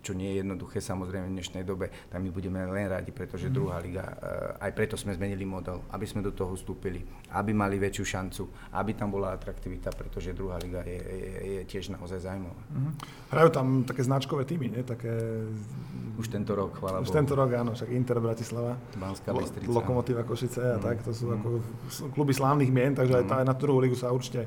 čo 0.03 0.11
nie 0.11 0.35
je 0.35 0.43
jednoduché 0.43 0.83
samozrejme 0.83 1.31
v 1.31 1.35
dnešnej 1.39 1.63
dobe, 1.63 1.87
tak 2.11 2.19
my 2.19 2.27
budeme 2.27 2.59
len 2.67 2.91
radi, 2.91 3.15
pretože 3.15 3.47
mm. 3.47 3.55
druhá 3.55 3.79
liga, 3.79 4.03
eh, 4.03 4.67
aj 4.67 4.71
preto 4.75 4.99
sme 4.99 5.15
zmenili 5.15 5.47
model, 5.47 5.87
aby 5.95 6.03
sme 6.03 6.19
do 6.19 6.35
toho 6.35 6.59
vstúpili, 6.59 6.99
aby 7.31 7.55
mali 7.55 7.79
väčšiu 7.79 8.03
šancu, 8.03 8.43
aby 8.75 8.91
tam 8.99 9.15
bola 9.15 9.31
atraktivita, 9.31 9.72
pretože 9.79 10.35
druhá 10.35 10.59
liga 10.61 10.83
je, 10.83 10.99
je, 10.99 11.29
je 11.57 11.61
tiež 11.65 11.89
naozaj 11.89 12.21
zaujímavá. 12.21 12.59
Mm. 12.69 12.93
Hrajú 13.33 13.49
tam 13.49 13.67
také 13.87 14.01
značkové 14.03 14.43
týmy, 14.45 14.69
nie? 14.69 14.81
Také... 14.83 15.09
Už 16.19 16.29
tento 16.29 16.53
rok, 16.53 16.77
chvála 16.77 17.01
Už 17.01 17.09
Bohu. 17.09 17.17
tento 17.17 17.33
rok, 17.33 17.49
áno, 17.57 17.73
však 17.73 17.89
Inter 17.89 18.21
Bratislava, 18.21 18.77
Banská 18.99 19.33
Bystrica. 19.33 19.71
Lokomotíva 19.71 20.21
Košice 20.21 20.61
a 20.61 20.77
mm. 20.77 20.83
tak, 20.83 21.01
to 21.01 21.11
sú 21.15 21.31
mm. 21.31 21.35
ako 21.39 21.47
kluby 22.13 22.35
slávnych 22.35 22.69
mien, 22.69 22.93
takže 22.93 23.17
mm. 23.17 23.19
aj, 23.21 23.25
tá, 23.25 23.35
aj 23.41 23.47
na 23.49 23.55
druhú 23.57 23.81
ligu 23.81 23.97
sa 23.97 24.13
určite 24.13 24.45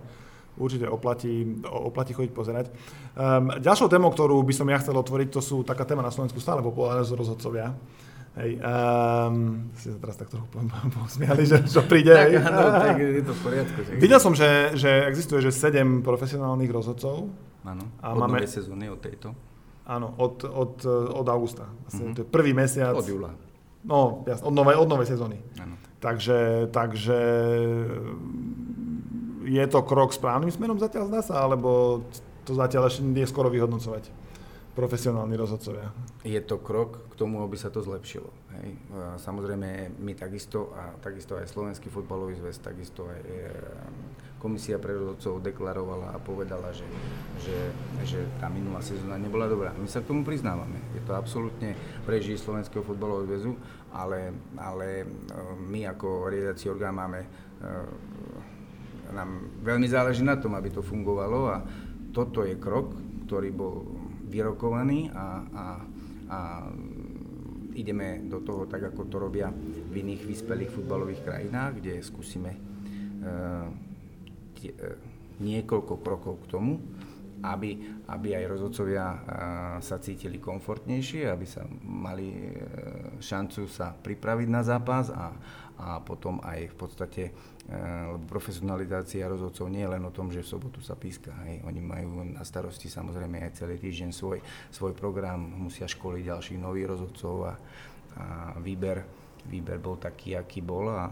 určite 0.57 0.89
oplatí, 0.89 1.61
oplatí 1.69 2.17
chodiť 2.17 2.33
pozerať. 2.33 2.73
Um, 3.12 3.53
ďalšou 3.61 3.93
témou, 3.93 4.09
ktorú 4.09 4.41
by 4.41 4.55
som 4.57 4.65
ja 4.73 4.81
chcel 4.81 4.97
otvoriť, 4.97 5.29
to 5.29 5.45
sú 5.45 5.61
taká 5.61 5.85
téma 5.85 6.01
na 6.01 6.09
Slovensku 6.09 6.41
stále 6.41 6.65
populárne 6.65 7.05
z 7.05 7.12
rozhodcovia. 7.12 7.77
Hej, 8.37 8.61
um, 8.61 9.72
si 9.81 9.88
sa 9.88 9.96
teraz 9.96 10.16
tak 10.20 10.29
trochu 10.29 10.44
posmiali, 10.92 11.49
že 11.49 11.64
čo 11.64 11.81
príde. 11.88 12.12
tak, 12.12 12.37
áno, 12.37 12.68
tak 12.68 13.01
je 13.01 13.25
to 13.25 13.33
v 13.33 13.40
poriadku. 13.40 13.79
Tak... 13.81 13.96
Videl 13.96 14.20
som, 14.20 14.37
že, 14.37 14.77
že 14.77 15.09
existuje 15.09 15.40
že 15.40 15.49
7 15.49 16.05
profesionálnych 16.05 16.68
rozhodcov. 16.68 17.33
Áno, 17.64 17.85
a 18.05 18.12
od 18.12 18.20
máme... 18.20 18.44
sezóny, 18.44 18.92
od 18.92 19.01
tejto. 19.01 19.33
Áno, 19.88 20.12
od, 20.20 20.44
od, 20.44 20.85
od 21.16 21.27
augusta. 21.33 21.64
Vlastne, 21.64 22.12
mm-hmm. 22.12 22.16
To 22.18 22.20
je 22.20 22.29
prvý 22.29 22.53
mesiac. 22.53 22.92
Od 22.92 23.09
júla. 23.09 23.33
No, 23.88 24.27
jasne, 24.29 24.44
od 24.44 24.53
novej, 24.53 24.77
od 24.85 24.88
novej 24.90 25.09
sezóny. 25.09 25.40
Áno. 25.57 25.81
Takže, 26.05 26.68
takže 26.77 27.18
je 29.49 29.64
to 29.64 29.81
krok 29.81 30.12
správnym 30.12 30.53
smerom 30.53 30.77
zatiaľ 30.77 31.09
zdá 31.09 31.20
sa, 31.25 31.35
alebo 31.40 32.03
to 32.44 32.53
zatiaľ 32.53 32.92
ešte 32.92 33.01
nie 33.01 33.25
je 33.25 33.33
skoro 33.33 33.49
vyhodnocovať 33.49 34.26
profesionálni 34.77 35.41
rozhodcovia? 35.41 35.89
Je 36.21 36.37
to 36.45 36.61
krok 36.61 37.09
k 37.09 37.15
tomu, 37.17 37.41
aby 37.41 37.57
sa 37.57 37.73
to 37.73 37.81
zlepšilo. 37.81 38.29
Hej. 38.61 38.77
Samozrejme, 39.25 39.97
my 39.97 40.12
takisto, 40.12 40.77
a 40.77 40.93
takisto 41.01 41.41
aj 41.41 41.49
Slovenský 41.49 41.89
futbalový 41.89 42.37
zväz, 42.37 42.61
takisto 42.61 43.09
aj 43.09 43.21
e, 43.25 43.29
komisia 44.37 44.77
pre 44.77 44.93
rozhodcov 44.93 45.41
deklarovala 45.41 46.12
a 46.12 46.21
povedala, 46.21 46.69
že, 46.77 46.85
že, 47.41 47.59
že 48.05 48.21
tá 48.37 48.53
minulá 48.53 48.85
sezóna 48.85 49.17
nebola 49.17 49.49
dobrá. 49.49 49.73
My 49.73 49.89
sa 49.89 50.05
k 50.05 50.12
tomu 50.12 50.29
priznávame. 50.29 50.77
Je 50.93 51.01
to 51.09 51.17
absolútne 51.17 51.73
preží 52.05 52.37
Slovenského 52.37 52.85
futbalového 52.85 53.33
zväzu, 53.33 53.53
ale, 53.97 54.37
ale 54.61 55.03
e, 55.03 55.07
my 55.57 55.89
ako 55.97 56.29
riadiaci 56.29 56.69
orgán 56.69 57.01
máme 57.01 57.25
e, 57.25 57.29
nám 59.12 59.62
veľmi 59.62 59.89
záleží 59.89 60.21
na 60.21 60.37
tom, 60.37 60.53
aby 60.59 60.69
to 60.69 60.83
fungovalo 60.83 61.49
a 61.49 61.62
toto 62.11 62.43
je 62.43 62.59
krok, 62.59 62.97
ktorý 63.29 63.51
bol 63.53 64.06
vyrokovaný 64.37 65.09
a, 65.16 65.27
a, 65.40 65.66
a 66.29 66.38
ideme 67.72 68.20
do 68.29 68.44
toho 68.44 68.68
tak, 68.68 68.92
ako 68.92 69.09
to 69.09 69.16
robia 69.16 69.49
v 69.88 69.94
iných 70.05 70.29
vyspelých 70.29 70.72
futbalových 70.77 71.25
krajinách, 71.25 71.81
kde 71.81 72.05
skúsime 72.05 72.53
uh, 72.53 73.68
tie, 74.61 74.77
uh, 74.77 75.01
niekoľko 75.40 75.94
krokov 76.05 76.35
k 76.44 76.46
tomu, 76.53 76.72
aby, 77.47 77.79
aby 78.11 78.29
aj 78.35 78.45
rozhodcovia 78.51 79.07
uh, 79.07 79.19
sa 79.79 80.03
cítili 80.03 80.43
komfortnejšie, 80.43 81.31
aby 81.31 81.47
sa 81.47 81.63
mali 81.87 82.33
uh, 82.33 83.19
šancu 83.23 83.71
sa 83.71 83.95
pripraviť 83.95 84.49
na 84.51 84.63
zápas 84.67 85.15
a, 85.15 85.31
a 85.79 86.03
potom 86.03 86.43
aj 86.43 86.73
v 86.73 86.75
podstate 86.75 87.23
Eh, 87.67 88.07
lebo 88.15 88.23
profesionalizácia 88.31 89.27
rozhodcov 89.27 89.67
nie 89.67 89.83
je 89.83 89.91
len 89.91 90.03
o 90.07 90.15
tom, 90.15 90.31
že 90.31 90.39
v 90.39 90.51
sobotu 90.55 90.79
sa 90.79 90.95
píska. 90.95 91.35
Hej. 91.51 91.67
Oni 91.67 91.83
majú 91.83 92.23
na 92.23 92.47
starosti 92.47 92.87
samozrejme 92.87 93.43
aj 93.43 93.59
celý 93.59 93.75
týždeň 93.83 94.15
svoj, 94.15 94.39
svoj 94.71 94.95
program, 94.95 95.43
musia 95.43 95.91
školiť 95.91 96.31
ďalších 96.31 96.63
nových 96.63 96.95
rozhodcov 96.95 97.35
a, 97.43 97.55
a 98.23 98.27
výber, 98.63 99.03
výber 99.47 99.79
bol 99.79 99.97
taký, 99.97 100.37
aký 100.37 100.61
bol 100.61 100.91
a 100.91 101.07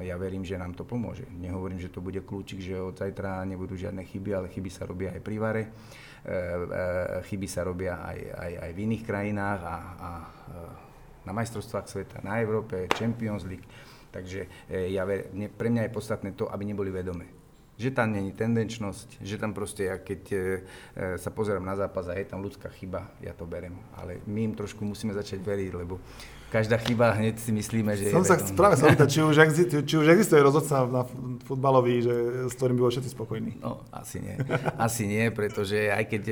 ja 0.00 0.16
verím, 0.16 0.42
že 0.42 0.58
nám 0.58 0.74
to 0.74 0.82
pomôže. 0.82 1.28
Nehovorím, 1.36 1.78
že 1.78 1.92
to 1.92 2.00
bude 2.00 2.24
kľúčik, 2.24 2.58
že 2.58 2.80
od 2.80 2.96
zajtra 2.96 3.44
nebudú 3.44 3.76
žiadne 3.76 4.02
chyby, 4.02 4.30
ale 4.32 4.46
chyby 4.48 4.70
sa 4.72 4.88
robia 4.88 5.12
aj 5.12 5.20
pri 5.20 5.36
vare, 5.36 5.62
eh, 5.62 5.70
eh, 6.26 7.22
chyby 7.28 7.46
sa 7.46 7.62
robia 7.62 8.00
aj, 8.02 8.18
aj, 8.34 8.52
aj 8.64 8.70
v 8.72 8.78
iných 8.88 9.04
krajinách 9.04 9.60
a, 9.62 9.76
a 9.76 10.10
na 11.22 11.32
majstrovstvách 11.36 11.86
sveta, 11.86 12.18
na 12.26 12.42
Európe, 12.42 12.90
Champions 12.98 13.46
League 13.46 13.68
Takže 14.12 14.68
e, 14.68 14.92
ja, 14.92 15.08
pre 15.56 15.68
mňa 15.72 15.88
je 15.88 15.96
podstatné 15.96 16.30
to, 16.36 16.52
aby 16.52 16.68
neboli 16.68 16.92
vedomé. 16.92 17.24
Že 17.80 17.96
tam 17.96 18.12
není 18.12 18.36
tendenčnosť, 18.36 19.24
že 19.24 19.40
tam 19.40 19.56
proste, 19.56 19.88
ja 19.88 19.96
keď 19.96 20.22
e, 20.28 20.36
e, 20.36 20.40
sa 21.16 21.32
pozerám 21.32 21.64
na 21.64 21.74
zápas 21.74 22.04
a 22.12 22.14
je 22.14 22.28
tam 22.28 22.44
ľudská 22.44 22.68
chyba, 22.76 23.08
ja 23.24 23.32
to 23.32 23.48
berem. 23.48 23.80
Ale 23.96 24.20
my 24.28 24.52
im 24.52 24.54
trošku 24.54 24.84
musíme 24.84 25.16
začať 25.16 25.40
veriť, 25.40 25.72
lebo 25.72 25.96
každá 26.52 26.76
chyba 26.76 27.16
hneď 27.16 27.40
si 27.40 27.48
myslíme, 27.48 27.96
že... 27.96 28.12
Som 28.12 28.28
sa 28.28 28.36
je 28.36 28.52
práve 28.52 28.76
sa 28.76 28.92
či 29.12 29.24
už, 29.24 29.40
existuje, 29.40 29.80
či 29.88 29.96
už 29.96 30.12
existuje 30.12 30.44
rozhodca 30.44 30.84
na 30.84 31.08
futbalový, 31.48 32.04
že, 32.04 32.14
s 32.44 32.52
ktorým 32.60 32.76
by 32.76 32.80
boli 32.84 32.92
všetci 32.92 33.10
spokojní. 33.16 33.52
No, 33.64 33.80
asi 33.88 34.20
nie. 34.20 34.36
Asi 34.76 35.08
nie, 35.08 35.32
pretože 35.32 35.88
aj 35.88 36.04
keď 36.12 36.22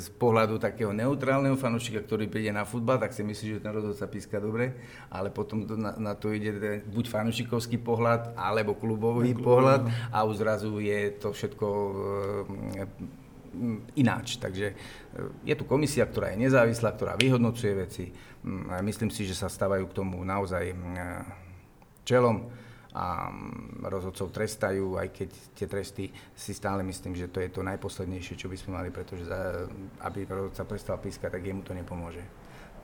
z 0.00 0.06
pohľadu 0.16 0.56
takého 0.56 0.96
neutrálneho 0.96 1.60
fanúšika, 1.60 2.00
ktorý 2.00 2.32
príde 2.32 2.56
na 2.56 2.64
futbal, 2.64 2.96
tak 2.96 3.12
si 3.12 3.20
myslí, 3.20 3.60
že 3.60 3.64
ten 3.64 3.76
rozhodca 3.76 4.08
píska 4.08 4.40
dobre, 4.40 4.80
ale 5.12 5.28
potom 5.28 5.68
to, 5.68 5.76
na, 5.76 5.92
na 6.00 6.16
to 6.16 6.32
ide 6.32 6.80
buď 6.88 7.04
fanúšikovský 7.12 7.76
pohľad, 7.84 8.32
alebo 8.40 8.72
klubový 8.72 9.36
pohľad 9.36 9.92
a 10.08 10.24
už 10.24 10.40
zrazu 10.40 10.80
je 10.80 11.12
to 11.20 11.36
všetko 11.36 11.66
ináč. 13.98 14.38
Takže 14.38 14.66
e, 14.70 14.74
je 15.44 15.54
tu 15.58 15.64
komisia, 15.66 16.06
ktorá 16.06 16.32
je 16.34 16.46
nezávislá, 16.46 16.94
ktorá 16.94 17.14
vyhodnocuje 17.18 17.72
veci. 17.74 18.04
Myslím 18.80 19.12
si, 19.12 19.28
že 19.28 19.36
sa 19.36 19.52
stávajú 19.52 19.90
k 19.90 19.96
tomu 19.96 20.22
naozaj 20.24 20.64
e, 20.70 20.76
čelom 22.06 22.48
a 22.90 23.30
rozhodcov 23.86 24.34
trestajú, 24.34 24.98
aj 24.98 25.14
keď 25.14 25.28
tie 25.54 25.66
tresty 25.70 26.04
si 26.34 26.50
stále 26.50 26.82
myslím, 26.82 27.14
že 27.14 27.30
to 27.30 27.38
je 27.38 27.46
to 27.46 27.62
najposlednejšie, 27.62 28.34
čo 28.34 28.50
by 28.50 28.56
sme 28.58 28.82
mali, 28.82 28.90
pretože 28.90 29.30
aby 30.02 30.26
rozhodca 30.26 30.66
prestal 30.66 30.98
pískať, 30.98 31.38
tak 31.38 31.46
jemu 31.46 31.62
to 31.62 31.70
nepomôže 31.70 32.39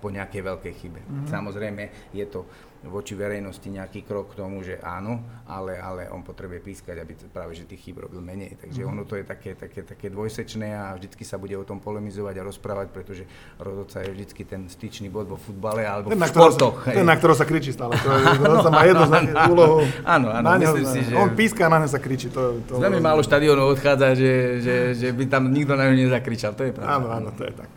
po 0.06 0.14
nejakej 0.14 0.38
veľkej 0.38 0.74
chybe. 0.78 1.00
Mm-hmm. 1.02 1.26
Samozrejme, 1.26 1.82
je 2.14 2.26
to 2.30 2.46
voči 2.86 3.18
verejnosti 3.18 3.66
nejaký 3.66 4.06
krok 4.06 4.30
k 4.30 4.38
tomu, 4.38 4.62
že 4.62 4.78
áno, 4.78 5.18
ale, 5.50 5.74
ale 5.74 6.06
on 6.14 6.22
potrebuje 6.22 6.62
pískať, 6.62 7.02
aby 7.02 7.18
práve 7.34 7.58
že 7.58 7.66
tých 7.66 7.90
chýb 7.90 7.98
robil 7.98 8.22
menej. 8.22 8.54
Takže 8.54 8.86
mm-hmm. 8.86 8.92
ono 8.94 9.02
to 9.02 9.18
je 9.18 9.24
také, 9.26 9.58
také, 9.58 9.82
také 9.82 10.06
dvojsečné 10.06 10.78
a 10.78 10.94
vždycky 10.94 11.26
sa 11.26 11.42
bude 11.42 11.58
o 11.58 11.66
tom 11.66 11.82
polemizovať 11.82 12.38
a 12.38 12.42
rozprávať, 12.46 12.94
pretože 12.94 13.26
rozhodca 13.58 14.06
je 14.06 14.14
vždycky 14.14 14.46
ten 14.46 14.70
styčný 14.70 15.10
bod 15.10 15.26
vo 15.26 15.34
futbale 15.34 15.82
alebo 15.82 16.14
ten, 16.14 16.22
v 16.22 16.30
športoch. 16.30 16.86
Ten, 16.86 17.02
na 17.02 17.18
ktorého 17.18 17.34
sa 17.34 17.48
kričí 17.48 17.74
stále. 17.74 17.98
To 17.98 18.06
je, 18.06 18.22
rozhodca 18.38 18.70
má 18.78 18.86
jednu 18.86 19.10
úlohu. 19.50 19.82
Áno, 20.06 20.30
áno, 20.30 20.46
myslím 20.62 20.86
si, 20.86 21.00
že... 21.10 21.18
On 21.18 21.34
píska 21.34 21.66
a 21.66 21.70
na 21.74 21.82
ňo 21.82 21.90
sa 21.90 21.98
kričí. 21.98 22.30
To, 22.30 22.62
to, 22.62 22.78
to 22.78 23.02
málo 23.02 23.26
štadiónov 23.26 23.74
odchádza, 23.74 24.14
že, 24.14 24.62
že, 24.62 24.76
že 24.94 25.08
by 25.10 25.26
tam 25.26 25.50
nikto 25.50 25.74
na 25.74 25.90
ňo 25.90 26.06
nezakričal, 26.06 26.54
to 26.54 26.62
je 26.62 26.70
pravda. 26.70 26.94
Áno, 26.94 27.06
áno, 27.10 27.28
to 27.34 27.42
je 27.42 27.50
tak. 27.50 27.70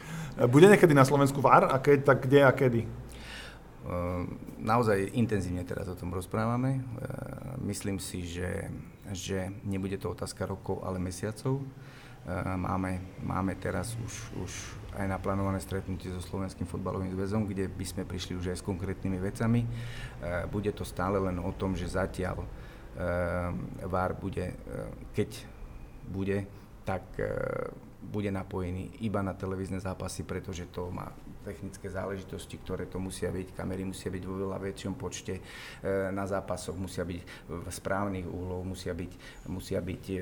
Bude 0.48 0.72
niekedy 0.72 0.96
na 0.96 1.04
Slovensku 1.04 1.44
VAR 1.44 1.68
a 1.68 1.76
keď, 1.84 2.16
tak 2.16 2.24
kde 2.24 2.40
a 2.48 2.52
kedy? 2.56 2.88
Ehm, 2.88 4.40
naozaj 4.56 5.12
intenzívne 5.20 5.68
teraz 5.68 5.92
o 5.92 6.00
tom 6.00 6.16
rozprávame. 6.16 6.80
Ehm, 6.80 6.84
myslím 7.68 8.00
si, 8.00 8.24
že, 8.24 8.72
že 9.12 9.52
nebude 9.68 10.00
to 10.00 10.16
otázka 10.16 10.48
rokov, 10.48 10.80
ale 10.88 10.96
mesiacov. 10.96 11.60
Ehm, 11.60 12.56
máme, 12.56 13.04
máme 13.20 13.60
teraz 13.60 14.00
už, 14.00 14.14
už 14.40 14.52
aj 14.96 15.12
naplánované 15.12 15.60
stretnutie 15.60 16.08
so 16.08 16.24
Slovenským 16.24 16.64
futbalovým 16.64 17.12
zväzom, 17.20 17.44
kde 17.44 17.68
by 17.68 17.84
sme 17.84 18.04
prišli 18.08 18.40
už 18.40 18.56
aj 18.56 18.64
s 18.64 18.68
konkrétnymi 18.68 19.20
vecami. 19.20 19.62
Bude 20.50 20.74
to 20.74 20.82
stále 20.82 21.22
len 21.22 21.38
o 21.38 21.54
tom, 21.54 21.78
že 21.78 21.86
zatiaľ 21.86 22.42
VAR 23.86 24.18
bude, 24.18 24.58
keď 25.14 25.46
bude, 26.10 26.50
tak 26.90 27.06
bude 28.10 28.34
napojený 28.34 29.06
iba 29.06 29.22
na 29.22 29.38
televízne 29.38 29.78
zápasy, 29.78 30.26
pretože 30.26 30.66
to 30.74 30.90
má 30.90 31.14
technické 31.46 31.88
záležitosti, 31.88 32.60
ktoré 32.60 32.86
to 32.90 33.00
musia 33.00 33.32
byť. 33.32 33.56
Kamery 33.56 33.88
musia 33.88 34.12
byť 34.12 34.24
vo 34.26 34.36
veľa 34.46 34.58
väčšom 34.60 34.94
počte 35.00 35.40
e, 35.40 35.42
na 36.12 36.28
zápasoch, 36.28 36.76
musia 36.76 37.08
byť 37.08 37.22
v 37.48 37.68
správnych 37.70 38.28
úhloch, 38.28 38.66
musia 38.66 38.92
byť, 38.92 39.12
musia 39.48 39.80
byť 39.80 40.04
e, 40.10 40.16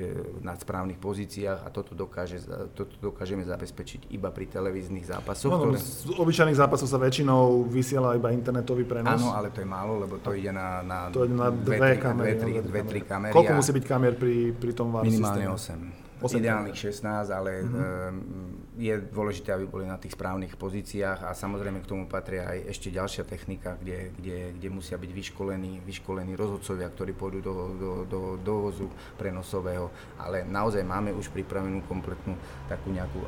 na 0.44 0.54
správnych 0.54 1.00
pozíciách 1.00 1.64
a 1.64 1.68
toto, 1.68 1.98
dokáže, 1.98 2.44
toto 2.72 2.94
dokážeme 3.02 3.42
zabezpečiť 3.42 4.12
iba 4.14 4.30
pri 4.30 4.46
televíznych 4.46 5.08
zápasoch. 5.08 5.50
No, 5.52 5.58
ktoré... 5.58 5.80
Z 5.80 6.12
obyčajných 6.14 6.58
zápasov 6.58 6.86
sa 6.86 7.00
väčšinou 7.00 7.66
vysiela 7.66 8.14
iba 8.14 8.30
internetový 8.30 8.86
prenos. 8.86 9.18
Áno, 9.18 9.34
ale 9.34 9.50
to 9.50 9.64
je 9.64 9.68
málo, 9.68 9.98
lebo 9.98 10.22
to 10.22 10.32
ide 10.32 10.54
na, 10.54 10.84
na, 10.86 10.98
to 11.10 11.26
ide 11.26 11.34
na 11.34 11.50
dve, 11.50 11.76
dve, 11.76 11.90
kamery, 11.98 12.32
dve, 12.32 12.40
tri, 12.40 12.52
dve, 12.62 12.80
tri 12.86 13.00
kamery. 13.02 13.32
Koľko 13.34 13.52
musí 13.58 13.70
byť 13.74 13.84
kamer 13.84 14.12
pri, 14.14 14.36
pri 14.54 14.72
tom 14.72 14.94
VAR 14.94 15.04
Minimálne 15.04 15.50
systéme? 15.56 15.92
8. 15.98 16.07
8 16.18 16.42
ideálnych 16.42 16.74
16, 16.74 17.30
ale 17.30 17.62
mm-hmm. 17.62 18.74
je 18.74 18.94
dôležité, 19.14 19.54
aby 19.54 19.70
boli 19.70 19.86
na 19.86 19.94
tých 19.96 20.18
správnych 20.18 20.58
pozíciách 20.58 21.22
a 21.22 21.30
samozrejme 21.30 21.78
k 21.82 21.90
tomu 21.90 22.10
patria 22.10 22.50
aj 22.50 22.74
ešte 22.74 22.90
ďalšia 22.90 23.22
technika, 23.22 23.78
kde, 23.78 24.10
kde, 24.18 24.36
kde 24.58 24.68
musia 24.68 24.98
byť 24.98 25.10
vyškolení, 25.14 25.78
vyškolení 25.86 26.34
rozhodcovia, 26.34 26.90
ktorí 26.90 27.12
pôjdu 27.14 27.38
do, 27.38 27.54
do, 27.78 27.90
do 28.10 28.20
dovozu 28.42 28.90
prenosového, 29.14 29.94
ale 30.18 30.42
naozaj 30.42 30.82
máme 30.82 31.14
už 31.14 31.30
pripravenú 31.30 31.86
kompletnú 31.86 32.34
takú 32.66 32.90
nejakú 32.90 33.22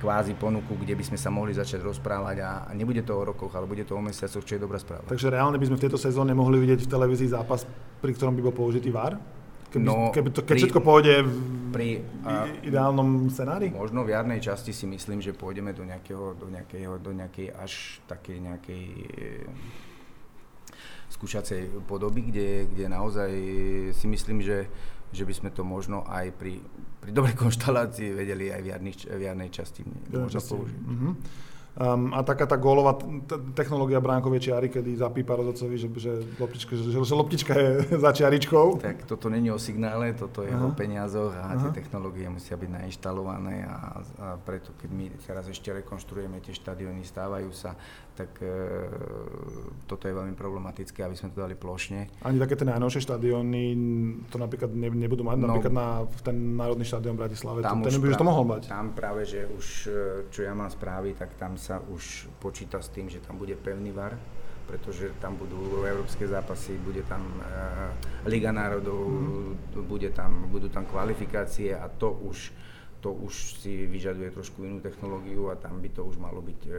kvázi 0.00 0.32
ponuku, 0.32 0.72
kde 0.80 0.96
by 0.96 1.04
sme 1.12 1.18
sa 1.20 1.28
mohli 1.28 1.52
začať 1.52 1.84
rozprávať 1.84 2.36
a 2.40 2.72
nebude 2.72 3.04
to 3.04 3.12
o 3.12 3.28
rokoch, 3.28 3.52
ale 3.52 3.68
bude 3.68 3.84
to 3.84 3.92
o 3.92 4.00
mesiacoch, 4.00 4.40
čo 4.40 4.56
je 4.56 4.64
dobrá 4.64 4.80
správa. 4.80 5.04
Takže 5.04 5.28
reálne 5.28 5.60
by 5.60 5.68
sme 5.68 5.76
v 5.76 5.84
tejto 5.84 6.00
sezóne 6.00 6.32
mohli 6.32 6.56
vidieť 6.56 6.88
v 6.88 6.92
televízii 6.96 7.36
zápas, 7.36 7.68
pri 8.00 8.16
ktorom 8.16 8.32
by 8.32 8.40
bol 8.48 8.56
použitý 8.56 8.88
VAR? 8.88 9.20
Keby, 9.70 9.86
no, 9.86 10.10
keby 10.10 10.30
to, 10.34 10.42
keď 10.42 10.54
pri, 10.58 10.60
všetko 10.66 10.80
pôjde 10.82 11.14
v 11.22 11.34
pri, 11.70 11.88
a, 12.26 12.50
ideálnom 12.66 13.30
scenári? 13.30 13.70
Možno 13.70 14.02
v 14.02 14.10
jarnej 14.10 14.42
časti 14.42 14.74
si 14.74 14.90
myslím, 14.90 15.22
že 15.22 15.30
pôjdeme 15.30 15.70
do, 15.70 15.86
nejakého, 15.86 16.34
do, 16.34 16.50
nejakého, 16.50 16.98
do 16.98 17.14
nejakej 17.14 17.54
až 17.54 18.02
takej 18.10 18.38
nejakej 18.42 18.84
e, 18.90 19.46
skúšacej 21.14 21.86
podoby, 21.86 22.34
kde, 22.34 22.66
kde 22.66 22.86
naozaj 22.90 23.30
si 23.94 24.06
myslím, 24.10 24.42
že, 24.42 24.66
že 25.14 25.22
by 25.22 25.34
sme 25.34 25.50
to 25.54 25.62
možno 25.62 26.02
aj 26.06 26.34
pri, 26.34 26.58
pri 26.98 27.10
dobrej 27.14 27.38
konštalácii 27.46 28.10
vedeli 28.10 28.50
aj 28.50 28.60
v, 28.62 28.68
jarný, 28.74 28.92
v 29.06 29.22
jarnej 29.22 29.50
časti 29.54 29.86
možno 30.10 30.42
použiť. 30.42 30.80
Mm-hmm. 30.82 31.12
Um, 31.78 32.10
a 32.10 32.26
taká 32.26 32.50
tá 32.50 32.58
gólová 32.58 32.98
technológia 33.54 34.02
bránkovej 34.02 34.50
čiary, 34.50 34.66
kedy 34.66 34.98
zapípa 34.98 35.38
rozhodcovi, 35.38 35.78
že, 35.78 35.88
že, 36.02 36.12
loptička, 36.42 36.74
že, 36.74 36.90
že 36.90 37.14
loptička 37.14 37.52
je 37.54 37.70
za 38.04 38.10
čiaričkou. 38.10 38.82
Tak 38.82 39.06
toto 39.06 39.30
není 39.30 39.54
o 39.54 39.58
signále, 39.58 40.10
toto 40.18 40.42
je 40.42 40.50
Aha. 40.50 40.66
o 40.66 40.74
peniazoch 40.74 41.30
a 41.30 41.54
Aha. 41.54 41.70
tie 41.70 41.86
technológie 41.86 42.26
musia 42.26 42.58
byť 42.58 42.70
nainštalované 42.74 43.70
a, 43.70 44.02
a 44.02 44.26
preto, 44.42 44.74
keď 44.82 44.90
my 44.90 45.04
teraz 45.22 45.46
ešte 45.46 45.70
rekonštruujeme 45.70 46.42
tie 46.42 46.50
štadióny, 46.58 47.06
stávajú 47.06 47.54
sa, 47.54 47.78
tak 48.18 48.42
e, 48.42 48.56
toto 49.86 50.04
je 50.04 50.12
veľmi 50.12 50.34
problematické, 50.34 51.06
aby 51.06 51.14
sme 51.14 51.30
to 51.30 51.40
dali 51.40 51.54
plošne. 51.54 52.10
Ani 52.26 52.36
také 52.36 52.58
tie 52.58 52.66
najnovšie 52.66 53.06
štadióny 53.06 53.62
to 54.28 54.36
napríklad 54.36 54.74
ne, 54.74 54.90
nebudú 54.90 55.22
mať, 55.22 55.36
no, 55.38 55.54
napríklad 55.54 55.74
na 55.74 56.04
ten 56.20 56.36
Národný 56.58 56.84
štadión 56.84 57.14
v 57.16 57.20
Bratislave, 57.24 57.62
tam 57.62 57.80
to, 57.80 57.88
ten 57.88 58.02
by 58.02 58.18
to 58.18 58.26
mohol 58.26 58.44
mať. 58.44 58.68
Tam 58.68 58.90
práve, 58.92 59.22
že 59.24 59.46
už, 59.46 59.66
e, 59.86 60.00
čo 60.34 60.44
ja 60.44 60.52
mám 60.52 60.68
správy, 60.68 61.14
tak 61.14 61.38
tam 61.38 61.56
sa 61.60 61.84
už 61.84 62.32
počíta 62.40 62.80
s 62.80 62.88
tým, 62.88 63.12
že 63.12 63.20
tam 63.20 63.36
bude 63.36 63.52
pevný 63.52 63.92
var, 63.92 64.16
pretože 64.64 65.12
tam 65.20 65.36
budú 65.36 65.84
európske 65.84 66.24
zápasy, 66.24 66.80
bude 66.80 67.04
tam 67.04 67.20
uh, 67.42 67.92
Liga 68.24 68.48
národov, 68.48 69.04
mm. 69.04 69.84
bude 69.84 70.08
tam, 70.16 70.48
budú 70.48 70.72
tam 70.72 70.88
kvalifikácie 70.88 71.76
a 71.76 71.84
to 71.92 72.16
už 72.24 72.56
to 73.00 73.16
už 73.16 73.64
si 73.64 73.88
vyžaduje 73.88 74.28
trošku 74.28 74.60
inú 74.60 74.76
technológiu 74.84 75.48
a 75.48 75.56
tam 75.56 75.80
by 75.80 75.88
to 75.88 76.04
už 76.04 76.20
malo 76.20 76.44
byť 76.44 76.60
e, 76.68 76.70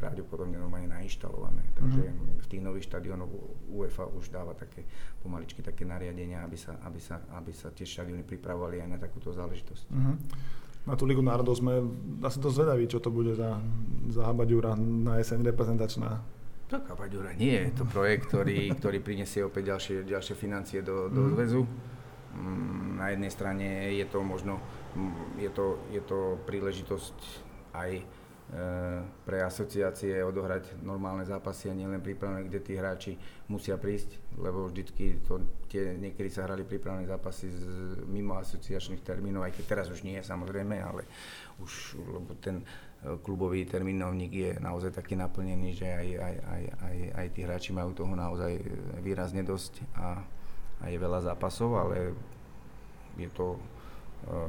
pravdepodobne 0.00 0.56
normálne 0.56 0.88
nainštalované. 0.88 1.60
Takže 1.76 2.08
mm-hmm. 2.08 2.40
v 2.40 2.46
tých 2.48 2.62
nových 2.64 2.88
štadiónoch 2.88 3.28
UEFA 3.68 4.08
už 4.16 4.32
dáva 4.32 4.56
také 4.56 4.88
pomaličky 5.20 5.60
také 5.60 5.84
nariadenia, 5.84 6.40
aby 6.40 6.56
sa, 6.56 6.80
aby 6.88 6.96
sa, 6.96 7.20
aby 7.36 7.52
sa 7.52 7.68
tie 7.68 7.84
štadióny 7.84 8.24
pripravovali 8.24 8.80
aj 8.80 8.88
na 8.88 8.98
takúto 8.98 9.28
záležitosť. 9.28 9.84
Mm-hmm 9.92 10.16
na 10.88 10.96
tú 10.96 11.04
Ligu 11.04 11.20
národov 11.20 11.60
sme 11.60 11.84
asi 12.24 12.40
to 12.40 12.48
zvedaví, 12.48 12.88
čo 12.88 12.98
to 13.04 13.12
bude 13.12 13.36
za, 13.36 13.60
za 14.08 14.24
Habaďura 14.24 14.72
na 14.80 15.20
jeseň 15.20 15.44
reprezentačná. 15.44 16.24
Tak 16.72 16.88
Habaďura 16.88 17.36
nie, 17.36 17.68
je 17.68 17.72
to 17.76 17.84
projekt, 17.84 18.32
ktorý, 18.32 18.72
ktorý 18.72 18.98
prinesie 19.04 19.44
opäť 19.44 19.76
ďalšie, 19.76 19.96
ďalšie 20.08 20.34
financie 20.36 20.80
do, 20.80 21.12
do 21.12 21.28
mm. 21.28 21.30
zväzu. 21.36 21.62
Mm, 22.32 23.00
na 23.00 23.06
jednej 23.12 23.32
strane 23.32 23.92
je 23.92 24.06
to 24.08 24.24
možno 24.24 24.60
mm, 24.96 25.44
je 25.44 25.50
to, 25.52 25.66
je 25.92 26.00
to 26.04 26.40
príležitosť 26.48 27.16
aj 27.76 27.90
Eh, 28.48 29.00
pre 29.28 29.44
asociácie 29.44 30.24
odohrať 30.24 30.80
normálne 30.80 31.20
zápasy 31.20 31.68
a 31.68 31.76
nielen 31.76 32.00
prípravné, 32.00 32.48
kde 32.48 32.64
tí 32.64 32.72
hráči 32.80 33.20
musia 33.44 33.76
prísť, 33.76 34.16
lebo 34.38 34.70
vždycky 34.70 35.20
to, 35.26 35.42
tie, 35.66 35.98
niekedy 35.98 36.30
sa 36.30 36.46
hrali 36.46 36.62
prípravné 36.62 37.04
zápasy 37.04 37.50
z, 37.50 37.62
mimo 38.06 38.38
asociačných 38.38 39.02
termínov, 39.02 39.44
aj 39.44 39.58
keď 39.58 39.64
teraz 39.66 39.86
už 39.90 40.06
nie 40.06 40.18
samozrejme, 40.22 40.78
ale 40.78 41.04
už 41.58 41.98
lebo 41.98 42.32
ten 42.38 42.62
eh, 42.62 43.18
klubový 43.20 43.66
termínovník 43.66 44.32
je 44.32 44.50
naozaj 44.62 44.94
taký 44.94 45.18
naplnený, 45.18 45.74
že 45.74 45.88
aj, 45.90 46.08
aj, 46.14 46.34
aj, 46.38 46.62
aj, 46.78 46.96
aj 47.18 47.26
tí 47.34 47.40
hráči 47.42 47.70
majú 47.74 47.90
toho 47.92 48.14
naozaj 48.14 48.56
výrazne 49.02 49.42
dosť 49.42 49.82
a, 49.98 50.22
a 50.80 50.84
je 50.88 50.98
veľa 50.98 51.26
zápasov, 51.26 51.74
ale 51.78 52.14
je 53.18 53.28
to 53.34 53.58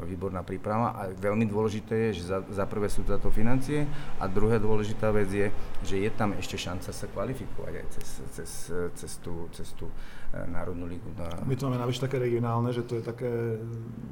výborná 0.04 0.44
príprava 0.44 0.92
a 0.92 1.02
veľmi 1.14 1.48
dôležité 1.48 2.12
je, 2.12 2.20
že 2.20 2.24
za, 2.36 2.44
za 2.52 2.66
prvé 2.68 2.92
sú 2.92 3.08
to 3.08 3.32
financie 3.32 3.88
a 4.20 4.28
druhá 4.28 4.60
dôležitá 4.60 5.08
vec 5.16 5.32
je, 5.32 5.48
že 5.88 5.96
je 6.04 6.10
tam 6.12 6.36
ešte 6.36 6.60
šanca 6.60 6.92
sa 6.92 7.06
kvalifikovať 7.08 7.74
aj 7.80 7.86
cez, 7.96 8.08
cez, 8.36 8.52
cez, 9.00 9.12
tú, 9.24 9.48
cez 9.56 9.72
tú 9.80 9.88
e, 9.88 10.36
Národnú 10.52 10.84
ligu. 10.84 11.08
Na... 11.16 11.32
My 11.48 11.56
to 11.56 11.72
máme 11.72 11.80
navyše 11.80 12.04
také 12.04 12.20
regionálne, 12.20 12.76
že 12.76 12.84
to 12.84 13.00
je 13.00 13.04
také... 13.08 13.32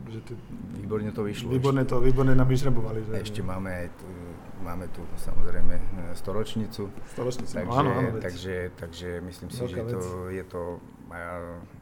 Že 0.08 0.20
ty... 0.24 0.34
Výborne 0.80 1.12
to 1.12 1.28
vyšlo. 1.28 1.52
Výborne 1.52 1.84
to, 1.84 2.00
výborne 2.00 2.32
nám 2.32 2.48
vyšrebovali. 2.48 3.04
Že... 3.04 3.12
Ešte 3.28 3.42
máme 3.44 3.68
aj 3.68 3.88
tu, 4.00 4.08
máme 4.64 4.86
tu 4.96 5.04
samozrejme 5.20 5.76
e, 5.76 5.84
storočnicu. 6.16 6.88
Storočnicu, 7.12 7.52
takže, 7.52 7.76
áno, 7.76 7.92
áno. 7.92 8.10
Takže, 8.24 8.56
takže 8.80 9.20
myslím 9.20 9.50
si, 9.52 9.62
že 9.68 9.84
to, 9.84 10.32
je 10.32 10.44
to 10.48 10.80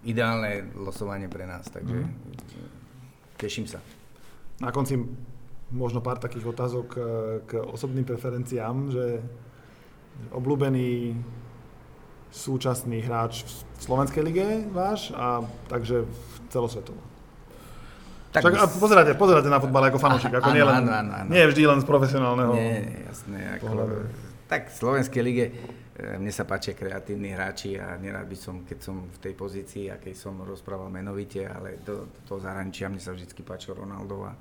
ideálne 0.06 0.74
losovanie 0.74 1.30
pre 1.30 1.46
nás, 1.50 1.70
takže 1.70 2.02
mm. 2.02 2.85
Teším 3.38 3.68
sa. 3.68 3.80
Na 4.60 4.72
konci 4.72 5.00
možno 5.72 6.00
pár 6.00 6.22
takých 6.22 6.48
otázok 6.48 6.88
e, 6.96 7.00
k 7.44 7.52
osobným 7.60 8.08
preferenciám, 8.08 8.92
že 8.92 9.20
obľúbený 10.32 11.16
súčasný 12.32 13.04
hráč 13.04 13.48
v 13.48 13.82
slovenskej 13.84 14.24
lige 14.24 14.48
váš 14.72 15.12
a 15.16 15.44
takže 15.72 16.04
celosvetovo. 16.52 17.00
Tak 18.36 18.44
Však, 18.44 18.56
a 18.60 18.68
pozeráte, 18.68 19.12
pozeráte 19.16 19.48
na 19.48 19.64
futbal 19.64 19.88
ako 19.88 20.00
fanúšik, 20.00 20.36
ako 20.36 20.52
nie, 20.52 20.60
len, 20.60 20.84
nie 21.32 21.44
vždy 21.48 21.72
len 21.72 21.80
z 21.80 21.88
profesionálneho 21.88 22.52
Nie, 22.52 23.08
jasné. 23.08 23.56
Ako, 23.56 23.88
tak 24.52 24.68
v 24.68 24.76
slovenskej 24.76 25.22
lige 25.24 25.46
mne 25.96 26.28
sa 26.28 26.44
páčia 26.44 26.76
kreatívni 26.76 27.32
hráči 27.32 27.80
a 27.80 27.96
nerad 27.96 28.28
by 28.28 28.36
som, 28.36 28.68
keď 28.68 28.80
som 28.84 29.08
v 29.08 29.20
tej 29.24 29.34
pozícii, 29.34 29.88
akej 29.88 30.12
som 30.12 30.36
rozprával 30.44 30.92
menovite, 30.92 31.48
ale 31.48 31.80
do, 31.88 32.12
do 32.12 32.20
toho 32.28 32.40
zahraničia 32.44 32.92
mne 32.92 33.00
sa 33.00 33.16
vždy 33.16 33.32
páčil 33.48 33.80
Ronaldo 33.80 34.28
a, 34.28 34.36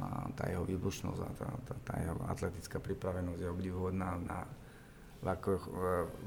a 0.00 0.04
tá 0.32 0.48
jeho 0.48 0.64
výbušnosť 0.64 1.20
a 1.20 1.30
tá, 1.36 1.48
tá, 1.68 1.74
tá 1.84 1.94
jeho 2.00 2.16
atletická 2.32 2.80
pripravenosť 2.80 3.40
je 3.44 3.48
obdivuhodná 3.52 4.16
na, 4.24 4.48
ako, 5.20 5.50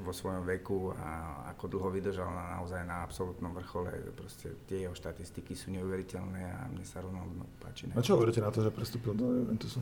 vo 0.06 0.14
svojom 0.14 0.46
veku 0.46 0.94
a 0.94 1.10
ako 1.56 1.66
dlho 1.66 1.90
vydržal 1.90 2.30
na, 2.30 2.62
naozaj 2.62 2.86
na 2.86 3.02
absolútnom 3.02 3.50
vrchole. 3.58 3.90
Proste 4.14 4.54
tie 4.70 4.86
jeho 4.86 4.94
štatistiky 4.94 5.58
sú 5.58 5.74
neuveriteľné 5.74 6.42
a 6.46 6.70
mne 6.70 6.86
sa 6.86 7.02
Ronaldo 7.02 7.42
páči. 7.58 7.90
A 7.90 8.06
čo 8.06 8.22
hovoríte 8.22 8.38
na 8.38 8.54
to, 8.54 8.62
že 8.62 8.70
prestúpil 8.70 9.18
do 9.18 9.34
Juventusu? 9.34 9.82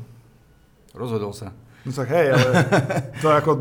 Rozhodol 0.95 1.35
sa. 1.35 1.51
No 1.87 1.91
tak 1.95 2.07
hej, 2.11 2.35
ale 2.35 2.49
to 3.23 3.27
ako 3.31 3.51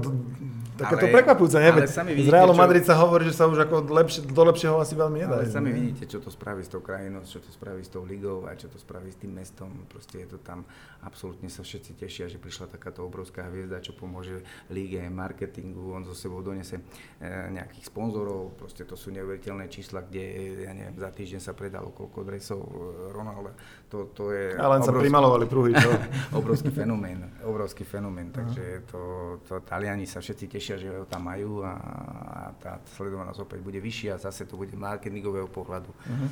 Také 0.76 0.94
to 1.00 1.06
prekvapujúce, 1.08 1.56
nie? 1.56 1.70
Z 1.88 2.28
Realu 2.28 2.52
čo... 2.52 2.60
Madrid 2.60 2.84
sa 2.84 3.00
hovorí, 3.00 3.24
že 3.24 3.32
sa 3.32 3.48
už 3.48 3.64
ako 3.64 3.88
lepšie, 3.88 4.28
do 4.28 4.42
lepšieho 4.44 4.76
asi 4.76 4.92
veľmi 4.92 5.24
nedá. 5.24 5.40
Ale 5.40 5.48
sami 5.48 5.72
vidíte, 5.72 6.04
čo 6.04 6.20
to 6.20 6.28
spraví 6.28 6.60
s 6.60 6.68
tou 6.68 6.84
krajinou, 6.84 7.24
čo 7.24 7.40
to 7.40 7.48
spraví 7.48 7.80
s 7.80 7.88
tou 7.88 8.04
ligou 8.04 8.44
a 8.44 8.52
čo 8.52 8.68
to 8.68 8.76
spraví 8.76 9.08
s 9.08 9.16
tým 9.16 9.32
mestom. 9.32 9.72
Proste 9.88 10.20
je 10.20 10.36
to 10.36 10.38
tam, 10.44 10.68
absolútne 11.00 11.48
sa 11.48 11.64
všetci 11.64 11.96
tešia, 11.96 12.28
že 12.28 12.36
prišla 12.36 12.68
takáto 12.68 13.00
obrovská 13.08 13.48
hviezda, 13.48 13.80
čo 13.80 13.96
pomôže 13.96 14.44
lige, 14.68 15.00
marketingu, 15.08 15.96
on 15.96 16.04
zo 16.04 16.12
sebou 16.12 16.44
donese 16.44 16.84
e, 17.20 17.52
nejakých 17.56 17.88
sponzorov, 17.88 18.60
proste 18.60 18.84
to 18.84 19.00
sú 19.00 19.08
neuveriteľné 19.16 19.72
čísla, 19.72 20.04
kde, 20.04 20.24
ja 20.68 20.72
neviem, 20.76 20.96
za 21.00 21.08
týždeň 21.08 21.40
sa 21.40 21.52
predalo 21.56 21.88
koľko 21.96 22.20
dresov 22.20 22.60
e, 22.60 22.68
Ronalda. 23.16 23.56
To, 23.88 24.12
to 24.12 24.34
je 24.34 24.52
a 24.52 24.66
len 24.68 24.84
obrovský, 24.84 24.92
sa 24.92 25.02
primalovali 25.08 25.44
pruhy, 25.48 25.72
čo? 25.72 25.88
obrovský 26.40 26.68
fenomén, 26.68 27.24
obrovský 27.48 27.84
fenomén, 27.88 28.15
takže 28.32 28.88
to, 28.88 29.00
to 29.44 29.60
Taliani 29.60 30.08
sa 30.08 30.24
všetci 30.24 30.44
tešia 30.48 30.76
že 30.80 30.88
ho 30.88 31.04
tam 31.04 31.28
majú 31.28 31.60
a, 31.60 31.72
a 31.72 32.40
tá 32.56 32.80
sledovanosť 32.96 33.44
opäť 33.44 33.60
bude 33.60 33.80
vyššia 33.80 34.16
a 34.16 34.22
zase 34.22 34.48
to 34.48 34.56
bude 34.56 34.72
marketingového 34.72 35.50
pohľadu. 35.50 35.90
Uh-huh. 35.92 36.28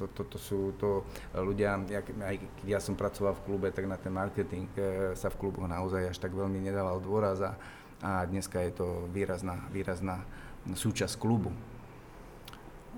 To, 0.00 0.04
to, 0.16 0.22
to 0.24 0.38
sú 0.40 0.72
to 0.80 1.04
ľudia, 1.36 1.76
jak, 1.90 2.06
aj 2.16 2.36
keď 2.62 2.66
ja 2.66 2.80
som 2.80 2.96
pracoval 2.96 3.36
v 3.36 3.44
klube, 3.44 3.68
tak 3.68 3.84
na 3.84 4.00
ten 4.00 4.14
marketing 4.14 4.70
e, 4.78 5.12
sa 5.12 5.28
v 5.28 5.36
kluboch 5.36 5.68
naozaj 5.68 6.08
až 6.08 6.16
tak 6.16 6.32
veľmi 6.32 6.56
nedával 6.56 6.96
dôraz 7.04 7.44
a, 7.44 7.52
a 8.00 8.24
dneska 8.24 8.64
je 8.64 8.72
to 8.80 8.86
výrazná, 9.12 9.60
výrazná 9.68 10.24
súčasť 10.64 11.20
klubu. 11.20 11.52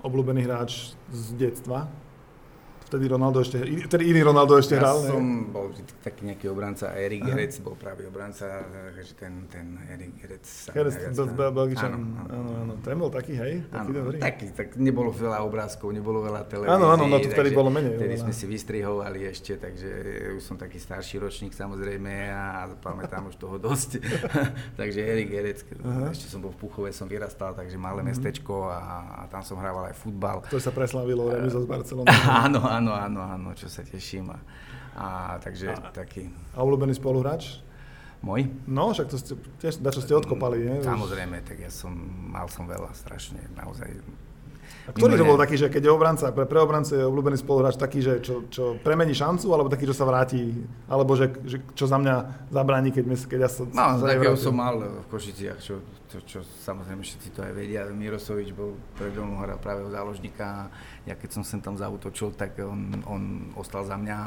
Obľúbený 0.03 0.43
hráč 0.47 0.95
z 1.11 1.25
detstva? 1.35 1.87
Vtedy 2.93 3.09
Ronaldo 3.09 3.41
ešte, 3.41 3.57
vtedy 3.89 4.13
iný 4.13 4.21
Ronaldo 4.21 4.53
ešte 4.53 4.77
ja 4.77 4.85
hral, 4.85 5.01
Ja 5.01 5.17
som 5.17 5.25
ne? 5.25 5.49
bol 5.49 5.73
taký 6.05 6.29
nejaký 6.29 6.45
obranca, 6.45 6.93
Erik 6.93 7.25
Gerec 7.25 7.57
bol 7.65 7.73
pravý 7.73 8.05
obranca, 8.05 8.61
že 9.01 9.17
ten, 9.17 9.49
ten 9.49 9.81
Erik 9.89 10.13
Gerec 10.21 10.45
sa 10.45 10.77
Gerec, 10.77 10.93
Belgičan, 11.33 11.89
áno, 11.89 12.29
áno, 12.29 12.49
áno, 12.53 12.73
ten 12.85 12.93
bol 12.93 13.09
taký, 13.09 13.33
hej, 13.33 13.65
taký 13.65 13.89
áno, 13.89 13.97
dobrý. 13.97 14.17
Taký, 14.21 14.45
tak 14.53 14.67
nebolo 14.77 15.09
veľa 15.09 15.41
obrázkov, 15.41 15.89
nebolo 15.89 16.21
veľa 16.21 16.45
televízií. 16.45 16.69
Áno, 16.69 16.93
áno, 16.93 17.09
no 17.09 17.17
to 17.17 17.33
vtedy 17.33 17.49
bolo 17.49 17.73
menej. 17.73 17.97
Vtedy 17.97 18.13
sme 18.21 18.29
si 18.29 18.45
vystrihovali 18.45 19.25
ešte, 19.25 19.57
takže 19.57 19.89
už 20.37 20.43
som 20.45 20.61
taký 20.61 20.77
starší 20.77 21.17
ročník 21.17 21.57
samozrejme 21.57 22.29
a 22.29 22.77
pamätám 22.77 23.25
už 23.33 23.41
toho 23.41 23.57
dosť. 23.57 24.05
takže 24.79 25.01
Erik 25.01 25.33
Gerec, 25.33 25.65
ešte 26.13 26.29
som 26.29 26.45
bol 26.45 26.53
v 26.53 26.61
Puchove, 26.61 26.93
som 26.93 27.09
vyrastal, 27.09 27.57
takže 27.57 27.73
malé 27.73 28.05
uh-huh. 28.05 28.13
mestečko 28.13 28.69
a, 28.69 28.79
a 29.17 29.21
tam 29.33 29.41
som 29.41 29.57
hrával 29.57 29.89
aj 29.89 29.97
futbal. 29.97 30.45
To 30.53 30.61
sa 30.61 30.69
preslavilo 30.69 31.33
remizou 31.33 31.65
z 31.65 31.67
Barcelony. 31.67 32.07
áno, 32.45 32.59
áno, 32.67 32.82
áno, 32.91 33.23
áno, 33.23 33.23
áno, 33.23 33.49
čo 33.55 33.71
sa 33.71 33.87
teším. 33.87 34.35
A, 34.35 34.39
a 34.99 35.07
takže 35.39 35.71
a, 35.71 35.95
taký... 35.95 36.27
A 36.51 36.59
obľúbený 36.59 36.99
spoluhráč? 36.99 37.63
Môj? 38.23 38.47
No, 38.67 38.91
však 38.91 39.07
to 39.11 39.17
ste, 39.19 39.33
tiež, 39.59 39.79
čo 39.79 40.01
ste 40.03 40.15
odkopali, 40.15 40.59
nie? 40.63 40.75
Samozrejme, 40.83 41.43
tak 41.43 41.59
ja 41.59 41.71
som, 41.71 41.91
mal 42.31 42.47
som 42.47 42.67
veľa 42.67 42.95
strašne, 42.95 43.39
naozaj 43.51 43.99
ktorý 44.91 45.15
to 45.15 45.23
bol 45.23 45.39
taký, 45.39 45.55
že 45.55 45.71
keď 45.71 45.87
je 45.87 45.91
obranca, 45.95 46.25
pre, 46.35 46.43
pre 46.43 46.59
obrancu 46.59 46.91
je 46.99 47.07
obľúbený 47.07 47.39
spoluhráč 47.39 47.79
taký, 47.79 48.03
že 48.03 48.19
čo, 48.19 48.43
čo 48.51 48.75
premení 48.83 49.15
šancu, 49.15 49.47
alebo 49.55 49.71
taký, 49.71 49.87
čo 49.87 49.95
sa 49.95 50.03
vráti, 50.03 50.51
alebo 50.91 51.15
že, 51.15 51.31
že 51.47 51.63
čo 51.71 51.87
za 51.87 51.95
mňa 51.95 52.47
zabráni, 52.51 52.91
keď, 52.91 53.03
my, 53.07 53.15
keď 53.15 53.39
ja 53.39 53.49
sa... 53.49 53.63
No, 53.63 53.95
takého 54.03 54.35
som 54.35 54.59
mal 54.59 54.75
v 54.83 55.07
Košiciach, 55.07 55.59
čo, 55.63 55.79
čo, 56.11 56.19
čo 56.27 56.39
samozrejme 56.43 56.99
všetci 56.99 57.27
to 57.31 57.41
aj 57.41 57.53
vedia. 57.55 57.87
Mirosovič 57.87 58.51
bol 58.51 58.77
predo 58.99 59.23
mnou 59.23 59.41
hral 59.41 59.57
práve 59.57 59.87
záložníka. 59.87 60.67
Ja 61.09 61.15
keď 61.15 61.39
som 61.39 61.43
sem 61.47 61.63
tam 61.63 61.73
zautočil, 61.79 62.35
tak 62.37 62.59
on, 62.61 63.01
on 63.09 63.21
ostal 63.57 63.81
za 63.87 63.97
mňa 63.97 64.17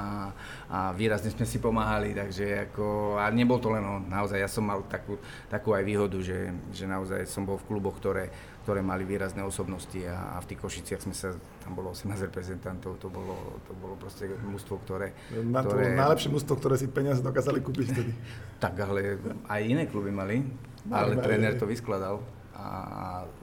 a 0.73 0.79
výrazne 0.97 1.31
sme 1.31 1.47
si 1.47 1.63
pomáhali, 1.63 2.11
takže 2.17 2.73
ako, 2.73 3.17
a 3.21 3.31
nebol 3.31 3.63
to 3.63 3.71
len 3.71 3.85
on, 3.87 4.03
naozaj 4.09 4.41
ja 4.41 4.51
som 4.51 4.67
mal 4.67 4.83
takú, 4.89 5.21
takú 5.47 5.77
aj 5.77 5.85
výhodu, 5.87 6.19
že, 6.19 6.51
že 6.75 6.89
naozaj 6.89 7.29
som 7.29 7.47
bol 7.47 7.61
v 7.61 7.69
kluboch, 7.71 8.01
ktoré, 8.03 8.35
ktoré 8.67 8.83
mali 8.83 9.07
výrazné 9.07 9.47
osobnosti 9.47 9.95
a, 10.11 10.35
a 10.35 10.43
v 10.43 10.51
tých 10.51 10.59
Košiciach 10.59 10.99
sme 11.07 11.15
sa, 11.15 11.31
tam 11.63 11.79
bolo 11.79 11.95
18 11.95 12.11
reprezentantov, 12.27 12.99
to 12.99 13.07
bolo, 13.07 13.63
to 13.63 13.71
bolo 13.79 13.95
proste 13.95 14.27
mužstvo, 14.27 14.83
ktoré... 14.83 15.15
Na 15.47 15.63
to 15.63 15.79
ktoré, 15.79 15.95
najlepšie 15.95 16.35
mužstvo, 16.35 16.59
ktoré 16.59 16.75
si 16.75 16.91
peniaze 16.91 17.23
dokázali 17.23 17.63
kúpiť 17.63 17.87
vtedy. 17.95 18.11
tak 18.67 18.75
ale 18.83 19.23
aj 19.47 19.61
iné 19.63 19.87
kluby 19.87 20.11
mali, 20.11 20.43
ale 20.91 21.15
tréner 21.23 21.55
to 21.55 21.63
vyskladal 21.63 22.27
a 22.57 22.67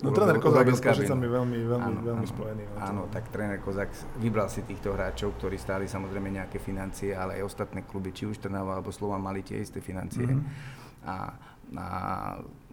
no 0.01 0.09
tréner 0.11 0.41
Kozák 0.43 0.67
je 0.67 0.76
s 0.76 0.84
Košicami 0.84 1.28
veľmi, 1.30 1.57
veľmi, 1.69 1.86
áno, 1.86 1.99
veľmi 2.01 2.26
áno, 2.28 2.34
spojený. 2.34 2.63
No, 2.65 2.78
áno, 2.82 3.01
tak 3.07 3.30
tréner 3.30 3.61
Kozák 3.63 3.93
vybral 4.17 4.49
si 4.49 4.67
týchto 4.67 4.91
hráčov, 4.91 5.38
ktorí 5.39 5.55
stáli 5.55 5.86
samozrejme 5.86 6.34
nejaké 6.34 6.57
financie, 6.57 7.13
ale 7.15 7.39
aj 7.39 7.47
ostatné 7.47 7.86
kluby, 7.86 8.09
či 8.11 8.26
už 8.26 8.41
Trnava 8.41 8.76
alebo 8.76 8.89
Slova, 8.89 9.21
mali 9.21 9.45
tie 9.45 9.61
isté 9.61 9.86
financie. 9.86 10.26
Mm-hmm. 10.26 11.05
A, 11.05 11.15
a 11.78 11.88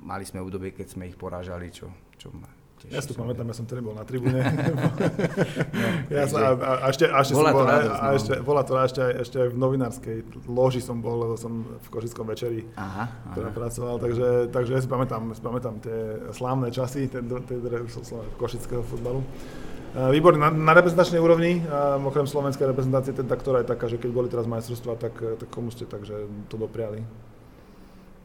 mali 0.01 0.25
sme 0.25 0.41
obdobie, 0.41 0.73
keď 0.73 0.97
sme 0.97 1.13
ich 1.13 1.17
porážali, 1.21 1.69
čo, 1.69 1.93
čo 2.21 2.29
ma 2.37 2.61
Tiež 2.81 2.97
ja 2.97 3.01
si 3.05 3.13
to 3.13 3.17
pamätám, 3.21 3.45
ja 3.45 3.53
som 3.53 3.69
tedy 3.69 3.85
bol 3.85 3.93
na 3.93 4.09
tribúne. 4.09 4.41
no, 5.77 5.85
ja 6.09 6.25
som, 6.25 6.41
a, 6.41 6.57
a, 6.57 6.89
ešte, 6.89 7.13
a 7.13 7.21
ešte 7.21 7.37
bola 7.37 7.53
som 7.53 7.53
bol, 7.53 7.61
to 7.61 7.69
radosť, 7.69 7.93
a, 7.93 8.01
a 8.01 8.07
no. 8.09 8.17
ešte, 8.17 8.33
bola 8.41 8.63
to 8.65 8.73
ešte, 8.81 9.03
ešte 9.21 9.37
aj 9.37 9.49
v 9.53 9.57
novinárskej 9.61 10.17
loži 10.49 10.81
som 10.81 10.97
bol, 11.05 11.21
lebo 11.21 11.37
som 11.37 11.61
v 11.61 11.89
Košickom 11.93 12.25
večeri 12.25 12.65
aha, 12.81 13.05
aha. 13.37 13.53
pracoval, 13.53 14.01
takže, 14.01 14.49
takže 14.49 14.71
ja 14.73 14.81
si 14.81 14.89
pamätám, 14.89 15.29
si 15.37 15.45
pamätám 15.45 15.77
tie 15.85 16.33
slávne 16.33 16.73
časy 16.73 17.13
tie, 17.13 17.21
tie, 17.21 17.61
tie, 17.61 17.79
košického 18.41 18.81
futbalu. 18.81 19.21
Výborne, 19.91 20.41
na, 20.41 20.49
na 20.49 20.73
reprezentačnej 20.73 21.21
úrovni, 21.21 21.61
a 21.69 22.01
okrem 22.01 22.25
slovenskej 22.25 22.65
reprezentácie, 22.65 23.13
teda, 23.13 23.37
ktorá 23.37 23.61
je 23.61 23.77
taká, 23.77 23.93
že 23.93 24.01
keď 24.01 24.11
boli 24.15 24.33
teraz 24.33 24.49
majstrovstvá, 24.49 24.97
tak, 24.97 25.21
tak 25.21 25.49
komu 25.53 25.69
ste 25.69 25.85
takže 25.85 26.49
to 26.49 26.57
dopriali? 26.57 27.05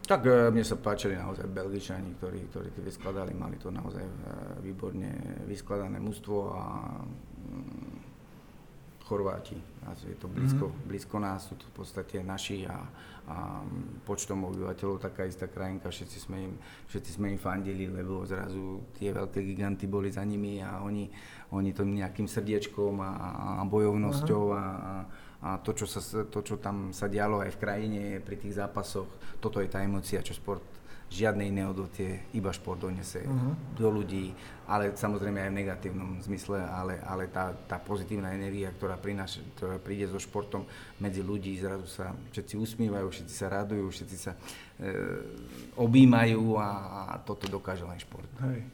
Tak 0.06 0.22
e, 0.22 0.54
mne 0.54 0.62
sa 0.62 0.78
páčili 0.78 1.18
naozaj 1.18 1.50
Belgičani, 1.50 2.14
ktorí, 2.22 2.46
ktorí 2.54 2.70
to 2.70 2.80
vyskladali, 2.86 3.34
mali 3.34 3.58
to 3.58 3.74
naozaj 3.74 4.06
e, 4.06 4.14
výborne 4.62 5.10
vyskladané 5.50 5.98
mužstvo 5.98 6.38
a 6.54 6.64
mm, 7.02 8.06
Chorváti. 9.06 9.54
Je 10.02 10.18
to 10.18 10.26
blízko, 10.26 10.66
mm-hmm. 10.66 10.86
blízko 10.90 11.16
nás, 11.22 11.46
sú 11.46 11.54
to 11.54 11.62
v 11.70 11.74
podstate 11.78 12.26
naši 12.26 12.66
a, 12.66 12.74
a 13.30 13.62
počtom 14.02 14.50
obyvateľov 14.50 14.98
taká 14.98 15.30
istá 15.30 15.46
krajinka, 15.46 15.94
všetci 15.94 16.18
sme, 16.18 16.38
im, 16.42 16.54
všetci 16.90 17.10
sme 17.14 17.30
im 17.30 17.38
fandili, 17.38 17.86
lebo 17.86 18.26
zrazu 18.26 18.82
tie 18.98 19.14
veľké 19.14 19.46
giganty 19.46 19.86
boli 19.86 20.10
za 20.10 20.26
nimi 20.26 20.58
a 20.58 20.82
oni, 20.82 21.06
oni 21.54 21.70
to 21.70 21.86
nejakým 21.86 22.26
srdiečkom 22.26 22.98
a, 22.98 23.10
a 23.62 23.62
bojovnosťou 23.62 24.44
a, 24.50 24.62
a 24.74 24.92
a 25.44 25.60
to 25.60 25.76
čo, 25.76 25.84
sa, 25.84 26.00
to, 26.24 26.40
čo 26.40 26.56
tam 26.56 26.96
sa 26.96 27.06
dialo 27.10 27.44
aj 27.44 27.54
v 27.56 27.60
krajine 27.60 28.02
pri 28.24 28.40
tých 28.40 28.56
zápasoch, 28.56 29.08
toto 29.40 29.60
je 29.60 29.68
tá 29.68 29.84
emocia, 29.84 30.24
čo 30.24 30.32
sport 30.32 30.76
žiadne 31.06 31.46
iné 31.46 31.62
odotie, 31.62 32.26
iba 32.34 32.50
šport 32.50 32.82
donese 32.82 33.22
uh-huh. 33.22 33.78
do 33.78 33.88
ľudí, 33.94 34.34
ale 34.66 34.90
samozrejme 34.90 35.38
aj 35.38 35.50
v 35.54 35.58
negatívnom 35.62 36.10
zmysle, 36.26 36.58
ale, 36.58 36.98
ale 37.06 37.30
tá, 37.30 37.54
tá 37.54 37.78
pozitívna 37.78 38.34
energia, 38.34 38.74
ktorá, 38.74 38.98
prináša, 38.98 39.38
ktorá 39.54 39.78
príde 39.78 40.10
so 40.10 40.18
športom 40.18 40.66
medzi 40.98 41.22
ľudí, 41.22 41.54
zrazu 41.62 41.86
sa 41.86 42.10
všetci 42.34 42.58
usmívajú, 42.58 43.06
všetci 43.06 43.34
sa 43.38 43.46
radujú, 43.46 43.86
všetci 43.86 44.16
sa 44.18 44.34
e, 44.34 44.90
objímajú 45.78 46.58
a, 46.58 46.68
a 47.14 47.14
toto 47.22 47.46
dokáže 47.46 47.86
len 47.86 48.02
šport. 48.02 48.26
Hej. 48.42 48.66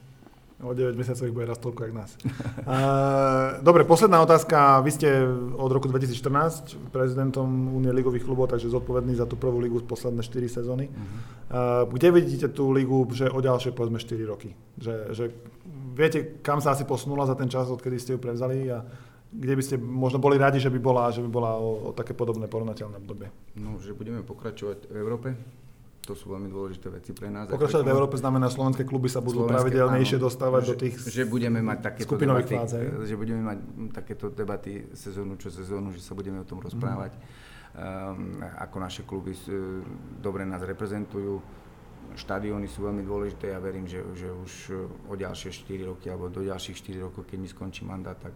O 0.61 0.71
9 0.71 0.93
mesiacov 0.93 1.25
ich 1.25 1.33
bude 1.33 1.49
raz 1.49 1.57
toľko, 1.57 1.79
jak 1.83 1.93
nás. 1.97 2.11
Dobre, 3.65 3.83
posledná 3.83 4.21
otázka. 4.21 4.85
Vy 4.85 4.91
ste 4.93 5.09
od 5.57 5.71
roku 5.73 5.89
2014 5.89 6.93
prezidentom 6.93 7.73
Únie 7.73 7.89
ligových 7.89 8.23
klubov, 8.23 8.53
takže 8.53 8.69
zodpovedný 8.69 9.17
za 9.17 9.25
tú 9.25 9.33
prvú 9.33 9.57
ligu 9.57 9.81
z 9.81 9.85
posledné 9.89 10.21
4 10.21 10.61
sezóny. 10.61 10.87
Uh-huh. 10.87 11.03
Uh, 11.53 11.89
kde 11.89 12.09
vidíte 12.13 12.47
tú 12.53 12.69
ligu 12.69 13.05
že 13.11 13.27
o 13.29 13.41
ďalšie 13.41 13.73
povedzme 13.73 13.97
4 13.97 14.23
roky? 14.29 14.53
Že, 14.77 14.95
že 15.11 15.23
viete, 15.97 16.39
kam 16.45 16.61
sa 16.61 16.77
asi 16.77 16.85
posunula 16.85 17.25
za 17.25 17.35
ten 17.35 17.49
čas, 17.49 17.69
odkedy 17.69 17.97
ste 17.99 18.13
ju 18.15 18.19
prevzali 18.21 18.69
a 18.69 18.85
kde 19.33 19.53
by 19.57 19.63
ste 19.65 19.75
možno 19.81 20.21
boli 20.21 20.37
radi, 20.37 20.61
že 20.61 20.69
by 20.69 20.77
bola, 20.77 21.09
že 21.09 21.25
by 21.25 21.29
bola 21.29 21.57
o, 21.57 21.89
o 21.89 21.95
také 21.97 22.13
podobné 22.13 22.45
porovnateľné 22.45 23.01
obdobie? 23.01 23.33
No, 23.57 23.81
že 23.81 23.97
budeme 23.97 24.21
pokračovať 24.21 24.93
v 24.93 24.95
Európe, 25.01 25.33
to 26.03 26.13
sú 26.13 26.35
veľmi 26.35 26.51
dôležité 26.51 26.91
veci 26.91 27.15
pre 27.15 27.31
nás. 27.31 27.47
Pokračovať 27.47 27.83
v 27.87 27.91
Európe 27.95 28.15
znamená, 28.19 28.51
slovenské 28.51 28.83
kluby 28.83 29.07
sa 29.07 29.23
budú 29.23 29.47
slovenské, 29.47 29.55
pravidelnejšie 29.55 30.17
áno, 30.19 30.25
dostávať 30.27 30.61
že, 30.61 30.67
do 30.67 30.75
tých 30.75 30.93
že 30.99 31.23
budeme 31.23 31.59
mať 31.63 31.77
takéto 31.79 32.13
debaty, 32.19 32.55
fáze. 32.59 32.79
že 33.07 33.15
budeme 33.15 33.41
mať 33.41 33.57
takéto 33.95 34.25
debaty 34.27 34.71
sezónu 34.91 35.39
čo 35.39 35.47
sezónu, 35.47 35.95
že 35.95 36.03
sa 36.03 36.11
budeme 36.11 36.43
o 36.43 36.47
tom 36.47 36.59
rozprávať. 36.59 37.15
Mm. 37.15 37.21
Um, 37.73 38.37
ako 38.61 38.77
naše 38.77 39.01
kluby 39.01 39.33
uh, 39.33 39.81
dobre 40.21 40.45
nás 40.45 40.61
reprezentujú. 40.61 41.41
Štadióny 42.13 42.69
sú 42.69 42.85
veľmi 42.85 43.01
dôležité 43.01 43.53
ja 43.53 43.59
verím, 43.59 43.89
že, 43.89 44.01
že 44.13 44.29
už 44.29 44.53
o 45.09 45.13
ďalšie 45.17 45.49
4 45.49 45.89
roky 45.89 46.07
alebo 46.09 46.29
do 46.29 46.45
ďalších 46.45 46.77
4 46.79 47.05
rokov, 47.09 47.25
keď 47.25 47.37
mi 47.41 47.49
skončí 47.49 47.81
mandát, 47.83 48.17
tak 48.17 48.33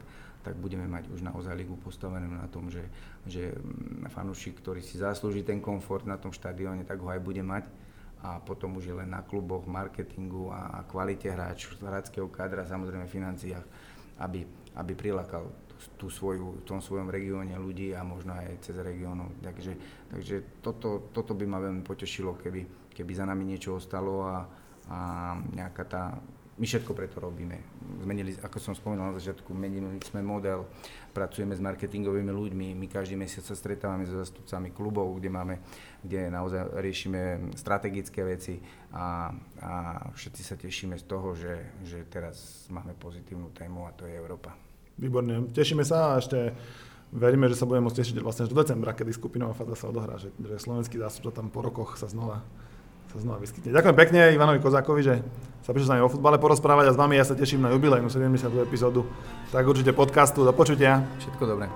tak 0.48 0.56
budeme 0.64 0.88
mať 0.88 1.12
už 1.12 1.28
naozaj 1.28 1.52
ligu 1.60 1.76
postavenú 1.76 2.32
na 2.32 2.48
tom, 2.48 2.72
že, 2.72 2.88
že 3.28 3.52
mm, 3.52 4.08
fanúšik, 4.08 4.64
ktorý 4.64 4.80
si 4.80 4.96
zaslúži 4.96 5.44
ten 5.44 5.60
komfort 5.60 6.08
na 6.08 6.16
tom 6.16 6.32
štadióne, 6.32 6.88
tak 6.88 7.04
ho 7.04 7.12
aj 7.12 7.20
bude 7.20 7.44
mať 7.44 7.68
a 8.24 8.40
potom 8.40 8.80
už 8.80 8.88
je 8.88 8.96
len 8.96 9.12
na 9.12 9.22
kluboch, 9.28 9.68
marketingu 9.68 10.50
a 10.50 10.88
kvalite 10.88 11.28
hráč, 11.30 11.68
hráčského 11.78 12.32
kádra, 12.32 12.64
samozrejme 12.64 13.06
financiách, 13.06 13.66
aby, 14.24 14.48
aby 14.80 14.94
prilákal 14.96 15.52
tú 16.00 16.10
svoju, 16.10 16.62
v 16.62 16.66
tom 16.66 16.82
svojom 16.82 17.14
regióne 17.14 17.54
ľudí 17.54 17.94
a 17.94 18.02
možno 18.02 18.34
aj 18.34 18.66
cez 18.66 18.74
regiónov. 18.82 19.30
Takže, 19.46 19.78
takže 20.10 20.36
toto, 20.66 21.14
toto 21.14 21.38
by 21.38 21.46
ma 21.46 21.62
veľmi 21.62 21.86
potešilo, 21.86 22.34
keby, 22.42 22.66
keby 22.98 23.14
za 23.14 23.30
nami 23.30 23.46
niečo 23.46 23.78
ostalo 23.78 24.26
a, 24.26 24.50
a 24.90 24.98
nejaká 25.54 25.84
tá 25.86 26.18
my 26.58 26.66
všetko 26.66 26.92
preto 26.98 27.22
robíme. 27.22 27.62
Zmenili, 28.02 28.34
ako 28.42 28.58
som 28.58 28.74
spomínal 28.74 29.14
na 29.14 29.18
začiatku, 29.22 29.54
menili 29.54 30.02
sme 30.02 30.26
model, 30.26 30.66
pracujeme 31.14 31.54
s 31.54 31.62
marketingovými 31.62 32.34
ľuďmi, 32.34 32.68
my 32.74 32.88
každý 32.90 33.14
mesiac 33.14 33.46
sa 33.46 33.54
stretávame 33.54 34.10
so 34.10 34.18
zastupcami 34.18 34.74
klubov, 34.74 35.22
kde 35.22 35.30
máme, 35.30 35.56
kde 36.02 36.34
naozaj 36.34 36.82
riešime 36.82 37.54
strategické 37.54 38.26
veci 38.26 38.58
a, 38.90 39.30
a 39.62 39.74
všetci 40.18 40.42
sa 40.42 40.58
tešíme 40.58 40.98
z 40.98 41.06
toho, 41.06 41.38
že, 41.38 41.78
že 41.86 42.02
teraz 42.10 42.66
máme 42.74 42.98
pozitívnu 42.98 43.54
tému 43.54 43.86
a 43.86 43.94
to 43.94 44.10
je 44.10 44.18
Európa. 44.18 44.58
Výborne, 44.98 45.54
tešíme 45.54 45.86
sa 45.86 46.18
a 46.18 46.20
ešte 46.20 46.58
veríme, 47.14 47.46
že 47.54 47.54
sa 47.54 47.70
budeme 47.70 47.86
môcť 47.86 48.02
tešiť 48.02 48.16
vlastne 48.26 48.50
až 48.50 48.52
do 48.52 48.58
decembra, 48.58 48.98
kedy 48.98 49.14
skupinová 49.14 49.54
fáza 49.54 49.78
sa 49.78 49.94
odohrá, 49.94 50.18
že, 50.18 50.34
že 50.42 50.58
slovenský 50.58 50.98
zástupca 50.98 51.38
tam 51.38 51.54
po 51.54 51.62
rokoch 51.62 52.02
sa 52.02 52.10
znova 52.10 52.42
sa 53.12 53.18
znova 53.24 53.40
vyskytne. 53.40 53.72
Ďakujem 53.72 53.96
pekne 53.96 54.20
Ivanovi 54.36 54.60
Kozákovi, 54.60 55.02
že 55.04 55.14
sa 55.64 55.76
prišiel 55.76 55.88
s 55.88 55.94
nami 55.96 56.04
o 56.04 56.12
futbale 56.12 56.40
porozprávať 56.40 56.92
a 56.92 56.96
s 56.96 57.00
vami 57.00 57.20
ja 57.20 57.28
sa 57.28 57.36
teším 57.36 57.64
na 57.64 57.76
jubilejnú 57.76 58.08
70. 58.08 58.48
epizódu. 58.64 59.04
Tak 59.52 59.68
určite 59.68 59.92
podcastu, 59.92 60.48
do 60.48 60.56
počutia. 60.56 61.04
Všetko 61.20 61.44
dobré. 61.44 61.68